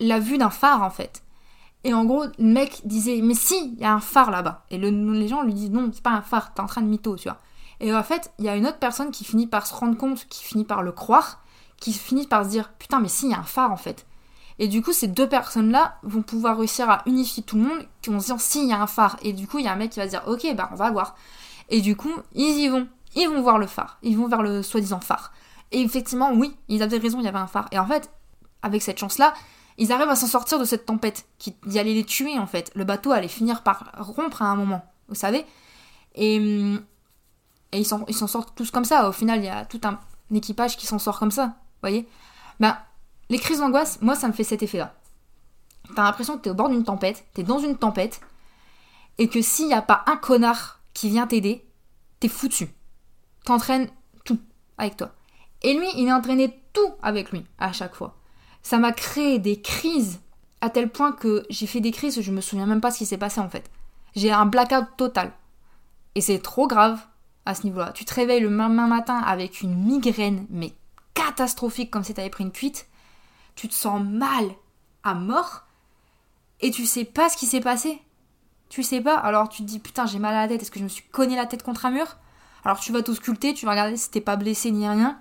la 0.00 0.20
vue 0.20 0.36
d'un 0.36 0.50
phare 0.50 0.82
en 0.82 0.90
fait. 0.90 1.22
Et 1.84 1.94
en 1.94 2.04
gros, 2.04 2.24
le 2.38 2.44
mec 2.44 2.80
disait, 2.84 3.20
mais 3.22 3.34
si, 3.34 3.74
il 3.74 3.80
y 3.80 3.84
a 3.84 3.92
un 3.92 4.00
phare 4.00 4.30
là-bas. 4.30 4.64
Et 4.70 4.78
les 4.78 5.28
gens 5.28 5.42
lui 5.42 5.54
disent, 5.54 5.70
non, 5.70 5.90
c'est 5.92 6.02
pas 6.02 6.10
un 6.10 6.22
phare, 6.22 6.54
t'es 6.54 6.60
en 6.60 6.66
train 6.66 6.82
de 6.82 6.86
mytho, 6.86 7.16
tu 7.16 7.28
vois. 7.28 7.38
Et 7.80 7.92
en 7.92 8.02
fait, 8.02 8.32
il 8.38 8.44
y 8.44 8.48
a 8.48 8.56
une 8.56 8.66
autre 8.66 8.78
personne 8.78 9.10
qui 9.10 9.24
finit 9.24 9.48
par 9.48 9.66
se 9.66 9.74
rendre 9.74 9.96
compte, 9.96 10.26
qui 10.28 10.44
finit 10.44 10.64
par 10.64 10.82
le 10.82 10.92
croire, 10.92 11.42
qui 11.78 11.92
finit 11.92 12.28
par 12.28 12.44
se 12.44 12.50
dire, 12.50 12.72
putain, 12.78 13.00
mais 13.00 13.08
si, 13.08 13.26
il 13.26 13.32
y 13.32 13.34
a 13.34 13.40
un 13.40 13.44
phare 13.44 13.72
en 13.72 13.76
fait. 13.76 14.06
Et 14.60 14.68
du 14.68 14.82
coup, 14.82 14.92
ces 14.92 15.08
deux 15.08 15.28
personnes-là 15.28 15.98
vont 16.04 16.22
pouvoir 16.22 16.58
réussir 16.58 16.88
à 16.88 17.02
unifier 17.06 17.42
tout 17.42 17.56
le 17.56 17.62
monde, 17.62 17.88
qui 18.00 18.10
vont 18.10 18.20
se 18.20 18.26
dire, 18.26 18.40
si, 18.40 18.62
il 18.62 18.68
y 18.68 18.72
a 18.72 18.80
un 18.80 18.86
phare. 18.86 19.16
Et 19.22 19.32
du 19.32 19.48
coup, 19.48 19.58
il 19.58 19.64
y 19.64 19.68
a 19.68 19.72
un 19.72 19.76
mec 19.76 19.90
qui 19.90 19.98
va 19.98 20.04
se 20.04 20.10
dire, 20.10 20.22
ok, 20.28 20.54
bah, 20.54 20.68
on 20.72 20.76
va 20.76 20.90
voir. 20.92 21.16
Et 21.68 21.80
du 21.80 21.96
coup, 21.96 22.12
ils 22.34 22.58
y 22.60 22.68
vont. 22.68 22.86
Ils 23.16 23.28
vont 23.28 23.42
voir 23.42 23.58
le 23.58 23.66
phare. 23.66 23.98
Ils 24.02 24.16
vont 24.16 24.28
vers 24.28 24.42
le 24.42 24.62
soi-disant 24.62 25.00
phare. 25.00 25.32
Et 25.72 25.80
effectivement, 25.80 26.32
oui, 26.32 26.56
ils 26.68 26.82
avaient 26.82 26.98
raison, 26.98 27.18
il 27.18 27.24
y 27.24 27.28
avait 27.28 27.38
un 27.38 27.46
phare. 27.46 27.66
Et 27.72 27.78
en 27.78 27.86
fait, 27.86 28.10
avec 28.62 28.82
cette 28.82 28.98
chance-là, 28.98 29.34
ils 29.78 29.92
arrivent 29.92 30.08
à 30.08 30.16
s'en 30.16 30.26
sortir 30.26 30.58
de 30.58 30.64
cette 30.64 30.86
tempête 30.86 31.26
qui, 31.38 31.54
allait 31.78 31.94
les 31.94 32.04
tuer 32.04 32.38
en 32.38 32.46
fait. 32.46 32.70
Le 32.74 32.84
bateau 32.84 33.12
allait 33.12 33.28
finir 33.28 33.62
par 33.62 33.90
rompre 33.96 34.42
à 34.42 34.46
un 34.46 34.56
moment, 34.56 34.84
vous 35.08 35.14
savez. 35.14 35.44
Et, 36.14 36.36
et 37.72 37.78
ils 37.78 37.84
s'en 37.86 38.26
sortent 38.26 38.54
tous 38.54 38.70
comme 38.70 38.84
ça. 38.84 39.08
Au 39.08 39.12
final, 39.12 39.40
il 39.40 39.46
y 39.46 39.48
a 39.48 39.64
tout 39.64 39.80
un, 39.84 39.98
équipage 40.34 40.76
qui 40.76 40.86
s'en 40.86 40.98
sort 40.98 41.18
comme 41.18 41.30
ça, 41.30 41.56
voyez. 41.80 42.08
Ben, 42.60 42.76
les 43.28 43.38
crises 43.38 43.58
d'angoisse, 43.58 44.00
moi, 44.00 44.14
ça 44.14 44.28
me 44.28 44.32
fait 44.32 44.44
cet 44.44 44.62
effet-là. 44.62 44.94
T'as 45.94 46.04
l'impression 46.04 46.36
que 46.36 46.42
t'es 46.42 46.50
au 46.50 46.54
bord 46.54 46.68
d'une 46.68 46.84
tempête, 46.84 47.26
t'es 47.34 47.42
dans 47.42 47.58
une 47.58 47.76
tempête, 47.76 48.20
et 49.18 49.28
que 49.28 49.42
s'il 49.42 49.66
n'y 49.66 49.74
a 49.74 49.82
pas 49.82 50.04
un 50.06 50.16
connard 50.16 50.80
qui 50.94 51.08
vient 51.08 51.26
t'aider, 51.26 51.66
t'es 52.20 52.28
foutu. 52.28 52.68
T'entraînes 53.44 53.90
tout 54.24 54.40
avec 54.78 54.96
toi. 54.96 55.12
Et 55.62 55.74
lui, 55.74 55.86
il 55.96 56.08
a 56.08 56.16
entraîné 56.16 56.62
tout 56.72 56.94
avec 57.02 57.30
lui 57.30 57.44
à 57.58 57.72
chaque 57.72 57.94
fois 57.94 58.16
ça 58.62 58.78
m'a 58.78 58.92
créé 58.92 59.38
des 59.38 59.60
crises 59.60 60.20
à 60.60 60.70
tel 60.70 60.88
point 60.88 61.12
que 61.12 61.44
j'ai 61.50 61.66
fait 61.66 61.80
des 61.80 61.90
crises 61.90 62.20
je 62.20 62.30
me 62.30 62.40
souviens 62.40 62.66
même 62.66 62.80
pas 62.80 62.90
ce 62.90 62.98
qui 62.98 63.06
s'est 63.06 63.18
passé 63.18 63.40
en 63.40 63.48
fait. 63.48 63.70
J'ai 64.14 64.30
un 64.30 64.46
blackout 64.46 64.86
total. 64.96 65.32
Et 66.14 66.20
c'est 66.20 66.38
trop 66.38 66.66
grave 66.66 67.00
à 67.46 67.54
ce 67.54 67.64
niveau-là. 67.64 67.92
Tu 67.92 68.04
te 68.04 68.14
réveilles 68.14 68.40
le 68.40 68.50
lendemain 68.50 68.86
matin 68.86 69.18
avec 69.18 69.62
une 69.62 69.74
migraine, 69.74 70.46
mais 70.50 70.72
catastrophique 71.14 71.90
comme 71.90 72.04
si 72.04 72.14
tu 72.14 72.20
avais 72.20 72.30
pris 72.30 72.44
une 72.44 72.52
cuite. 72.52 72.86
Tu 73.54 73.68
te 73.68 73.74
sens 73.74 74.02
mal 74.02 74.50
à 75.02 75.14
mort 75.14 75.64
et 76.60 76.70
tu 76.70 76.86
sais 76.86 77.04
pas 77.04 77.28
ce 77.28 77.36
qui 77.36 77.46
s'est 77.46 77.60
passé. 77.60 78.00
Tu 78.68 78.82
sais 78.82 79.00
pas, 79.00 79.16
alors 79.16 79.48
tu 79.48 79.62
te 79.62 79.68
dis 79.68 79.78
putain 79.78 80.06
j'ai 80.06 80.18
mal 80.18 80.34
à 80.34 80.42
la 80.42 80.48
tête, 80.48 80.62
est-ce 80.62 80.70
que 80.70 80.78
je 80.78 80.84
me 80.84 80.88
suis 80.88 81.04
cogné 81.04 81.36
la 81.36 81.46
tête 81.46 81.62
contre 81.62 81.84
un 81.86 81.90
mur? 81.90 82.16
Alors 82.64 82.78
tu 82.78 82.92
vas 82.92 83.02
t'ausculter, 83.02 83.52
tu 83.54 83.66
vas 83.66 83.72
regarder 83.72 83.96
si 83.96 84.10
t'es 84.10 84.20
pas 84.20 84.36
blessé 84.36 84.70
ni 84.70 84.88
rien, 84.88 85.18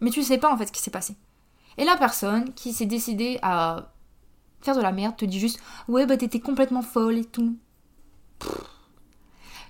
mais 0.00 0.10
tu 0.10 0.22
sais 0.22 0.38
pas 0.38 0.52
en 0.52 0.58
fait 0.58 0.66
ce 0.66 0.72
qui 0.72 0.82
s'est 0.82 0.90
passé. 0.90 1.16
Et 1.78 1.84
la 1.84 1.96
personne 1.96 2.52
qui 2.54 2.72
s'est 2.72 2.86
décidée 2.86 3.38
à 3.42 3.92
faire 4.60 4.76
de 4.76 4.80
la 4.80 4.92
merde 4.92 5.16
te 5.16 5.24
dit 5.24 5.40
juste 5.40 5.60
Ouais, 5.88 6.06
bah 6.06 6.16
t'étais 6.16 6.40
complètement 6.40 6.82
folle 6.82 7.18
et 7.18 7.24
tout. 7.24 7.56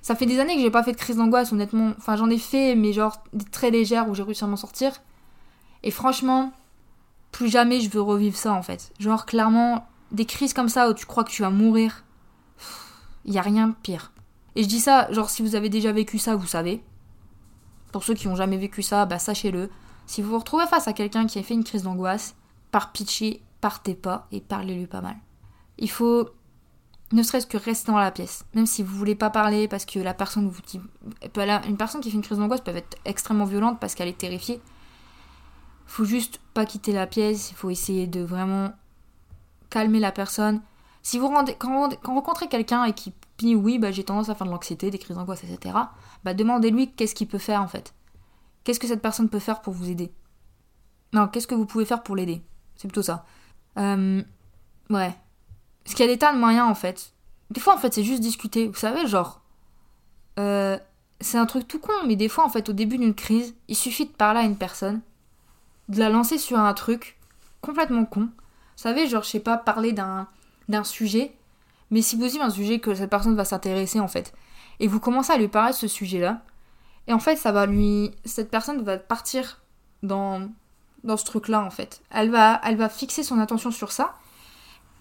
Ça 0.02 0.16
fait 0.16 0.26
des 0.26 0.40
années 0.40 0.56
que 0.56 0.60
j'ai 0.60 0.70
pas 0.70 0.82
fait 0.82 0.92
de 0.92 0.96
crise 0.96 1.16
d'angoisse, 1.16 1.52
honnêtement. 1.52 1.92
Enfin, 1.96 2.16
j'en 2.16 2.28
ai 2.28 2.38
fait, 2.38 2.74
mais 2.74 2.92
genre 2.92 3.22
très 3.52 3.70
légère 3.70 4.08
où 4.08 4.14
j'ai 4.14 4.24
réussi 4.24 4.42
à 4.42 4.48
m'en 4.48 4.56
sortir. 4.56 4.92
Et 5.84 5.92
franchement, 5.92 6.52
plus 7.30 7.48
jamais 7.48 7.80
je 7.80 7.88
veux 7.88 8.02
revivre 8.02 8.36
ça 8.36 8.52
en 8.52 8.62
fait. 8.62 8.92
Genre, 8.98 9.26
clairement, 9.26 9.86
des 10.10 10.26
crises 10.26 10.54
comme 10.54 10.68
ça 10.68 10.90
où 10.90 10.94
tu 10.94 11.06
crois 11.06 11.24
que 11.24 11.30
tu 11.30 11.42
vas 11.42 11.50
mourir, 11.50 12.04
il 13.24 13.32
y 13.32 13.38
a 13.38 13.42
rien 13.42 13.68
de 13.68 13.74
pire. 13.74 14.12
Et 14.56 14.62
je 14.62 14.68
dis 14.68 14.80
ça, 14.80 15.10
genre 15.12 15.30
si 15.30 15.42
vous 15.42 15.54
avez 15.54 15.68
déjà 15.68 15.92
vécu 15.92 16.18
ça, 16.18 16.36
vous 16.36 16.46
savez. 16.46 16.82
Pour 17.92 18.04
ceux 18.04 18.14
qui 18.14 18.28
n'ont 18.28 18.36
jamais 18.36 18.58
vécu 18.58 18.82
ça, 18.82 19.06
bah 19.06 19.18
sachez-le. 19.18 19.70
Si 20.12 20.20
vous 20.20 20.32
vous 20.32 20.40
retrouvez 20.40 20.66
face 20.66 20.88
à 20.88 20.92
quelqu'un 20.92 21.26
qui 21.26 21.38
a 21.38 21.42
fait 21.42 21.54
une 21.54 21.64
crise 21.64 21.84
d'angoisse, 21.84 22.34
par 22.70 22.92
pitié, 22.92 23.42
partez 23.62 23.94
pas 23.94 24.26
et 24.30 24.42
parlez-lui 24.42 24.86
pas 24.86 25.00
mal. 25.00 25.16
Il 25.78 25.90
faut 25.90 26.28
ne 27.12 27.22
serait-ce 27.22 27.46
que 27.46 27.56
rester 27.56 27.90
dans 27.90 27.96
la 27.96 28.10
pièce. 28.10 28.44
Même 28.52 28.66
si 28.66 28.82
vous 28.82 28.94
voulez 28.94 29.14
pas 29.14 29.30
parler 29.30 29.68
parce 29.68 29.86
que 29.86 29.98
la 29.98 30.12
personne 30.12 30.50
vous 30.50 30.60
dit. 30.66 30.82
Une 31.66 31.78
personne 31.78 32.02
qui 32.02 32.10
fait 32.10 32.16
une 32.16 32.22
crise 32.22 32.36
d'angoisse 32.36 32.60
peut 32.60 32.76
être 32.76 32.98
extrêmement 33.06 33.46
violente 33.46 33.80
parce 33.80 33.94
qu'elle 33.94 34.08
est 34.08 34.18
terrifiée. 34.18 34.60
Faut 35.86 36.04
juste 36.04 36.40
pas 36.52 36.66
quitter 36.66 36.92
la 36.92 37.06
pièce, 37.06 37.50
il 37.50 37.54
faut 37.54 37.70
essayer 37.70 38.06
de 38.06 38.20
vraiment 38.20 38.70
calmer 39.70 39.98
la 39.98 40.12
personne. 40.12 40.60
Si 41.02 41.18
vous 41.18 41.28
rendez, 41.28 41.54
quand, 41.58 41.88
rencontrez 42.04 42.48
quelqu'un 42.48 42.84
et 42.84 42.92
qui 42.92 43.14
dit 43.38 43.54
oui, 43.54 43.78
bah, 43.78 43.90
j'ai 43.90 44.04
tendance 44.04 44.28
à 44.28 44.34
faire 44.34 44.46
de 44.46 44.52
l'anxiété, 44.52 44.90
des 44.90 44.98
crises 44.98 45.16
d'angoisse, 45.16 45.42
etc., 45.42 45.74
bah, 46.22 46.34
demandez-lui 46.34 46.92
qu'est-ce 46.92 47.14
qu'il 47.14 47.28
peut 47.28 47.38
faire 47.38 47.62
en 47.62 47.68
fait. 47.68 47.94
Qu'est-ce 48.64 48.80
que 48.80 48.86
cette 48.86 49.02
personne 49.02 49.28
peut 49.28 49.38
faire 49.38 49.60
pour 49.60 49.72
vous 49.72 49.90
aider? 49.90 50.12
Non, 51.12 51.28
qu'est-ce 51.28 51.46
que 51.46 51.54
vous 51.54 51.66
pouvez 51.66 51.84
faire 51.84 52.02
pour 52.02 52.16
l'aider? 52.16 52.42
C'est 52.76 52.88
plutôt 52.88 53.02
ça. 53.02 53.26
Euh, 53.78 54.22
ouais. 54.90 55.14
Parce 55.84 55.94
qu'il 55.94 56.06
y 56.06 56.08
a 56.08 56.12
des 56.12 56.18
tas 56.18 56.32
de 56.32 56.38
moyens 56.38 56.68
en 56.68 56.74
fait. 56.74 57.12
Des 57.50 57.60
fois 57.60 57.74
en 57.74 57.78
fait 57.78 57.92
c'est 57.92 58.04
juste 58.04 58.20
discuter. 58.20 58.68
Vous 58.68 58.74
savez, 58.74 59.06
genre. 59.06 59.40
Euh, 60.38 60.78
c'est 61.20 61.38
un 61.38 61.46
truc 61.46 61.68
tout 61.68 61.78
con, 61.78 61.92
mais 62.06 62.16
des 62.16 62.28
fois 62.28 62.44
en 62.44 62.48
fait 62.48 62.68
au 62.68 62.72
début 62.72 62.98
d'une 62.98 63.14
crise, 63.14 63.54
il 63.68 63.76
suffit 63.76 64.06
de 64.06 64.12
parler 64.12 64.40
à 64.40 64.44
une 64.44 64.56
personne, 64.56 65.00
de 65.88 65.98
la 65.98 66.08
lancer 66.08 66.38
sur 66.38 66.58
un 66.58 66.74
truc 66.74 67.18
complètement 67.60 68.04
con. 68.04 68.22
Vous 68.22 68.30
savez, 68.76 69.06
genre 69.06 69.22
je 69.22 69.28
sais 69.30 69.40
pas, 69.40 69.56
parler 69.56 69.92
d'un, 69.92 70.26
d'un 70.68 70.84
sujet, 70.84 71.36
mais 71.90 72.02
si 72.02 72.16
dites 72.16 72.40
un 72.40 72.50
sujet 72.50 72.80
que 72.80 72.94
cette 72.94 73.10
personne 73.10 73.36
va 73.36 73.44
s'intéresser 73.44 74.00
en 74.00 74.08
fait, 74.08 74.34
et 74.80 74.88
vous 74.88 74.98
commencez 74.98 75.32
à 75.32 75.36
lui 75.36 75.48
parler 75.48 75.72
de 75.72 75.76
ce 75.76 75.86
sujet-là, 75.86 76.42
et 77.06 77.12
en 77.12 77.18
fait 77.18 77.36
ça 77.36 77.52
va 77.52 77.66
lui. 77.66 78.12
Cette 78.24 78.50
personne 78.50 78.82
va 78.82 78.98
partir 78.98 79.62
dans, 80.02 80.48
dans 81.04 81.16
ce 81.16 81.24
truc-là 81.24 81.62
en 81.62 81.70
fait. 81.70 82.02
Elle 82.10 82.30
va, 82.30 82.60
elle 82.64 82.76
va 82.76 82.88
fixer 82.88 83.22
son 83.22 83.38
attention 83.38 83.70
sur 83.70 83.92
ça, 83.92 84.14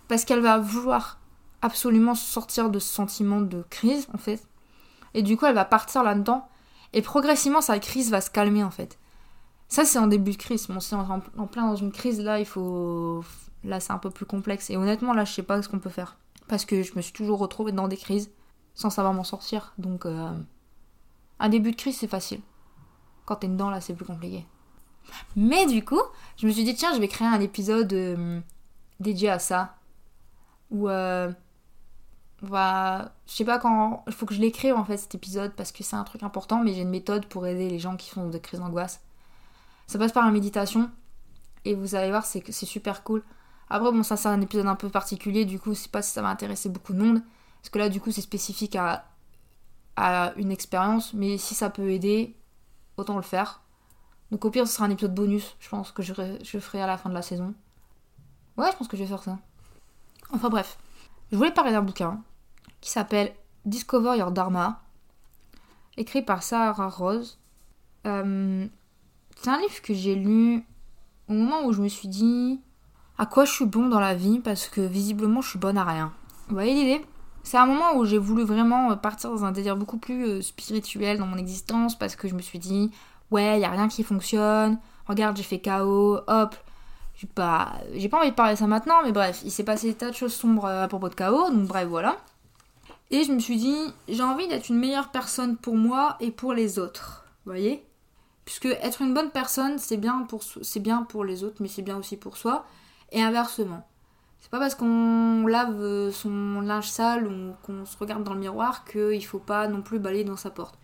parce 0.08 0.26
qu'elle 0.26 0.42
va 0.42 0.58
vouloir 0.58 1.20
absolument 1.62 2.16
sortir 2.16 2.70
de 2.70 2.80
ce 2.80 2.94
sentiment 2.94 3.42
de 3.42 3.64
crise 3.70 4.08
en 4.14 4.18
fait. 4.18 4.46
Et 5.14 5.24
du 5.24 5.38
coup, 5.38 5.46
elle 5.46 5.56
va 5.56 5.66
partir 5.66 6.04
là-dedans. 6.04 6.48
Et 6.94 7.02
progressivement, 7.02 7.62
sa 7.62 7.80
crise 7.80 8.12
va 8.12 8.22
se 8.22 8.30
calmer 8.30 8.64
en 8.64 8.72
fait. 8.72 8.98
Ça, 9.68 9.86
c'est 9.86 10.00
en 10.00 10.08
début 10.08 10.32
de 10.32 10.38
crise. 10.38 10.68
Bon, 10.68 10.80
on 10.92 11.20
est 11.20 11.40
en 11.40 11.48
plein 11.48 11.68
dans 11.68 11.76
une 11.78 11.94
crise, 11.94 12.20
là, 12.20 12.40
il 12.40 12.46
faut. 12.46 13.24
Là, 13.64 13.80
c'est 13.80 13.94
un 13.94 13.98
peu 14.00 14.10
plus 14.10 14.26
complexe. 14.26 14.70
Et 14.70 14.76
honnêtement, 14.76 15.14
là, 15.14 15.24
je 15.24 15.32
sais 15.32 15.44
pas 15.44 15.62
ce 15.62 15.70
qu'on 15.70 15.80
peut 15.80 15.90
faire. 15.90 16.18
Parce 16.48 16.66
que 16.66 16.84
je 16.84 16.94
me 16.96 17.02
suis 17.02 17.14
toujours 17.14 17.40
retrouvée 17.40 17.72
dans 17.72 17.88
des 17.88 17.96
crises 17.96 18.32
sans 18.74 18.90
savoir 18.90 19.14
m'en 19.14 19.24
sortir. 19.24 19.74
Donc, 19.78 20.06
euh... 20.06 20.30
un 21.42 21.50
début 21.50 21.72
de 21.72 21.76
crise, 21.76 21.98
c'est 21.98 22.08
facile. 22.08 22.40
Quand 23.26 23.36
t'es 23.38 23.48
dedans, 23.48 23.70
là, 23.70 23.82
c'est 23.82 23.94
plus 23.94 24.06
compliqué. 24.06 24.46
Mais 25.36 25.66
du 25.66 25.84
coup, 25.84 26.02
je 26.38 26.48
me 26.48 26.52
suis 26.52 26.64
dit, 26.64 26.76
tiens, 26.76 26.94
je 26.94 27.00
vais 27.00 27.08
créer 27.08 27.28
un 27.28 27.42
épisode 27.42 27.92
euh, 27.92 28.40
dédié 29.00 29.30
à 29.30 29.40
ça 29.40 29.76
ou 30.70 30.88
euh, 30.88 31.32
bah, 32.42 33.12
je 33.28 33.34
sais 33.34 33.46
pas 33.46 33.60
quand 33.60 34.04
il 34.08 34.14
faut 34.14 34.26
que 34.26 34.34
je 34.34 34.40
l'écrive 34.40 34.76
en 34.76 34.86
fait 34.86 34.98
cet 34.98 35.16
épisode 35.16 35.52
parce 35.54 35.72
que 35.72 35.84
c'est 35.84 35.96
un 35.96 36.04
truc 36.04 36.24
important 36.24 36.64
mais 36.64 36.74
j'ai 36.74 36.82
une 36.82 36.90
méthode 36.90 37.26
pour 37.26 37.46
aider 37.46 37.70
les 37.70 37.78
gens 37.78 37.98
qui 37.98 38.10
font 38.10 38.30
des 38.30 38.40
crises 38.40 38.62
d'angoisse 38.62 39.02
ça 39.88 40.00
passe 40.00 40.14
par 40.14 40.26
la 40.26 40.32
méditation 40.32 40.90
et 41.66 41.76
vous 41.76 41.94
allez 41.96 42.10
voir 42.10 42.26
c'est 42.26 42.52
super 42.52 43.04
cool 43.04 43.22
après 43.70 43.92
bon 43.92 44.02
ça 44.02 44.16
c'est 44.16 44.30
un 44.30 44.42
épisode 44.42 44.68
un 44.68 44.76
peu 44.76 44.90
particulier 44.90 45.46
du 45.46 45.60
coup 45.60 45.74
je 45.74 45.80
sais 45.80 45.90
pas 45.90 46.02
si 46.02 46.12
ça 46.12 46.22
va 46.22 46.30
intéresser 46.30 46.70
beaucoup 46.70 46.94
de 46.94 47.04
monde 47.04 47.22
parce 47.62 47.70
que 47.70 47.80
là 47.80 47.90
du 47.90 48.00
coup 48.00 48.12
c'est 48.12 48.22
spécifique 48.22 48.76
à 48.76 49.06
à 49.96 50.34
une 50.38 50.52
expérience 50.52 51.14
mais 51.14 51.38
si 51.38 51.56
ça 51.56 51.70
peut 51.70 51.92
aider 51.92 52.36
autant 52.98 53.16
le 53.16 53.22
faire. 53.22 53.62
Donc 54.32 54.46
au 54.46 54.50
pire 54.50 54.68
ce 54.68 54.74
sera 54.74 54.86
un 54.86 54.90
épisode 54.90 55.14
bonus 55.14 55.56
je 55.60 55.70
pense 55.70 55.92
que 55.92 56.02
je, 56.02 56.14
ferai 56.60 56.82
à 56.82 56.88
la 56.88 56.98
fin 56.98 57.10
de 57.10 57.14
la 57.14 57.22
saison. 57.22 57.54
Ouais 58.58 58.72
je 58.72 58.78
pense 58.78 58.88
que 58.88 58.98
je 58.98 59.04
vais 59.04 59.10
faire 59.10 59.24
ça. 59.24 59.40
Enfin 60.34 60.50
bref, 60.50 60.78
je 61.32 61.38
voulais 61.38 61.52
parler 61.52 61.72
d'un 61.72 61.82
bouquin 61.82 62.22
qui 62.80 62.90
s'appelle 62.90 63.34
Discover 63.66 64.18
Your 64.18 64.32
Dharma, 64.32 64.82
écrit 65.98 66.22
par 66.22 66.42
Sarah 66.42 66.90
Rose. 66.90 67.38
Euh, 68.08 68.68
c'est 69.36 69.50
un 69.50 69.60
livre 69.60 69.82
que 69.82 69.94
j'ai 69.94 70.16
lu 70.16 70.64
au 71.28 71.34
moment 71.34 71.66
où 71.66 71.74
je 71.74 71.82
me 71.82 71.88
suis 71.88 72.08
dit 72.08 72.62
à 73.18 73.26
quoi 73.26 73.46
je 73.46 73.52
suis 73.52 73.66
bon 73.66 73.88
dans 73.88 74.00
la 74.00 74.16
vie 74.16 74.40
parce 74.40 74.68
que 74.68 74.82
visiblement 74.82 75.42
je 75.42 75.50
suis 75.50 75.60
bonne 75.60 75.78
à 75.78 75.84
rien. 75.84 76.14
Vous 76.48 76.56
voyez 76.56 76.74
l'idée? 76.74 77.06
C'est 77.44 77.58
un 77.58 77.66
moment 77.66 77.96
où 77.96 78.06
j'ai 78.06 78.18
voulu 78.18 78.44
vraiment 78.44 78.96
partir 78.98 79.32
dans 79.32 79.46
un 79.46 79.52
délire 79.52 79.76
beaucoup 79.76 79.98
plus 79.98 80.26
euh, 80.26 80.42
spirituel 80.42 81.18
dans 81.18 81.26
mon 81.26 81.38
existence 81.38 81.98
parce 81.98 82.16
que 82.16 82.28
je 82.28 82.36
me 82.36 82.42
suis 82.42 82.60
dit 82.60 82.92
ouais, 83.32 83.60
y 83.60 83.66
a 83.66 83.70
rien 83.70 83.88
qui 83.88 84.04
fonctionne. 84.04 84.78
Regarde, 85.08 85.38
j'ai 85.38 85.44
fait 85.44 85.60
KO, 85.60 86.20
hop, 86.28 86.56
j'ai 87.16 87.28
pas, 87.28 87.74
j'ai 87.96 88.10
pas 88.10 88.20
envie 88.20 88.30
de 88.30 88.36
parler 88.36 88.54
de 88.54 88.60
ça 88.60 88.68
maintenant, 88.68 89.02
mais 89.04 89.12
bref, 89.12 89.42
il 89.44 89.52
s'est 89.52 89.64
passé 89.64 89.88
des 89.88 89.94
tas 89.96 90.10
de 90.10 90.16
choses 90.16 90.34
sombres 90.34 90.68
à 90.68 90.88
propos 90.88 91.10
de 91.10 91.16
chaos, 91.16 91.50
donc 91.50 91.68
bref, 91.68 91.88
voilà. 91.88 92.18
Et 93.10 93.24
je 93.24 93.32
me 93.34 93.40
suis 93.40 93.58
dit, 93.58 93.78
j'ai 94.08 94.24
envie 94.24 94.48
d'être 94.48 94.70
une 94.70 94.80
meilleure 94.80 95.10
personne 95.10 95.58
pour 95.58 95.76
moi 95.76 96.16
et 96.20 96.32
pour 96.32 96.54
les 96.54 96.80
autres. 96.80 97.26
Voyez 97.46 97.86
Puisque 98.46 98.66
être 98.66 99.02
une 99.02 99.14
bonne 99.14 99.32
personne, 99.32 99.78
c'est 99.78 99.98
bien, 99.98 100.22
pour, 100.22 100.44
c'est 100.44 100.80
bien 100.80 101.04
pour 101.04 101.26
les 101.26 101.44
autres, 101.44 101.58
mais 101.60 101.68
c'est 101.68 101.82
bien 101.82 101.98
aussi 101.98 102.18
pour 102.18 102.38
soi. 102.38 102.66
Et 103.12 103.22
inversement. 103.22 103.86
C'est 104.42 104.50
pas 104.50 104.60
parce 104.60 104.76
qu'on 104.76 105.46
lave 105.48 106.12
son 106.12 106.62
linge 106.62 106.90
sale 106.90 107.28
ou 107.28 107.54
qu'on 107.64 107.86
se 107.86 107.96
regarde 107.98 108.24
dans 108.24 108.34
le 108.34 108.40
miroir 108.40 108.84
qu'il 108.86 109.26
faut 109.26 109.40
pas 109.40 109.68
non 109.68 109.82
plus 109.82 110.00
balayer 110.00 110.24
dans 110.24 110.36
sa 110.36 110.50
porte. 110.50 110.78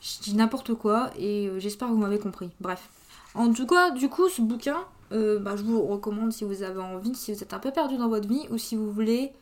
Je 0.00 0.22
dis 0.22 0.34
n'importe 0.34 0.74
quoi 0.74 1.10
et 1.18 1.48
euh, 1.48 1.58
j'espère 1.58 1.88
que 1.88 1.92
vous 1.92 1.98
m'avez 1.98 2.18
compris. 2.18 2.50
Bref. 2.60 2.90
En 3.34 3.52
tout 3.52 3.66
cas, 3.66 3.90
du 3.90 4.08
coup, 4.08 4.28
ce 4.28 4.42
bouquin, 4.42 4.78
euh, 5.12 5.38
bah, 5.38 5.56
je 5.56 5.62
vous 5.62 5.80
recommande 5.82 6.32
si 6.32 6.44
vous 6.44 6.62
avez 6.62 6.80
envie, 6.80 7.14
si 7.14 7.32
vous 7.32 7.42
êtes 7.42 7.54
un 7.54 7.58
peu 7.58 7.70
perdu 7.70 7.96
dans 7.96 8.08
votre 8.08 8.28
vie 8.28 8.46
ou 8.50 8.58
si 8.58 8.76
vous 8.76 8.90
voulez 8.90 9.32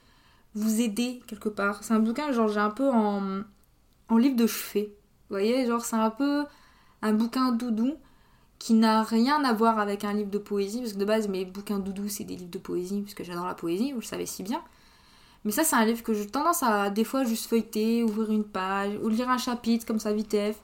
vous 0.54 0.80
aider 0.80 1.20
quelque 1.26 1.48
part. 1.48 1.82
C'est 1.82 1.94
un 1.94 1.98
bouquin, 1.98 2.30
genre 2.32 2.48
j'ai 2.48 2.60
un 2.60 2.70
peu 2.70 2.88
en, 2.88 3.42
en 4.08 4.16
livre 4.18 4.36
de 4.36 4.46
chevet. 4.46 4.94
Vous 5.28 5.36
voyez, 5.36 5.66
genre 5.66 5.84
c'est 5.84 5.96
un 5.96 6.10
peu 6.10 6.44
un 7.00 7.12
bouquin 7.12 7.52
doudou 7.52 7.94
qui 8.62 8.74
n'a 8.74 9.02
rien 9.02 9.42
à 9.42 9.52
voir 9.52 9.80
avec 9.80 10.04
un 10.04 10.12
livre 10.12 10.30
de 10.30 10.38
poésie, 10.38 10.78
parce 10.78 10.92
que 10.92 10.98
de 10.98 11.04
base 11.04 11.26
mes 11.26 11.44
bouquins 11.44 11.80
doudou 11.80 12.08
c'est 12.08 12.22
des 12.22 12.36
livres 12.36 12.52
de 12.52 12.60
poésie, 12.60 13.00
puisque 13.00 13.24
j'adore 13.24 13.44
la 13.44 13.56
poésie, 13.56 13.90
vous 13.90 13.98
le 13.98 14.04
savez 14.04 14.24
si 14.24 14.44
bien. 14.44 14.62
Mais 15.44 15.50
ça 15.50 15.64
c'est 15.64 15.74
un 15.74 15.84
livre 15.84 16.04
que 16.04 16.14
j'ai 16.14 16.28
tendance 16.28 16.62
à 16.62 16.88
des 16.88 17.02
fois 17.02 17.24
juste 17.24 17.46
feuilleter, 17.46 18.04
ouvrir 18.04 18.30
une 18.30 18.44
page, 18.44 18.92
ou 19.02 19.08
lire 19.08 19.28
un 19.28 19.38
chapitre 19.38 19.84
comme 19.84 19.98
ça 19.98 20.12
vitef. 20.12 20.60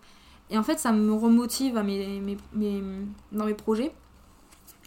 Et 0.48 0.56
en 0.56 0.62
fait 0.62 0.78
ça 0.78 0.92
me 0.92 1.12
remotive 1.12 1.74
dans 1.74 3.44
mes 3.44 3.54
projets. 3.54 3.92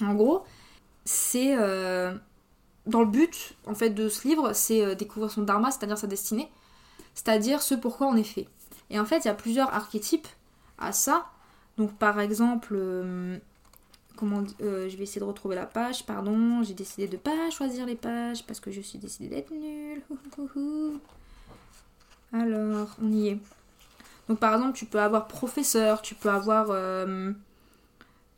En 0.01 0.13
gros, 0.13 0.45
c'est 1.03 1.57
euh, 1.59 2.15
dans 2.85 3.01
le 3.01 3.07
but 3.07 3.57
en 3.67 3.75
fait 3.75 3.89
de 3.89 4.07
ce 4.07 4.25
livre, 4.25 4.53
c'est 4.53 4.85
euh, 4.85 4.95
découvrir 4.95 5.29
son 5.29 5.41
dharma, 5.41 5.69
c'est-à-dire 5.69 5.97
sa 5.97 6.07
destinée, 6.07 6.49
c'est-à-dire 7.13 7.61
ce 7.61 7.75
pourquoi 7.75 8.07
on 8.07 8.15
est 8.15 8.23
fait. 8.23 8.47
Et 8.89 9.01
en 9.01 9.05
fait, 9.05 9.25
il 9.25 9.27
y 9.27 9.31
a 9.31 9.33
plusieurs 9.33 9.73
archétypes 9.73 10.29
à 10.77 10.93
ça. 10.93 11.25
Donc 11.77 11.93
par 11.97 12.19
exemple, 12.19 12.73
euh, 12.75 13.37
comment 14.15 14.43
je 14.59 14.95
vais 14.95 15.03
essayer 15.03 15.21
de 15.21 15.25
retrouver 15.25 15.55
la 15.55 15.65
page, 15.65 16.05
pardon, 16.05 16.63
j'ai 16.63 16.73
décidé 16.73 17.07
de 17.07 17.17
pas 17.17 17.49
choisir 17.49 17.85
les 17.85 17.95
pages 17.95 18.45
parce 18.45 18.59
que 18.59 18.71
je 18.71 18.81
suis 18.81 18.99
décidée 18.99 19.29
d'être 19.29 19.51
nulle. 19.51 20.01
Alors, 22.33 22.95
on 23.01 23.11
y 23.11 23.29
est. 23.29 23.39
Donc 24.27 24.39
par 24.39 24.53
exemple, 24.53 24.77
tu 24.77 24.85
peux 24.85 24.99
avoir 24.99 25.27
professeur, 25.27 26.01
tu 26.01 26.15
peux 26.15 26.29
avoir 26.29 26.71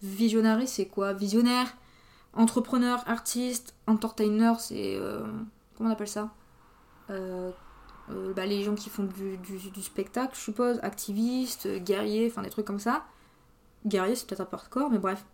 Visionary, 0.04 0.68
c'est 0.68 0.86
quoi? 0.86 1.14
Visionnaire, 1.14 1.78
entrepreneur, 2.34 3.02
artiste, 3.08 3.74
entertainer, 3.88 4.54
c'est. 4.60 4.98
Euh, 4.98 5.24
comment 5.78 5.90
on 5.90 5.94
appelle 5.94 6.10
ça? 6.10 6.30
Euh, 7.10 7.52
euh, 8.12 8.34
bah, 8.34 8.46
Les 8.46 8.64
gens 8.64 8.76
qui 8.76 8.90
font 8.90 9.06
du, 9.06 9.82
spectacle, 9.82 10.36
je 10.36 10.42
suppose, 10.42 10.80
activistes, 10.84 11.70
guerriers, 11.86 12.28
enfin 12.30 12.42
des 12.42 12.50
trucs 12.50 12.66
comme 12.66 12.80
ça. 12.82 13.06
Guerrier, 13.86 14.16
c'est 14.16 14.28
peut-être 14.28 14.42
un 14.42 14.46
peu 14.46 14.58
hardcore, 14.58 14.90
mais 14.90 15.00
bref. 15.00 15.26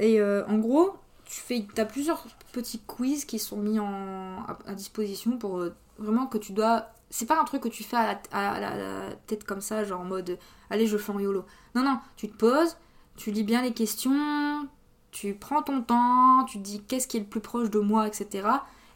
Et 0.00 0.22
en 0.22 0.58
gros, 0.58 0.94
tu 1.24 1.40
fais, 1.40 1.66
as 1.76 1.84
plusieurs 1.84 2.26
petits 2.52 2.80
quiz 2.80 3.24
qui 3.24 3.38
sont 3.38 3.56
mis 3.56 3.78
en, 3.78 4.44
à, 4.66 4.74
disposition 4.74 5.38
pour 5.38 5.64
vraiment 5.98 6.26
que 6.26 6.38
tu 6.38 6.52
dois. 6.52 6.88
C'est 7.10 7.26
pas 7.26 7.40
un 7.40 7.44
truc 7.44 7.62
que 7.62 7.68
tu 7.68 7.84
fais 7.84 7.96
à 7.96 8.20
la, 8.32 9.10
tête 9.26 9.44
comme 9.44 9.60
ça, 9.60 9.84
genre 9.84 10.00
en 10.00 10.04
mode 10.04 10.38
allez, 10.70 10.86
je 10.86 10.96
fais 10.96 11.12
en 11.12 11.20
YOLO. 11.20 11.44
Non, 11.74 11.84
non, 11.84 11.98
tu 12.16 12.28
te 12.28 12.36
poses, 12.36 12.76
tu 13.16 13.30
lis 13.30 13.44
bien 13.44 13.62
les 13.62 13.72
questions, 13.72 14.66
tu 15.10 15.34
prends 15.34 15.62
ton 15.62 15.82
temps, 15.82 16.44
tu 16.44 16.58
dis 16.58 16.82
qu'est-ce 16.82 17.06
qui 17.06 17.18
est 17.18 17.20
le 17.20 17.26
plus 17.26 17.40
proche 17.40 17.70
de 17.70 17.78
moi, 17.78 18.08
etc. 18.08 18.48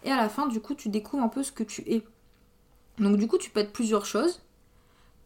Et 0.03 0.11
à 0.11 0.17
la 0.17 0.29
fin, 0.29 0.47
du 0.47 0.61
coup, 0.61 0.75
tu 0.75 0.89
découvres 0.89 1.23
un 1.23 1.29
peu 1.29 1.43
ce 1.43 1.53
que 1.53 1.63
tu 1.63 1.83
es. 1.83 2.03
Donc 2.99 3.19
du 3.19 3.29
coup, 3.29 3.39
tu 3.39 3.51
peux 3.51 3.61
être 3.61 3.73
plusieurs 3.73 4.07
choses. 4.07 4.43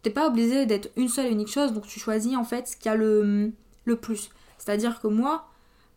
T'es 0.02 0.10
pas 0.10 0.26
obligé 0.26 0.66
d'être 0.66 0.90
une 0.96 1.08
seule 1.08 1.26
et 1.26 1.30
unique 1.30 1.52
chose, 1.52 1.72
donc 1.72 1.86
tu 1.86 2.00
choisis 2.00 2.36
en 2.36 2.44
fait 2.44 2.68
ce 2.68 2.76
qui 2.76 2.88
a 2.88 2.94
le, 2.94 3.52
le 3.84 3.96
plus. 3.96 4.30
C'est-à-dire 4.58 5.00
que 5.00 5.08
moi, 5.08 5.48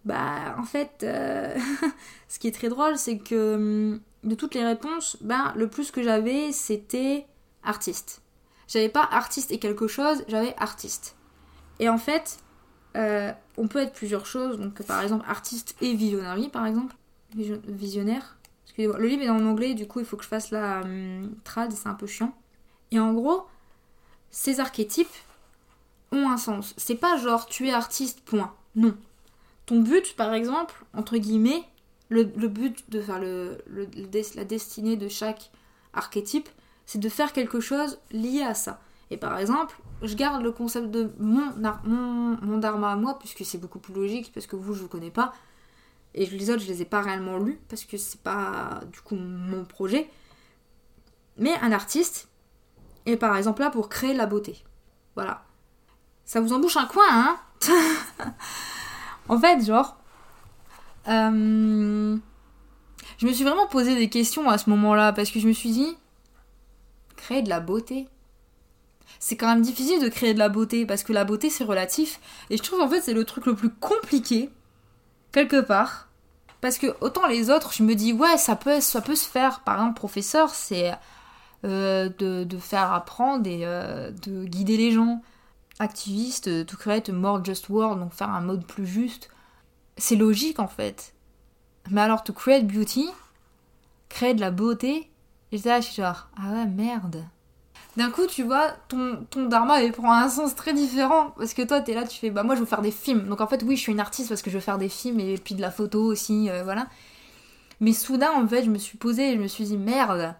bah 0.06 0.56
en 0.58 0.64
fait, 0.64 1.04
euh, 1.04 1.58
ce 2.28 2.40
qui 2.40 2.48
est 2.48 2.52
très 2.52 2.70
drôle, 2.70 2.98
c'est 2.98 3.18
que 3.18 3.56
hum, 3.56 4.00
de 4.24 4.36
toutes 4.36 4.56
les 4.56 4.66
réponses, 4.66 5.18
bah 5.22 5.54
le 5.56 5.68
plus 5.68 5.92
que 5.92 6.04
j'avais, 6.04 6.52
c'était 6.52 7.26
artiste. 7.64 8.22
J'avais 8.68 8.90
pas 8.90 9.08
artiste 9.12 9.52
et 9.52 9.60
quelque 9.60 9.88
chose, 9.88 10.24
j'avais 10.28 10.56
artiste. 10.58 11.16
Et 11.80 11.90
en 11.90 11.98
fait, 11.98 12.40
euh, 12.96 13.32
on 13.58 13.68
peut 13.68 13.80
être 13.80 13.94
plusieurs 13.94 14.26
choses. 14.26 14.60
Donc, 14.60 14.82
par 14.84 15.02
exemple, 15.02 15.26
artiste 15.28 15.76
et 15.82 15.94
visionnaire, 15.94 16.38
par 16.52 16.66
exemple. 16.66 16.96
Visionnaire. 17.36 18.38
Le 18.78 19.06
livre 19.06 19.24
est 19.24 19.30
en 19.30 19.46
anglais, 19.46 19.74
du 19.74 19.88
coup, 19.88 20.00
il 20.00 20.06
faut 20.06 20.18
que 20.18 20.24
je 20.24 20.28
fasse 20.28 20.52
la 20.52 20.82
euh, 20.82 21.28
trad, 21.44 21.72
c'est 21.72 21.88
un 21.88 21.94
peu 21.94 22.08
chiant. 22.08 22.36
Et 22.92 23.00
en 23.00 23.14
gros, 23.14 23.46
ces 24.34 24.60
archétypes 24.60 25.16
ont 26.12 26.28
un 26.28 26.38
sens. 26.38 26.74
C'est 26.76 26.96
pas 26.96 27.18
genre 27.18 27.46
tu 27.46 27.68
es 27.68 27.72
artiste, 27.72 28.22
point. 28.22 28.54
Non. 28.76 28.98
Ton 29.68 29.80
but, 29.80 30.16
par 30.16 30.34
exemple, 30.34 30.84
entre 30.94 31.18
guillemets, 31.18 31.64
le, 32.10 32.24
but 32.24 32.90
de 32.90 33.00
faire 33.00 33.20
le, 33.20 33.60
la 34.36 34.44
destinée 34.44 34.98
de 34.98 35.08
chaque 35.08 35.52
archétype, 35.94 36.50
c'est 36.86 37.00
de 37.00 37.10
faire 37.10 37.32
quelque 37.32 37.60
chose 37.60 38.00
lié 38.12 38.42
à 38.42 38.56
ça. 38.56 38.82
Et 39.12 39.18
par 39.18 39.38
exemple, 39.38 39.80
je 40.02 40.16
garde 40.16 40.42
le 40.42 40.52
concept 40.52 40.90
de 40.90 41.12
mon, 41.20 41.54
mon, 41.86 42.38
mon 42.42 42.58
dharma 42.58 42.92
à 42.92 42.96
moi, 42.96 43.20
puisque 43.20 43.46
c'est 43.46 43.60
beaucoup 43.60 43.80
plus 43.80 43.94
logique, 43.94 44.32
parce 44.34 44.48
que 44.48 44.56
vous, 44.56 44.74
je 44.74 44.82
vous 44.82 44.90
connais 44.90 45.12
pas. 45.12 45.32
Et 46.16 46.26
les 46.26 46.50
autres, 46.50 46.64
je 46.64 46.68
les 46.68 46.82
ai 46.82 46.86
pas 46.86 47.02
réellement 47.02 47.38
lus, 47.38 47.60
parce 47.70 47.86
que 47.86 47.98
c'est 47.98 48.22
pas 48.22 48.82
du 48.92 49.00
coup 49.02 49.16
mon 49.16 49.64
projet. 49.64 50.10
Mais 51.38 51.54
un 51.62 51.72
artiste 51.72 52.30
est 53.06 53.18
par 53.18 53.36
exemple 53.36 53.62
là 53.62 53.70
pour 53.70 53.90
créer 53.90 54.14
la 54.14 54.26
beauté. 54.26 54.64
Voilà. 55.16 55.44
Ça 56.26 56.40
vous 56.42 56.54
embouche 56.54 56.78
un 56.78 56.86
coin, 56.86 57.04
hein 57.10 57.38
En 59.30 59.40
fait, 59.40 59.66
genre. 59.66 59.98
Euh, 61.08 62.18
je 63.18 63.28
me 63.28 63.34
suis 63.34 63.44
vraiment 63.44 63.68
posé 63.68 63.96
des 63.96 64.10
questions 64.10 64.50
à 64.50 64.58
ce 64.58 64.70
moment-là, 64.70 65.14
parce 65.14 65.32
que 65.32 65.40
je 65.40 65.48
me 65.48 65.54
suis 65.54 65.72
dit. 65.72 65.98
Créer 67.16 67.42
de 67.42 67.50
la 67.50 67.60
beauté 67.60 68.08
c'est 69.20 69.38
quand 69.38 69.48
même 69.48 69.62
difficile 69.62 70.02
de 70.02 70.10
créer 70.10 70.34
de 70.34 70.40
la 70.40 70.50
beauté 70.50 70.86
parce 70.86 71.04
que 71.04 71.14
la 71.14 71.24
beauté 71.24 71.50
c'est 71.50 71.64
relatif 71.64 72.20
et 72.50 72.58
je 72.58 72.64
trouve 72.64 72.82
en 72.82 72.90
fait 72.90 73.02
c'est 73.02 73.14
le 73.14 73.24
truc 73.24 73.46
le 73.46 73.56
plus 73.56 73.70
compliqué 73.70 74.50
quelque 75.32 75.62
part 75.62 76.10
parce 76.62 76.78
que 76.78 76.88
autant 77.02 77.26
les 77.28 77.50
autres 77.50 77.72
je 77.74 77.84
me 77.84 77.96
dis 77.96 78.12
ouais 78.12 78.38
ça 78.38 78.56
peut 78.56 78.82
ça 78.82 79.02
peut 79.02 79.16
se 79.16 79.28
faire 79.28 79.62
par 79.62 79.76
exemple 79.76 79.96
professeur 79.96 80.50
c'est 80.54 80.92
euh, 81.66 82.10
de, 82.18 82.58
faire 82.58 82.92
apprendre 82.92 83.48
et 83.48 83.62
euh, 83.64 84.12
de 84.12 84.46
guider 84.46 84.78
les 84.78 84.92
gens 84.92 85.22
activiste 85.80 86.66
to 86.66 86.78
create 86.78 87.10
a 87.10 87.14
more 87.14 87.44
just 87.44 87.70
world 87.70 88.00
donc 88.00 88.14
faire 88.14 88.30
un 88.30 88.42
mode 88.42 88.66
plus 88.66 88.86
juste 88.86 89.30
c'est 89.98 90.16
logique 90.16 90.60
en 90.60 90.68
fait 90.68 91.14
mais 91.90 92.02
alors 92.02 92.24
to 92.24 92.32
create 92.32 92.68
beauty 92.68 93.10
créer 94.10 94.34
de 94.34 94.42
la 94.42 94.52
beauté 94.52 95.10
j'étais 95.52 95.70
là 95.70 95.82
je 95.82 95.88
suis 95.88 96.02
genre 96.02 96.30
ah 96.38 96.52
ouais 96.54 96.68
merde 96.68 97.26
d'un 97.96 98.10
coup, 98.10 98.26
tu 98.26 98.44
vois, 98.44 98.72
ton, 98.88 99.26
ton 99.30 99.46
dharma 99.46 99.80
prend 99.92 100.14
un 100.14 100.30
sens 100.30 100.56
très 100.56 100.74
différent. 100.74 101.32
Parce 101.38 101.54
que 101.54 101.62
toi, 101.62 101.80
t'es 101.82 101.94
là, 101.94 102.06
tu 102.08 102.18
fais, 102.20 102.32
bah 102.32 102.44
moi, 102.44 102.56
je 102.56 102.62
veux 102.62 102.66
faire 102.66 102.82
des 102.82 102.92
films. 102.92 103.28
Donc 103.28 103.40
en 103.42 103.48
fait, 103.48 103.62
oui, 103.64 103.76
je 103.76 103.82
suis 103.82 103.92
une 103.92 104.00
artiste 104.00 104.30
parce 104.30 104.42
que 104.42 104.50
je 104.50 104.56
veux 104.56 104.62
faire 104.62 104.78
des 104.80 104.90
films 104.90 105.20
et 105.20 105.38
puis 105.38 105.54
de 105.56 105.62
la 105.62 105.72
photo 105.72 106.02
aussi, 106.04 106.50
euh, 106.50 106.64
voilà. 106.64 106.88
Mais 107.80 107.94
soudain, 107.94 108.32
en 108.32 108.48
fait, 108.48 108.64
je 108.64 108.70
me 108.70 108.78
suis 108.78 108.98
posée 108.98 109.32
et 109.32 109.36
je 109.36 109.40
me 109.40 109.48
suis 109.48 109.66
dit, 109.66 109.78
merde. 109.78 110.34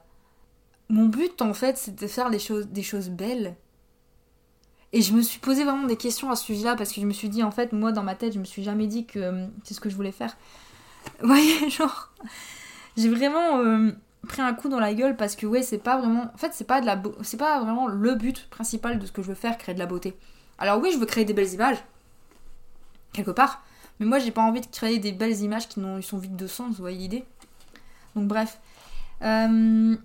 Mon 0.90 1.06
but, 1.06 1.42
en 1.42 1.54
fait, 1.54 1.78
c'est 1.78 1.96
de 1.96 2.08
faire 2.08 2.30
des 2.30 2.40
choses, 2.40 3.10
belles. 3.10 3.56
Et 4.92 5.02
je 5.02 5.14
me 5.14 5.22
suis 5.22 5.40
posé 5.40 5.64
vraiment 5.64 5.88
des 5.88 5.98
questions 5.98 6.30
à 6.30 6.36
ce 6.36 6.46
sujet-là 6.46 6.76
parce 6.76 6.92
que 6.92 7.02
je 7.02 7.06
me 7.06 7.14
suis 7.14 7.30
dit, 7.30 7.42
en 7.42 7.52
fait, 7.52 7.74
moi, 7.74 7.92
dans 7.92 8.04
ma 8.04 8.16
tête, 8.16 8.34
je 8.34 8.40
me 8.40 8.46
suis 8.46 8.64
jamais 8.64 8.88
dit 8.88 9.06
que 9.06 9.20
euh, 9.20 9.48
c'est 9.64 9.74
ce 9.74 9.80
que 9.80 9.90
je 9.90 9.96
voulais 9.96 10.12
faire. 10.12 10.38
Vous 11.22 11.28
voyez, 11.28 11.70
genre. 11.70 12.14
J'ai 12.96 13.10
vraiment. 13.10 13.58
Euh, 13.60 13.92
pris 14.28 14.42
un 14.42 14.54
coup 14.54 14.70
dans 14.70 14.80
la 14.80 14.94
gueule 14.94 15.16
parce 15.16 15.36
que 15.36 15.46
ouais 15.46 15.64
c'est 15.64 15.78
pas 15.78 15.98
vraiment 15.98 16.32
en 16.34 16.38
fait 16.38 16.52
c'est 16.54 16.64
pas 16.64 16.82
de 16.82 16.86
la 16.86 17.02
c'est 17.24 17.38
pas 17.38 17.60
vraiment 17.62 17.88
le 17.88 18.16
but 18.16 18.48
principal 18.50 19.00
de 19.00 19.06
ce 19.06 19.12
que 19.12 19.22
je 19.22 19.28
veux 19.28 19.36
faire 19.36 19.58
créer 19.58 19.76
de 19.76 19.80
la 19.80 19.86
beauté 19.86 20.16
alors 20.58 20.82
oui 20.82 20.92
je 20.94 20.98
veux 20.98 21.06
créer 21.06 21.26
des 21.26 21.34
belles 21.34 21.54
images 21.54 21.78
quelque 23.12 23.32
part 23.32 23.64
mais 24.00 24.06
moi 24.06 24.20
j'ai 24.20 24.32
pas 24.32 24.42
envie 24.42 24.62
de 24.62 24.68
créer 24.68 25.00
des 25.00 25.12
belles 25.12 25.42
images 25.42 25.68
qui 25.68 25.82
sont 26.02 26.18
vides 26.18 26.36
de 26.36 26.48
sens 26.48 26.76
vous 26.76 26.82
voyez 26.82 26.98
l'idée? 26.98 27.26
Donc 28.16 28.28
bref 28.28 28.60
euh, 29.22 29.96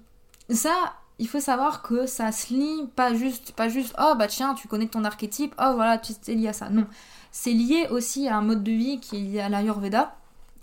ça 0.50 0.94
il 1.18 1.28
faut 1.28 1.40
savoir 1.40 1.82
que 1.82 2.06
ça 2.06 2.30
se 2.32 2.52
lie 2.54 2.86
pas 2.94 3.14
juste 3.14 3.52
pas 3.52 3.68
juste 3.68 3.94
oh 3.98 4.14
bah 4.16 4.28
tiens 4.28 4.54
tu 4.54 4.68
connais 4.68 4.86
ton 4.86 5.04
archétype 5.04 5.54
oh 5.58 5.72
voilà 5.74 5.98
tu 5.98 6.12
es 6.28 6.34
lié 6.34 6.48
à 6.48 6.52
ça 6.52 6.70
non 6.70 6.86
c'est 7.32 7.52
lié 7.52 7.86
aussi 7.90 8.28
à 8.28 8.36
un 8.36 8.42
mode 8.42 8.62
de 8.62 8.72
vie 8.72 9.00
qui 9.00 9.16
est 9.16 9.20
lié 9.20 9.40
à 9.40 9.48
l'ayurveda 9.48 10.18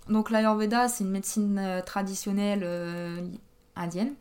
donc 0.09 0.29
l'Ayurveda, 0.29 0.88
c'est 0.88 1.03
une 1.03 1.11
médecine 1.11 1.57
euh, 1.57 1.81
traditionnelle 1.81 2.61
euh, 2.63 3.27
indienne. 3.75 4.13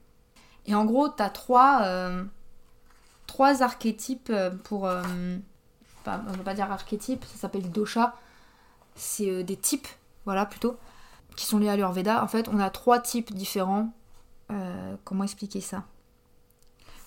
Et 0.67 0.75
en 0.75 0.85
gros, 0.85 1.09
tu 1.09 1.23
as 1.23 1.29
trois, 1.29 1.83
euh, 1.83 2.25
trois 3.27 3.63
archétypes 3.63 4.33
pour... 4.65 4.89
Pas, 6.05 6.21
on 6.29 6.33
va 6.33 6.43
pas 6.43 6.55
dire 6.55 6.71
archétypes, 6.71 7.25
ça 7.25 7.39
s'appelle 7.39 7.71
dosha. 7.71 8.15
C'est 8.95 9.43
des 9.43 9.57
types, 9.57 9.89
voilà, 10.25 10.47
plutôt, 10.47 10.77
qui 11.37 11.47
sont 11.47 11.59
liés 11.59 11.69
à 11.69 11.77
l'Ayurveda. 11.77 12.23
En 12.23 12.29
fait, 12.29 12.49
on 12.49 12.59
a 12.61 12.71
trois 12.71 12.99
types 12.99 13.35
différents. 13.35 13.93
Comment 15.05 15.25
expliquer 15.25 15.61
ça? 15.61 15.85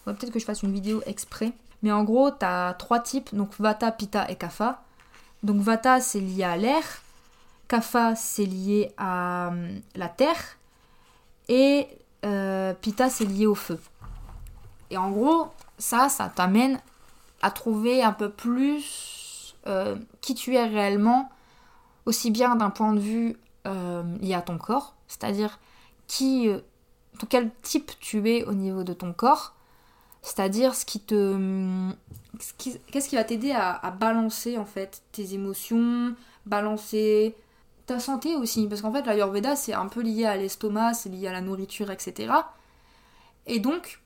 Peut-être 0.05 0.31
que 0.31 0.39
je 0.39 0.45
fasse 0.45 0.63
une 0.63 0.71
vidéo 0.71 1.01
exprès. 1.05 1.53
Mais 1.83 1.91
en 1.91 2.03
gros, 2.03 2.31
tu 2.31 2.45
as 2.45 2.73
trois 2.73 2.99
types, 2.99 3.35
donc 3.35 3.51
Vata, 3.59 3.91
Pitta 3.91 4.29
et 4.31 4.35
Kapha. 4.35 4.83
Donc 5.43 5.57
Vata, 5.57 6.01
c'est 6.01 6.19
lié 6.19 6.43
à 6.43 6.57
l'air. 6.57 6.83
Kapha, 7.67 8.15
c'est 8.15 8.45
lié 8.45 8.93
à 8.97 9.51
euh, 9.51 9.79
la 9.95 10.09
terre. 10.09 10.57
Et 11.49 11.87
euh, 12.25 12.73
Pitta, 12.73 13.09
c'est 13.09 13.25
lié 13.25 13.45
au 13.45 13.55
feu. 13.55 13.79
Et 14.89 14.97
en 14.97 15.11
gros, 15.11 15.49
ça, 15.77 16.09
ça 16.09 16.29
t'amène 16.29 16.79
à 17.41 17.51
trouver 17.51 18.01
un 18.01 18.13
peu 18.13 18.29
plus 18.29 19.55
euh, 19.67 19.95
qui 20.21 20.33
tu 20.33 20.55
es 20.55 20.65
réellement, 20.65 21.29
aussi 22.05 22.31
bien 22.31 22.55
d'un 22.55 22.69
point 22.69 22.93
de 22.93 22.99
vue 22.99 23.37
lié 24.21 24.33
à 24.33 24.41
ton 24.41 24.57
corps, 24.57 24.95
c'est-à-dire 25.09 25.59
qui, 26.07 26.49
quel 27.25 27.51
type 27.61 27.91
tu 27.99 28.29
es 28.29 28.43
au 28.43 28.53
niveau 28.53 28.83
de 28.83 28.93
ton 28.93 29.13
corps, 29.13 29.55
c'est-à-dire 30.21 30.75
ce 30.75 30.85
qui 30.85 30.99
te, 30.99 31.91
qu'est-ce 32.91 33.09
qui 33.09 33.15
va 33.15 33.23
t'aider 33.23 33.51
à, 33.51 33.91
balancer 33.91 34.57
en 34.57 34.65
fait 34.65 35.01
tes 35.11 35.33
émotions, 35.33 36.15
balancer 36.45 37.35
ta 37.85 37.99
santé 37.99 38.35
aussi, 38.35 38.67
parce 38.67 38.81
qu'en 38.81 38.91
fait 38.91 39.05
l'Ayurveda 39.05 39.55
c'est 39.55 39.73
un 39.73 39.87
peu 39.87 40.01
lié 40.01 40.25
à 40.25 40.35
l'estomac, 40.35 40.93
c'est 40.93 41.09
lié 41.09 41.27
à 41.27 41.31
la 41.31 41.41
nourriture, 41.41 41.89
etc. 41.91 42.33
Et 43.45 43.59
donc, 43.59 44.01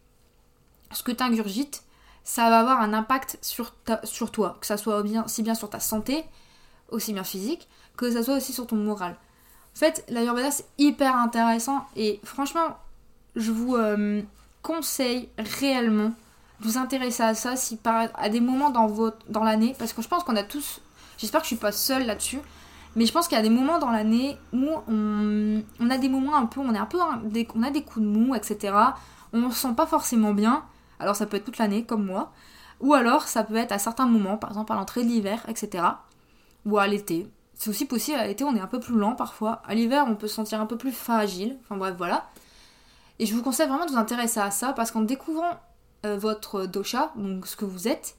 ce 0.92 1.02
que 1.02 1.12
tu 1.12 1.24
ingurgites, 1.24 1.84
ça 2.24 2.50
va 2.50 2.60
avoir 2.60 2.82
un 2.82 2.94
impact 2.94 3.40
sur, 3.42 3.74
sur 4.04 4.32
toi, 4.32 4.58
que 4.62 4.68
ça 4.68 4.78
soit 4.78 5.02
bien, 5.02 5.28
si 5.28 5.42
bien 5.42 5.56
sur 5.56 5.70
ta 5.70 5.80
santé, 5.80 6.24
aussi 6.90 7.14
bien 7.14 7.24
physique, 7.24 7.68
que 7.98 8.12
ça 8.12 8.24
soit 8.24 8.36
aussi 8.36 8.54
sur 8.54 8.68
ton 8.68 8.76
moral. 8.76 9.18
En 9.76 9.80
fait, 9.80 10.04
l'Ayurveda 10.10 10.52
c'est 10.52 10.68
hyper 10.78 11.16
intéressant 11.16 11.86
et 11.96 12.20
franchement, 12.24 12.78
je 13.36 13.52
vous 13.52 13.76
euh, 13.76 14.22
conseille 14.62 15.30
réellement 15.38 16.14
de 16.60 16.66
vous 16.68 16.78
intéresser 16.78 17.24
à 17.24 17.34
ça 17.34 17.56
si 17.56 17.78
par, 17.78 18.10
à 18.14 18.30
des 18.30 18.40
moments 18.40 18.70
dans, 18.70 19.44
l'année, 19.44 19.76
parce 19.80 19.94
que 19.94 20.02
je 20.02 20.08
pense 20.08 20.24
qu'on 20.24 20.36
a 20.36 20.44
tous, 20.44 20.82
j'espère 21.18 21.42
que 21.42 21.46
je 21.46 21.54
suis 21.54 21.56
pas 21.56 21.72
seule 21.72 22.06
là-dessus, 22.06 22.40
mais 22.96 23.06
je 23.06 23.14
pense 23.14 23.28
qu'il 23.28 23.38
y 23.38 23.40
a 23.40 23.44
des 23.44 23.50
moments 23.50 23.80
dans 23.80 23.90
l'année 23.90 24.38
où 24.54 24.68
on, 24.88 25.90
a 25.90 25.98
des 25.98 26.10
moments 26.10 26.36
un 26.36 26.46
peu, 26.46 26.60
on 26.60 26.74
est 26.74 26.78
un 26.78 26.86
peu, 26.86 27.00
on 27.00 27.64
a 27.64 27.72
des 27.72 27.84
coups 27.84 28.06
de 28.06 28.10
mou, 28.10 28.36
etc. 28.36 28.76
On 29.34 29.50
se 29.50 29.62
sent 29.62 29.74
pas 29.76 29.86
forcément 29.86 30.34
bien. 30.34 30.66
Alors 31.00 31.16
ça 31.16 31.26
peut 31.26 31.38
être 31.38 31.46
toute 31.46 31.58
l'année, 31.58 31.86
comme 31.86 32.06
moi. 32.06 32.34
Ou 32.82 32.94
alors 32.94 33.28
ça 33.28 33.44
peut 33.44 33.56
être 33.56 33.72
à 33.72 33.80
certains 33.80 34.08
moments, 34.08 34.38
par 34.38 34.50
exemple 34.50 34.74
à 34.74 34.76
l'entrée 34.76 35.04
de 35.04 35.08
l'hiver, 35.08 35.46
etc. 35.48 35.86
Ou 36.66 36.78
à 36.78 36.88
l'été. 36.88 37.28
C'est 37.54 37.70
aussi 37.70 37.86
possible, 37.86 38.18
à 38.18 38.28
l'été 38.28 38.44
on 38.44 38.56
est 38.56 38.60
un 38.60 38.68
peu 38.68 38.80
plus 38.80 38.96
lent 38.96 39.16
parfois. 39.16 39.62
À 39.66 39.74
l'hiver 39.74 40.06
on 40.08 40.16
peut 40.16 40.28
se 40.28 40.36
sentir 40.36 40.60
un 40.60 40.66
peu 40.66 40.78
plus 40.78 40.92
fragile. 40.92 41.58
Enfin 41.64 41.78
bref, 41.78 41.96
voilà. 41.98 42.28
Et 43.22 43.28
je 43.28 43.36
vous 43.36 43.44
conseille 43.44 43.68
vraiment 43.68 43.86
de 43.86 43.92
vous 43.92 44.00
intéresser 44.00 44.40
à 44.40 44.50
ça 44.50 44.74
parce 44.74 44.90
qu'en 44.90 45.02
découvrant 45.02 45.60
euh, 46.08 46.18
votre 46.18 46.66
dosha, 46.66 47.12
donc 47.16 47.46
ce 47.46 47.56
que 47.56 47.66
vous 47.66 47.88
êtes, 47.88 48.16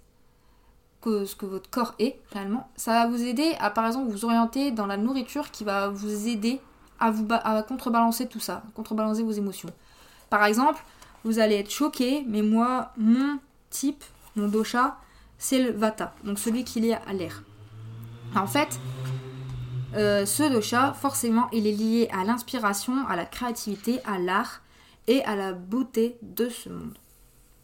que 1.01 1.25
ce 1.25 1.35
que 1.35 1.45
votre 1.45 1.69
corps 1.69 1.97
est 1.99 2.21
réellement, 2.33 2.71
ça 2.77 2.93
va 2.93 3.07
vous 3.09 3.21
aider 3.21 3.57
à 3.59 3.71
par 3.71 3.85
exemple 3.85 4.13
vous 4.13 4.25
orienter 4.25 4.71
dans 4.71 4.87
la 4.87 4.97
nourriture 4.97 5.51
qui 5.51 5.65
va 5.65 5.89
vous 5.89 6.29
aider 6.29 6.61
à, 7.01 7.11
vous 7.11 7.27
à 7.31 7.65
contrebalancer 7.65 8.29
tout 8.29 8.39
ça, 8.39 8.63
contrebalancer 8.77 9.25
vos 9.25 9.33
émotions. 9.33 9.71
Par 10.31 10.45
exemple, 10.45 10.81
vous 11.25 11.41
allez 11.41 11.57
être 11.57 11.73
choqué, 11.73 12.25
mais 12.29 12.43
moi, 12.43 12.93
mon 12.97 13.41
type, 13.71 14.05
mon 14.37 14.47
dosha, 14.47 14.99
c'est 15.37 15.61
le 15.61 15.73
vata, 15.73 16.15
donc 16.23 16.39
celui 16.39 16.63
qui 16.63 16.89
est 16.89 16.95
à 16.95 17.13
l'air. 17.13 17.43
En 18.37 18.47
fait, 18.47 18.79
euh, 19.97 20.25
ce 20.27 20.45
dosha, 20.45 20.93
forcément, 20.93 21.49
il 21.53 21.67
est 21.67 21.73
lié 21.73 22.09
à 22.13 22.23
l'inspiration, 22.23 23.05
à 23.09 23.17
la 23.17 23.25
créativité, 23.25 23.99
à 24.07 24.21
l'art 24.21 24.61
et 25.07 25.23
à 25.25 25.37
la 25.37 25.53
beauté 25.53 26.17
de 26.23 26.49
ce 26.49 26.69
monde. 26.69 26.97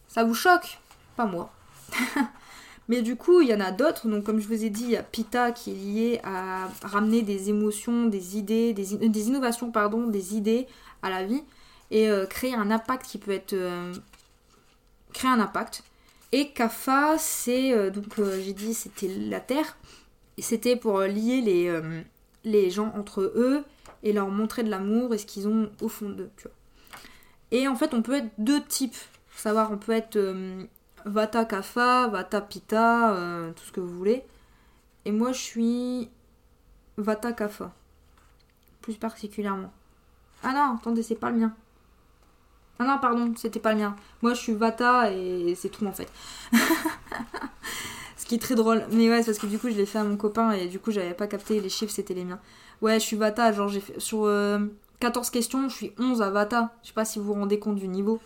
Ça 0.08 0.24
vous 0.24 0.34
choque? 0.34 0.78
Pas 1.16 1.26
moi. 1.26 1.52
Mais 2.88 3.02
du 3.02 3.16
coup, 3.16 3.42
il 3.42 3.48
y 3.48 3.54
en 3.54 3.60
a 3.60 3.70
d'autres. 3.70 4.08
Donc, 4.08 4.24
comme 4.24 4.40
je 4.40 4.48
vous 4.48 4.64
ai 4.64 4.70
dit, 4.70 4.84
il 4.84 4.90
y 4.90 4.96
a 4.96 5.02
Pita 5.02 5.52
qui 5.52 5.72
est 5.72 5.74
lié 5.74 6.20
à 6.24 6.68
ramener 6.82 7.22
des 7.22 7.50
émotions, 7.50 8.06
des 8.06 8.38
idées, 8.38 8.72
des, 8.72 8.94
innovations, 9.28 9.70
pardon, 9.70 10.06
des 10.06 10.34
idées 10.34 10.66
à 11.02 11.10
la 11.10 11.24
vie 11.24 11.42
et 11.90 12.08
euh, 12.08 12.26
créer 12.26 12.54
un 12.54 12.70
impact 12.70 13.06
qui 13.06 13.18
peut 13.18 13.30
être. 13.30 13.52
Euh, 13.52 13.92
créer 15.12 15.30
un 15.30 15.40
impact. 15.40 15.84
Et 16.32 16.50
Kafa, 16.50 17.16
c'est 17.18 17.72
euh, 17.72 17.90
donc 17.90 18.04
j'ai 18.16 18.52
dit 18.52 18.74
c'était 18.74 19.08
la 19.08 19.40
terre. 19.40 19.76
C'était 20.38 20.76
pour 20.76 21.00
lier 21.00 21.40
les, 21.40 21.80
les 22.44 22.70
gens 22.70 22.92
entre 22.96 23.22
eux 23.22 23.64
et 24.02 24.12
leur 24.12 24.28
montrer 24.28 24.62
de 24.62 24.70
l'amour 24.70 25.12
et 25.12 25.18
ce 25.18 25.26
qu'ils 25.26 25.48
ont 25.48 25.70
au 25.80 25.88
fond 25.88 26.10
d'eux, 26.10 26.30
tu 26.36 26.44
vois. 26.44 26.52
Et 27.50 27.68
en 27.68 27.76
fait, 27.76 27.94
on 27.94 28.02
peut 28.02 28.14
être 28.14 28.30
deux 28.38 28.62
types. 28.62 28.96
Savoir, 29.34 29.70
on 29.72 29.78
peut 29.78 29.92
être 29.92 30.18
Vata 31.04 31.44
Kafa, 31.44 32.08
Vata 32.08 32.40
Pita, 32.40 33.14
tout 33.56 33.64
ce 33.64 33.72
que 33.72 33.80
vous 33.80 33.96
voulez. 33.96 34.24
Et 35.04 35.12
moi, 35.12 35.32
je 35.32 35.38
suis 35.38 36.10
Vata 36.96 37.32
Kafa. 37.32 37.72
Plus 38.82 38.96
particulièrement. 38.96 39.72
Ah 40.42 40.52
non, 40.52 40.76
attendez, 40.76 41.02
c'est 41.02 41.14
pas 41.14 41.30
le 41.30 41.38
mien. 41.38 41.54
Ah 42.78 42.84
non, 42.84 42.98
pardon, 42.98 43.32
c'était 43.36 43.58
pas 43.58 43.72
le 43.72 43.80
mien. 43.80 43.96
Moi, 44.22 44.34
je 44.34 44.40
suis 44.40 44.54
Vata 44.54 45.10
et 45.12 45.54
c'est 45.56 45.68
tout 45.68 45.84
en 45.86 45.92
fait. 45.92 46.10
Ce 48.16 48.24
qui 48.24 48.36
est 48.36 48.38
très 48.38 48.54
drôle. 48.54 48.84
Mais 48.92 49.08
ouais, 49.08 49.24
parce 49.24 49.38
que 49.38 49.46
du 49.46 49.58
coup, 49.58 49.68
je 49.68 49.74
l'ai 49.74 49.86
fait 49.86 49.98
à 49.98 50.04
mon 50.04 50.16
copain 50.16 50.52
et 50.52 50.68
du 50.68 50.78
coup, 50.78 50.90
j'avais 50.92 51.14
pas 51.14 51.26
capté 51.26 51.60
les 51.60 51.68
chiffres, 51.68 51.92
c'était 51.92 52.14
les 52.14 52.24
miens. 52.24 52.40
Ouais, 52.80 53.00
je 53.00 53.04
suis 53.04 53.16
Vata. 53.16 53.52
Genre, 53.52 53.68
j'ai 53.68 53.80
fait 53.80 53.98
sur 53.98 54.26
14 55.00 55.28
euh, 55.28 55.30
questions, 55.30 55.68
je 55.68 55.74
suis 55.74 55.92
11 55.98 56.22
à 56.22 56.30
Vata. 56.30 56.74
Je 56.82 56.88
sais 56.88 56.94
pas 56.94 57.04
si 57.04 57.18
vous 57.18 57.26
vous 57.26 57.34
rendez 57.34 57.58
compte 57.58 57.76
du 57.76 57.88
niveau. 57.88 58.20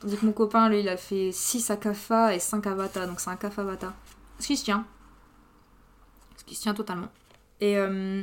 Tandis 0.00 0.16
que 0.16 0.24
mon 0.24 0.32
copain, 0.32 0.68
lui, 0.68 0.80
il 0.80 0.88
a 0.88 0.96
fait 0.96 1.30
6 1.32 1.70
à 1.70 1.76
Kafa 1.76 2.34
et 2.34 2.38
5 2.38 2.66
à. 2.66 3.06
Donc, 3.06 3.20
c'est 3.20 3.30
un 3.30 3.36
Kafa 3.36 3.62
Vata. 3.62 3.92
Ce 4.38 4.46
qui 4.46 4.56
se 4.56 4.64
tient. 4.64 4.86
Ce 6.36 6.44
qui 6.44 6.54
se 6.54 6.62
tient 6.62 6.74
totalement. 6.74 7.08
Et 7.60 7.76
euh, 7.76 8.22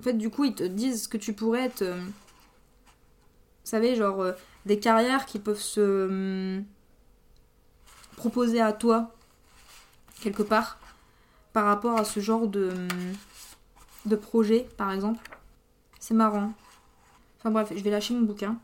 en 0.00 0.02
fait, 0.02 0.14
du 0.14 0.30
coup, 0.30 0.44
ils 0.44 0.54
te 0.54 0.64
disent 0.64 1.08
que 1.08 1.18
tu 1.18 1.34
pourrais 1.34 1.64
être. 1.64 1.84
Vous 1.84 2.10
savez, 3.64 3.94
genre 3.94 4.22
euh, 4.22 4.32
des 4.64 4.78
carrières 4.78 5.26
qui 5.26 5.38
peuvent 5.38 5.60
se 5.60 6.06
hum, 6.08 6.64
proposer 8.16 8.60
à 8.60 8.72
toi, 8.72 9.14
quelque 10.22 10.42
part, 10.42 10.78
par 11.52 11.66
rapport 11.66 11.98
à 11.98 12.04
ce 12.04 12.20
genre 12.20 12.46
de, 12.46 12.70
hum, 12.70 12.88
de 14.06 14.16
projet, 14.16 14.66
par 14.78 14.90
exemple. 14.90 15.20
C'est 16.00 16.14
marrant. 16.14 16.52
Enfin 17.38 17.50
bref, 17.50 17.72
je 17.74 17.82
vais 17.82 17.90
lâcher 17.90 18.14
mon 18.14 18.22
bouquin. 18.22 18.58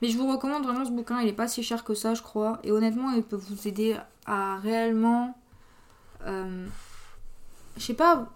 Mais 0.00 0.08
je 0.08 0.16
vous 0.16 0.30
recommande 0.30 0.64
vraiment 0.64 0.84
ce 0.84 0.90
bouquin, 0.90 1.20
il 1.20 1.28
est 1.28 1.32
pas 1.32 1.48
si 1.48 1.62
cher 1.62 1.84
que 1.84 1.94
ça, 1.94 2.14
je 2.14 2.22
crois. 2.22 2.60
Et 2.62 2.70
honnêtement, 2.70 3.10
il 3.10 3.22
peut 3.22 3.36
vous 3.36 3.66
aider 3.66 3.96
à 4.26 4.58
réellement. 4.58 5.36
Euh, 6.26 6.66
je 7.76 7.82
sais 7.82 7.94
pas. 7.94 8.28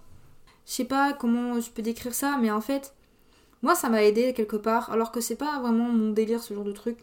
Je 0.67 0.73
sais 0.73 0.85
pas 0.85 1.13
comment 1.13 1.61
je 1.61 1.71
peux 1.71 1.83
décrire 1.83 2.15
ça, 2.15 2.39
mais 2.41 2.51
en 2.51 2.61
fait, 2.61 2.95
moi, 3.63 3.75
ça 3.75 3.89
m'a 3.89 4.03
aidé 4.03 4.35
quelque 4.35 4.57
part, 4.57 4.91
alors 4.91 5.13
que 5.13 5.21
c'est 5.21 5.37
pas 5.37 5.61
vraiment 5.61 5.89
mon 5.89 6.11
délire 6.11 6.43
ce 6.43 6.55
genre 6.55 6.65
de 6.65 6.73
truc. 6.73 6.99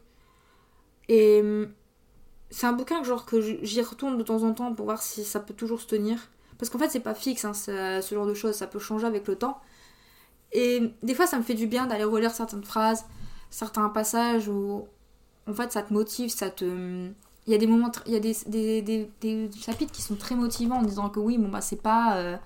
Et 1.07 1.39
hum, 1.41 1.71
c'est 2.49 2.67
un 2.67 2.73
bouquin 2.73 2.99
que, 3.01 3.07
genre, 3.07 3.25
que 3.25 3.41
j'y 3.41 3.81
retourne 3.81 4.17
de 4.17 4.23
temps 4.23 4.43
en 4.43 4.53
temps 4.53 4.73
pour 4.73 4.85
voir 4.85 5.01
si 5.01 5.23
ça 5.23 5.39
peut 5.39 5.53
toujours 5.53 5.81
se 5.81 5.87
tenir. 5.87 6.19
Parce 6.57 6.69
qu'en 6.69 6.79
fait, 6.79 6.89
c'est 6.89 6.99
pas 6.99 7.15
fixe, 7.15 7.45
hein, 7.45 7.53
ce 7.53 8.13
genre 8.13 8.27
de 8.27 8.33
choses, 8.33 8.55
ça 8.55 8.67
peut 8.67 8.79
changer 8.79 9.07
avec 9.07 9.27
le 9.27 9.35
temps. 9.35 9.59
Et 10.53 10.93
des 11.01 11.15
fois, 11.15 11.27
ça 11.27 11.37
me 11.37 11.43
fait 11.43 11.55
du 11.55 11.67
bien 11.67 11.87
d'aller 11.87 12.03
relire 12.03 12.31
certaines 12.31 12.63
phrases, 12.63 13.05
certains 13.49 13.89
passages 13.89 14.47
où, 14.47 14.87
en 15.47 15.53
fait, 15.53 15.71
ça 15.71 15.81
te 15.81 15.93
motive, 15.93 16.29
ça 16.29 16.49
te. 16.49 17.09
Il 17.45 17.51
y 17.51 17.55
a 17.55 17.57
des 17.57 17.67
moments, 17.67 17.91
il 18.05 18.13
y 18.13 18.15
a 18.15 18.19
des, 18.19 19.51
chapitres 19.59 19.91
qui 19.91 20.01
sont 20.01 20.15
très 20.15 20.35
motivants 20.35 20.77
en 20.77 20.83
disant 20.83 21.09
que 21.09 21.19
oui, 21.19 21.37
bon, 21.37 21.49
bah, 21.49 21.61
c'est 21.61 21.81
pas. 21.81 22.17
Euh, 22.17 22.37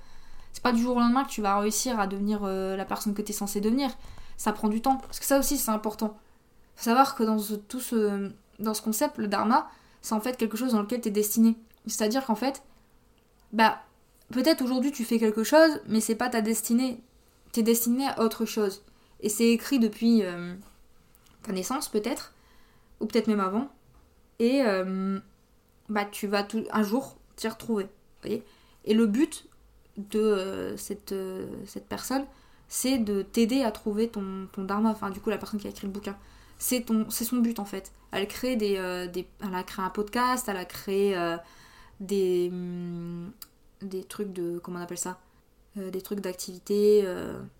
c'est 0.53 0.63
pas 0.63 0.71
du 0.71 0.81
jour 0.81 0.95
au 0.95 0.99
lendemain 0.99 1.23
que 1.23 1.29
tu 1.29 1.41
vas 1.41 1.59
réussir 1.59 1.99
à 1.99 2.07
devenir 2.07 2.39
euh, 2.43 2.75
la 2.75 2.85
personne 2.85 3.13
que 3.13 3.21
tu 3.21 3.31
es 3.31 3.35
censé 3.35 3.61
devenir. 3.61 3.91
Ça 4.37 4.53
prend 4.53 4.69
du 4.69 4.81
temps. 4.81 4.95
Parce 4.97 5.19
que 5.19 5.25
ça 5.25 5.37
aussi, 5.37 5.57
c'est 5.57 5.69
important. 5.69 6.17
Faut 6.75 6.85
savoir 6.85 7.15
que 7.15 7.23
dans 7.23 7.37
tout 7.67 7.79
ce, 7.79 8.31
dans 8.57 8.73
ce 8.73 8.81
concept, 8.81 9.19
le 9.19 9.27
dharma, 9.27 9.69
c'est 10.01 10.15
en 10.15 10.19
fait 10.19 10.35
quelque 10.35 10.57
chose 10.57 10.71
dans 10.71 10.81
lequel 10.81 11.01
tu 11.01 11.09
es 11.09 11.11
destiné. 11.11 11.55
C'est-à-dire 11.85 12.25
qu'en 12.25 12.35
fait, 12.35 12.63
bah, 13.53 13.81
peut-être 14.31 14.63
aujourd'hui 14.63 14.91
tu 14.91 15.03
fais 15.05 15.19
quelque 15.19 15.43
chose, 15.43 15.79
mais 15.87 15.99
c'est 15.99 16.15
pas 16.15 16.29
ta 16.29 16.41
destinée. 16.41 17.01
Destiné 17.63 18.07
à 18.07 18.21
autre 18.21 18.45
chose. 18.45 18.83
Et 19.19 19.29
c'est 19.29 19.49
écrit 19.49 19.79
depuis 19.79 20.23
euh, 20.23 20.55
ta 21.43 21.51
naissance, 21.51 21.89
peut-être, 21.89 22.33
ou 22.99 23.05
peut-être 23.05 23.27
même 23.27 23.39
avant. 23.39 23.69
Et 24.39 24.61
euh, 24.63 25.19
bah, 25.89 26.05
tu 26.05 26.27
vas 26.27 26.43
tout, 26.43 26.63
un 26.71 26.83
jour 26.83 27.17
t'y 27.35 27.47
retrouver. 27.47 27.87
Voyez 28.21 28.43
et 28.85 28.93
le 28.93 29.05
but, 29.05 29.45
de 29.97 30.19
euh, 30.19 30.77
cette, 30.77 31.13
cette 31.65 31.87
personne, 31.87 32.25
c'est 32.69 32.99
de 32.99 33.21
t'aider 33.21 33.63
à 33.63 33.71
trouver 33.71 34.07
ton, 34.07 34.47
ton 34.51 34.63
dharma, 34.63 34.91
enfin 34.91 35.09
du 35.09 35.19
coup 35.19 35.29
la 35.29 35.37
personne 35.37 35.59
qui 35.59 35.67
a 35.67 35.71
écrit 35.71 35.87
le 35.87 35.93
bouquin. 35.93 36.15
C'est 36.59 36.85
son 36.85 37.37
but 37.37 37.59
en 37.59 37.65
fait. 37.65 37.91
Elle 38.11 38.27
crée 38.27 38.55
des, 38.55 38.75
des, 39.11 39.27
elle 39.41 39.55
a 39.55 39.63
créé 39.63 39.83
un 39.83 39.89
podcast, 39.89 40.47
elle 40.47 40.57
a 40.57 40.65
créé 40.65 41.17
des, 41.99 42.49
hum, 42.51 43.31
des 43.81 44.03
trucs 44.03 44.31
de, 44.33 44.59
comment 44.59 44.79
on 44.79 44.83
appelle 44.83 44.97
ça? 44.97 45.19
Des 45.91 46.01
trucs 46.01 46.21
d'activité, 46.21 47.05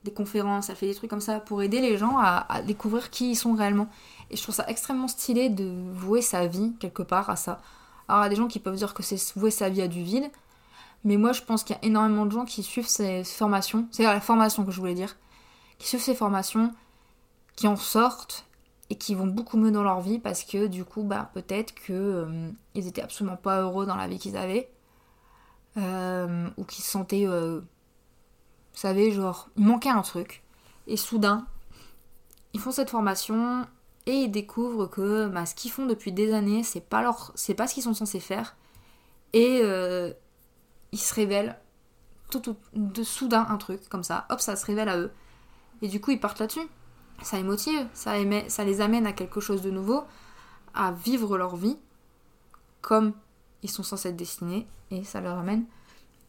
des 0.04 0.12
conférences, 0.12 0.70
elle 0.70 0.76
fait 0.76 0.88
des 0.88 0.96
trucs 0.96 1.10
comme 1.10 1.22
ça 1.22 1.40
pour 1.40 1.62
aider 1.62 1.82
les 1.82 1.98
gens 1.98 2.18
à, 2.18 2.62
découvrir 2.66 3.12
qui 3.12 3.32
ils 3.32 3.36
sont 3.36 3.54
réellement. 3.54 3.88
Et 4.32 4.38
je 4.38 4.42
trouve 4.42 4.56
ça 4.56 4.66
extrêmement 4.68 5.08
stylé 5.08 5.50
de 5.50 5.72
vouer 5.94 6.22
sa 6.22 6.48
vie 6.48 6.74
quelque 6.80 7.04
part 7.04 7.30
à 7.30 7.36
ça. 7.36 7.60
Alors 8.08 8.22
il 8.22 8.26
y 8.26 8.28
a 8.28 8.30
des 8.30 8.36
gens 8.36 8.48
qui 8.48 8.60
peuvent 8.60 8.76
dire 8.76 8.94
que 8.96 9.04
c'est 9.04 9.38
vouer 9.38 9.52
sa 9.52 9.70
vie 9.70 9.84
à 9.84 9.88
du 9.88 10.02
vide, 10.02 10.32
mais 11.04 11.18
moi, 11.18 11.32
je 11.32 11.42
pense 11.42 11.64
qu'il 11.64 11.76
y 11.76 11.80
a 11.80 11.86
énormément 11.86 12.26
de 12.26 12.32
gens 12.32 12.46
qui 12.46 12.64
suivent 12.64 12.88
ces 12.88 13.24
formations, 13.24 13.88
c'est 13.92 14.04
la 14.04 14.20
formation 14.20 14.66
que 14.66 14.72
je 14.72 14.80
voulais 14.80 14.94
dire, 14.94 15.16
qui 15.78 15.88
suivent 15.88 16.02
ces 16.02 16.16
formations, 16.16 16.74
qui 17.56 17.68
en 17.68 17.76
sortent 17.76 18.46
et 18.90 18.96
qui 18.96 19.16
vont 19.16 19.28
beaucoup 19.28 19.58
mieux 19.58 19.72
dans 19.72 19.84
leur 19.84 20.02
vie 20.02 20.20
parce 20.20 20.44
que 20.44 20.68
du 20.68 20.86
coup, 20.86 21.04
bah, 21.04 21.30
peut-être 21.34 21.74
qu'ils 21.76 21.96
euh, 21.96 22.50
étaient 22.76 23.02
absolument 23.02 23.38
pas 23.38 23.62
heureux 23.62 23.86
dans 23.86 23.96
la 23.96 24.08
vie 24.08 24.20
qu'ils 24.20 24.38
avaient, 24.38 24.70
euh, 25.78 26.50
ou 26.58 26.64
qu'ils 26.64 26.84
se 26.84 26.92
sentaient, 26.92 27.28
euh, 27.28 27.62
vous 28.78 28.82
savez, 28.82 29.10
genre, 29.10 29.50
il 29.58 29.66
manquait 29.66 29.90
un 29.90 30.04
truc, 30.04 30.44
et 30.86 30.98
soudain, 30.98 31.48
ils 32.54 32.60
font 32.60 32.70
cette 32.70 32.92
formation 32.92 33.66
et 34.06 34.14
ils 34.14 34.30
découvrent 34.30 34.86
que 34.86 35.28
bah, 35.30 35.48
ce 35.48 35.56
qu'ils 35.56 35.72
font 35.72 35.88
depuis 35.88 36.12
des 36.12 36.32
années, 36.32 36.62
c'est 36.62 36.82
pas 36.82 37.02
leur, 37.02 37.32
c'est 37.34 37.56
pas 37.56 37.66
ce 37.66 37.74
qu'ils 37.74 37.82
sont 37.82 37.96
censés 37.96 38.20
faire, 38.20 38.56
et 39.34 39.64
ils 40.92 41.00
se 41.00 41.16
révèlent 41.16 41.60
tout, 42.30 42.56
de 42.74 43.02
soudain 43.02 43.48
un 43.50 43.58
truc 43.58 43.90
comme 43.90 44.04
ça, 44.04 44.28
hop, 44.30 44.40
ça 44.40 44.56
se 44.56 44.68
révèle 44.68 44.90
à 44.90 45.00
eux. 45.00 45.12
Et 45.82 45.88
du 45.88 46.00
coup, 46.00 46.12
ils 46.12 46.20
partent 46.20 46.40
là-dessus. 46.40 46.68
Ça 47.24 47.38
les 47.38 47.44
motive, 47.44 47.88
ça, 47.94 48.14
ça 48.48 48.64
les 48.64 48.80
amène 48.80 49.08
à 49.08 49.12
quelque 49.12 49.40
chose 49.40 49.64
de 49.64 49.72
nouveau, 49.72 50.04
à 50.76 50.92
vivre 50.92 51.36
leur 51.36 51.56
vie 51.56 51.80
comme 52.82 53.14
ils 53.64 53.72
sont 53.72 53.82
censés 53.82 54.10
être 54.10 54.16
destinés, 54.16 54.68
et 54.92 55.04
ça 55.04 55.20
leur 55.20 55.40
amène 55.40 55.66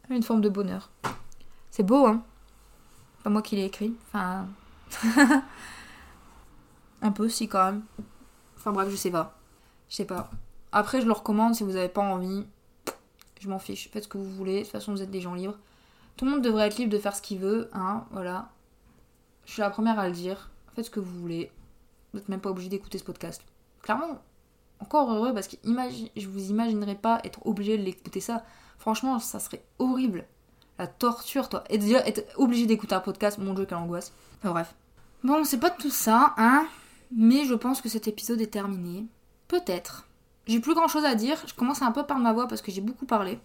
à 0.09 0.15
une 0.15 0.23
forme 0.23 0.41
de 0.41 0.49
bonheur. 0.49 0.89
C'est 1.71 1.83
beau, 1.83 2.07
hein? 2.07 2.25
Pas 3.23 3.31
moi 3.31 3.43
qui 3.43 3.57
l'ai 3.57 3.65
écrit, 3.65 3.95
enfin... 4.09 4.47
un 7.03 7.13
peu, 7.13 7.29
si, 7.29 7.49
quand 7.49 7.65
même. 7.65 7.83
Enfin 8.57 8.73
bref, 8.73 8.89
je 8.91 8.97
sais 8.97 9.11
pas. 9.11 9.39
Je 9.89 9.97
sais 9.97 10.05
pas. 10.05 10.31
Après, 10.73 11.01
je 11.01 11.07
le 11.07 11.13
recommande 11.13 11.55
si 11.55 11.63
vous 11.63 11.77
avez 11.77 11.89
pas 11.89 12.03
envie 12.03 12.45
je 13.41 13.49
m'en 13.49 13.59
fiche, 13.59 13.89
faites 13.91 14.05
ce 14.05 14.09
que 14.09 14.19
vous 14.19 14.31
voulez, 14.31 14.59
de 14.59 14.63
toute 14.63 14.73
façon 14.73 14.93
vous 14.93 15.03
êtes 15.03 15.11
des 15.11 15.21
gens 15.21 15.35
libres. 15.35 15.59
Tout 16.17 16.25
le 16.25 16.33
monde 16.33 16.43
devrait 16.43 16.67
être 16.67 16.79
libre 16.79 16.93
de 16.93 16.99
faire 16.99 17.15
ce 17.15 17.23
qu'il 17.23 17.39
veut, 17.39 17.71
hein, 17.73 18.05
voilà. 18.11 18.51
Je 19.45 19.53
suis 19.53 19.61
la 19.61 19.71
première 19.71 19.99
à 19.99 20.09
le 20.09 20.15
dire, 20.15 20.51
faites 20.75 20.87
ce 20.87 20.91
que 20.91 21.01
vous 21.01 21.21
voulez. 21.21 21.51
Vous 22.13 22.19
n'êtes 22.19 22.29
même 22.29 22.41
pas 22.41 22.51
obligé 22.51 22.69
d'écouter 22.69 22.99
ce 22.99 23.05
podcast. 23.05 23.43
Clairement, 23.83 24.21
encore 24.81 25.13
heureux 25.13 25.33
parce 25.33 25.49
que 25.49 25.57
je 25.65 26.29
vous 26.29 26.51
imaginerais 26.51 26.97
pas 26.97 27.21
être 27.25 27.47
obligé 27.47 27.79
de 27.79 27.83
l'écouter 27.83 28.21
ça. 28.21 28.45
Franchement, 28.79 29.19
ça 29.19 29.39
serait 29.39 29.65
horrible. 29.79 30.27
La 30.79 30.87
torture, 30.87 31.49
toi. 31.49 31.65
Et 31.71 31.79
déjà, 31.79 32.07
être 32.07 32.25
obligé 32.37 32.67
d'écouter 32.67 32.95
un 32.95 33.01
podcast, 33.01 33.39
mon 33.39 33.55
dieu, 33.55 33.67
quelle 33.67 33.79
angoisse. 33.79 34.13
Enfin 34.39 34.51
bref. 34.51 34.75
Bon, 35.25 35.45
c'est 35.45 35.59
pas 35.59 35.71
tout 35.71 35.91
ça, 35.91 36.35
hein. 36.37 36.67
Mais 37.15 37.45
je 37.45 37.55
pense 37.55 37.81
que 37.81 37.89
cet 37.89 38.07
épisode 38.07 38.41
est 38.41 38.53
terminé. 38.53 39.07
Peut-être. 39.49 40.07
J'ai 40.47 40.61
plus 40.61 40.75
grand 40.75 40.89
chose 40.89 41.05
à 41.05 41.15
dire. 41.15 41.39
Je 41.47 41.55
commence 41.55 41.83
un 41.83 41.93
peu 41.93 42.05
par 42.05 42.19
ma 42.19 42.33
voix 42.33 42.47
parce 42.49 42.63
que 42.63 42.71
j'ai 42.71 42.81
beaucoup 42.81 43.07
parlé. 43.07 43.41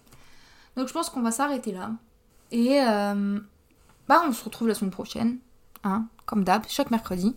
Donc 0.76 0.88
je 0.88 0.92
pense 0.92 1.10
qu'on 1.10 1.22
va 1.22 1.30
s'arrêter 1.30 1.72
là. 1.72 1.90
Et 2.50 2.80
euh, 2.80 3.38
bah 4.08 4.22
on 4.26 4.32
se 4.32 4.44
retrouve 4.44 4.68
la 4.68 4.74
semaine 4.74 4.90
prochaine. 4.90 5.38
Hein, 5.82 6.06
comme 6.26 6.44
d'hab, 6.44 6.64
chaque 6.68 6.90
mercredi. 6.90 7.36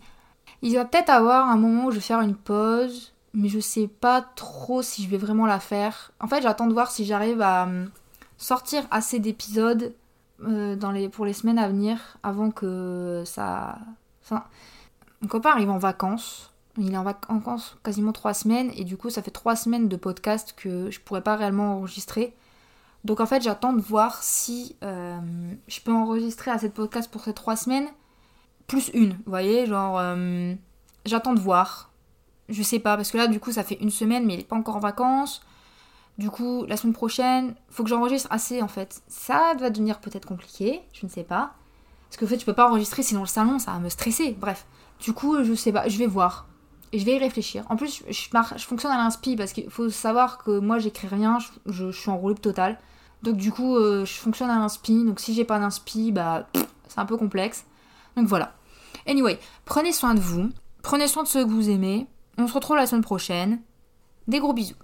Il 0.62 0.76
va 0.76 0.86
peut-être 0.86 1.10
avoir 1.10 1.50
un 1.50 1.58
moment 1.58 1.86
où 1.86 1.92
je 1.92 1.96
vais 1.96 2.02
faire 2.02 2.22
une 2.22 2.36
pause. 2.36 3.14
Mais 3.34 3.50
je 3.50 3.60
sais 3.60 3.88
pas 3.88 4.22
trop 4.22 4.82
si 4.82 5.04
je 5.04 5.10
vais 5.10 5.18
vraiment 5.18 5.46
la 5.46 5.60
faire. 5.60 6.12
En 6.20 6.28
fait, 6.28 6.42
j'attends 6.42 6.68
de 6.68 6.74
voir 6.74 6.90
si 6.90 7.06
j'arrive 7.06 7.42
à 7.42 7.68
euh, 7.68 7.86
sortir 8.38 8.86
assez 8.92 9.20
d'épisodes 9.20 9.94
euh, 10.44 11.10
pour 11.10 11.26
les 11.26 11.34
semaines 11.34 11.60
à 11.60 11.68
venir 11.68 12.18
avant 12.24 12.52
que 12.52 13.24
ça. 13.26 13.80
Enfin, 14.24 14.44
mon 15.22 15.28
copain 15.28 15.52
arrive 15.52 15.70
en 15.70 15.78
vacances. 15.78 16.54
Il 16.78 16.94
est 16.94 16.98
en 16.98 17.04
vacances 17.04 17.76
quasiment 17.84 18.12
trois 18.12 18.36
semaines 18.36 18.72
et 18.76 18.84
du 18.84 18.98
coup 18.98 19.10
ça 19.10 19.24
fait 19.24 19.32
trois 19.32 19.56
semaines 19.56 19.88
de 19.88 19.96
podcast 19.96 20.54
que 20.56 20.92
je 20.92 21.00
pourrais 21.00 21.24
pas 21.24 21.36
réellement 21.36 21.78
enregistrer. 21.78 22.36
Donc 23.04 23.20
en 23.20 23.26
fait 23.26 23.42
j'attends 23.42 23.74
de 23.74 23.82
voir 23.82 24.22
si 24.22 24.76
euh, 24.84 25.18
je 25.68 25.82
peux 25.82 25.92
enregistrer 25.92 26.52
à 26.52 26.60
cette 26.60 26.76
podcast 26.76 27.10
pour 27.10 27.24
ces 27.24 27.34
trois 27.34 27.56
semaines 27.56 27.88
plus 28.68 28.92
une, 28.94 29.14
vous 29.14 29.24
voyez, 29.26 29.66
genre 29.66 29.98
euh, 29.98 30.54
j'attends 31.06 31.34
de 31.34 31.40
voir. 31.40 31.90
Je 32.50 32.62
sais 32.62 32.80
pas 32.80 32.96
parce 32.96 33.12
que 33.12 33.18
là 33.18 33.28
du 33.28 33.40
coup 33.40 33.52
ça 33.52 33.64
fait 33.64 33.80
une 33.82 33.90
semaine 33.90 34.26
mais 34.26 34.36
il 34.36 34.40
est 34.42 34.48
pas 34.48 34.56
encore 34.56 34.76
en 34.76 34.80
vacances. 34.80 35.42
Du 36.18 36.32
coup, 36.32 36.66
la 36.68 36.78
semaine 36.78 36.94
prochaine, 36.94 37.54
faut 37.70 37.84
que 37.84 37.90
j'enregistre 37.90 38.28
assez 38.32 38.62
en 38.62 38.68
fait. 38.68 39.02
Ça 39.08 39.54
va 39.60 39.70
devenir 39.70 40.00
peut-être 40.00 40.26
compliqué, 40.26 40.82
je 40.94 41.06
ne 41.06 41.12
sais 41.12 41.24
pas. 41.24 41.54
Parce 42.10 42.18
que 42.18 42.26
en 42.26 42.28
fait, 42.28 42.40
je 42.40 42.46
peux 42.46 42.54
pas 42.54 42.68
enregistrer 42.68 43.04
sinon 43.04 43.22
le 43.22 43.28
salon, 43.28 43.60
ça 43.60 43.72
va 43.72 43.80
me 43.80 43.90
stresser. 43.90 44.36
Bref. 44.40 44.66
Du 45.00 45.14
coup, 45.14 45.44
je 45.44 45.54
sais 45.54 45.72
pas, 45.72 45.88
je 45.88 45.98
vais 45.98 46.08
voir. 46.08 46.48
Et 46.92 47.00
je 47.00 47.06
vais 47.06 47.16
y 47.16 47.20
réfléchir. 47.20 47.66
En 47.70 47.76
plus, 47.76 48.04
je, 48.10 48.66
fonctionne 48.66 48.92
à 48.92 48.98
l'inspi 48.98 49.36
parce 49.36 49.54
qu'il 49.54 49.70
faut 49.70 49.90
savoir 49.90 50.38
que 50.40 50.60
moi, 50.60 50.80
j'écris 50.80 51.08
rien, 51.08 51.38
je, 51.66 51.92
suis 51.92 52.10
en 52.10 52.18
roulette 52.18 52.42
totale. 52.42 52.80
Donc 53.24 53.36
du 53.36 53.52
coup, 53.52 53.76
euh, 53.76 54.06
je 54.06 54.14
fonctionne 54.14 54.50
à 54.50 54.58
l'inspi. 54.58 55.04
Donc 55.04 55.20
si 55.20 55.34
j'ai 55.34 55.44
pas 55.44 55.60
d'inspi, 55.60 56.12
bah, 56.12 56.48
c'est 56.88 57.00
un 57.00 57.06
peu 57.06 57.18
complexe. 57.18 57.66
Donc 58.16 58.28
voilà. 58.28 58.54
Anyway, 59.06 59.40
prenez 59.66 59.92
soin 59.92 60.16
de 60.16 60.20
vous. 60.20 60.50
Prenez 60.82 61.08
soin 61.08 61.24
de 61.24 61.28
ceux 61.28 61.46
que 61.46 61.52
vous 61.52 61.70
aimez. 61.70 62.08
On 62.38 62.48
se 62.48 62.54
retrouve 62.54 62.78
la 62.78 62.88
semaine 62.88 63.04
prochaine. 63.04 63.62
Des 64.28 64.40
gros 64.40 64.54
bisous. 64.54 64.76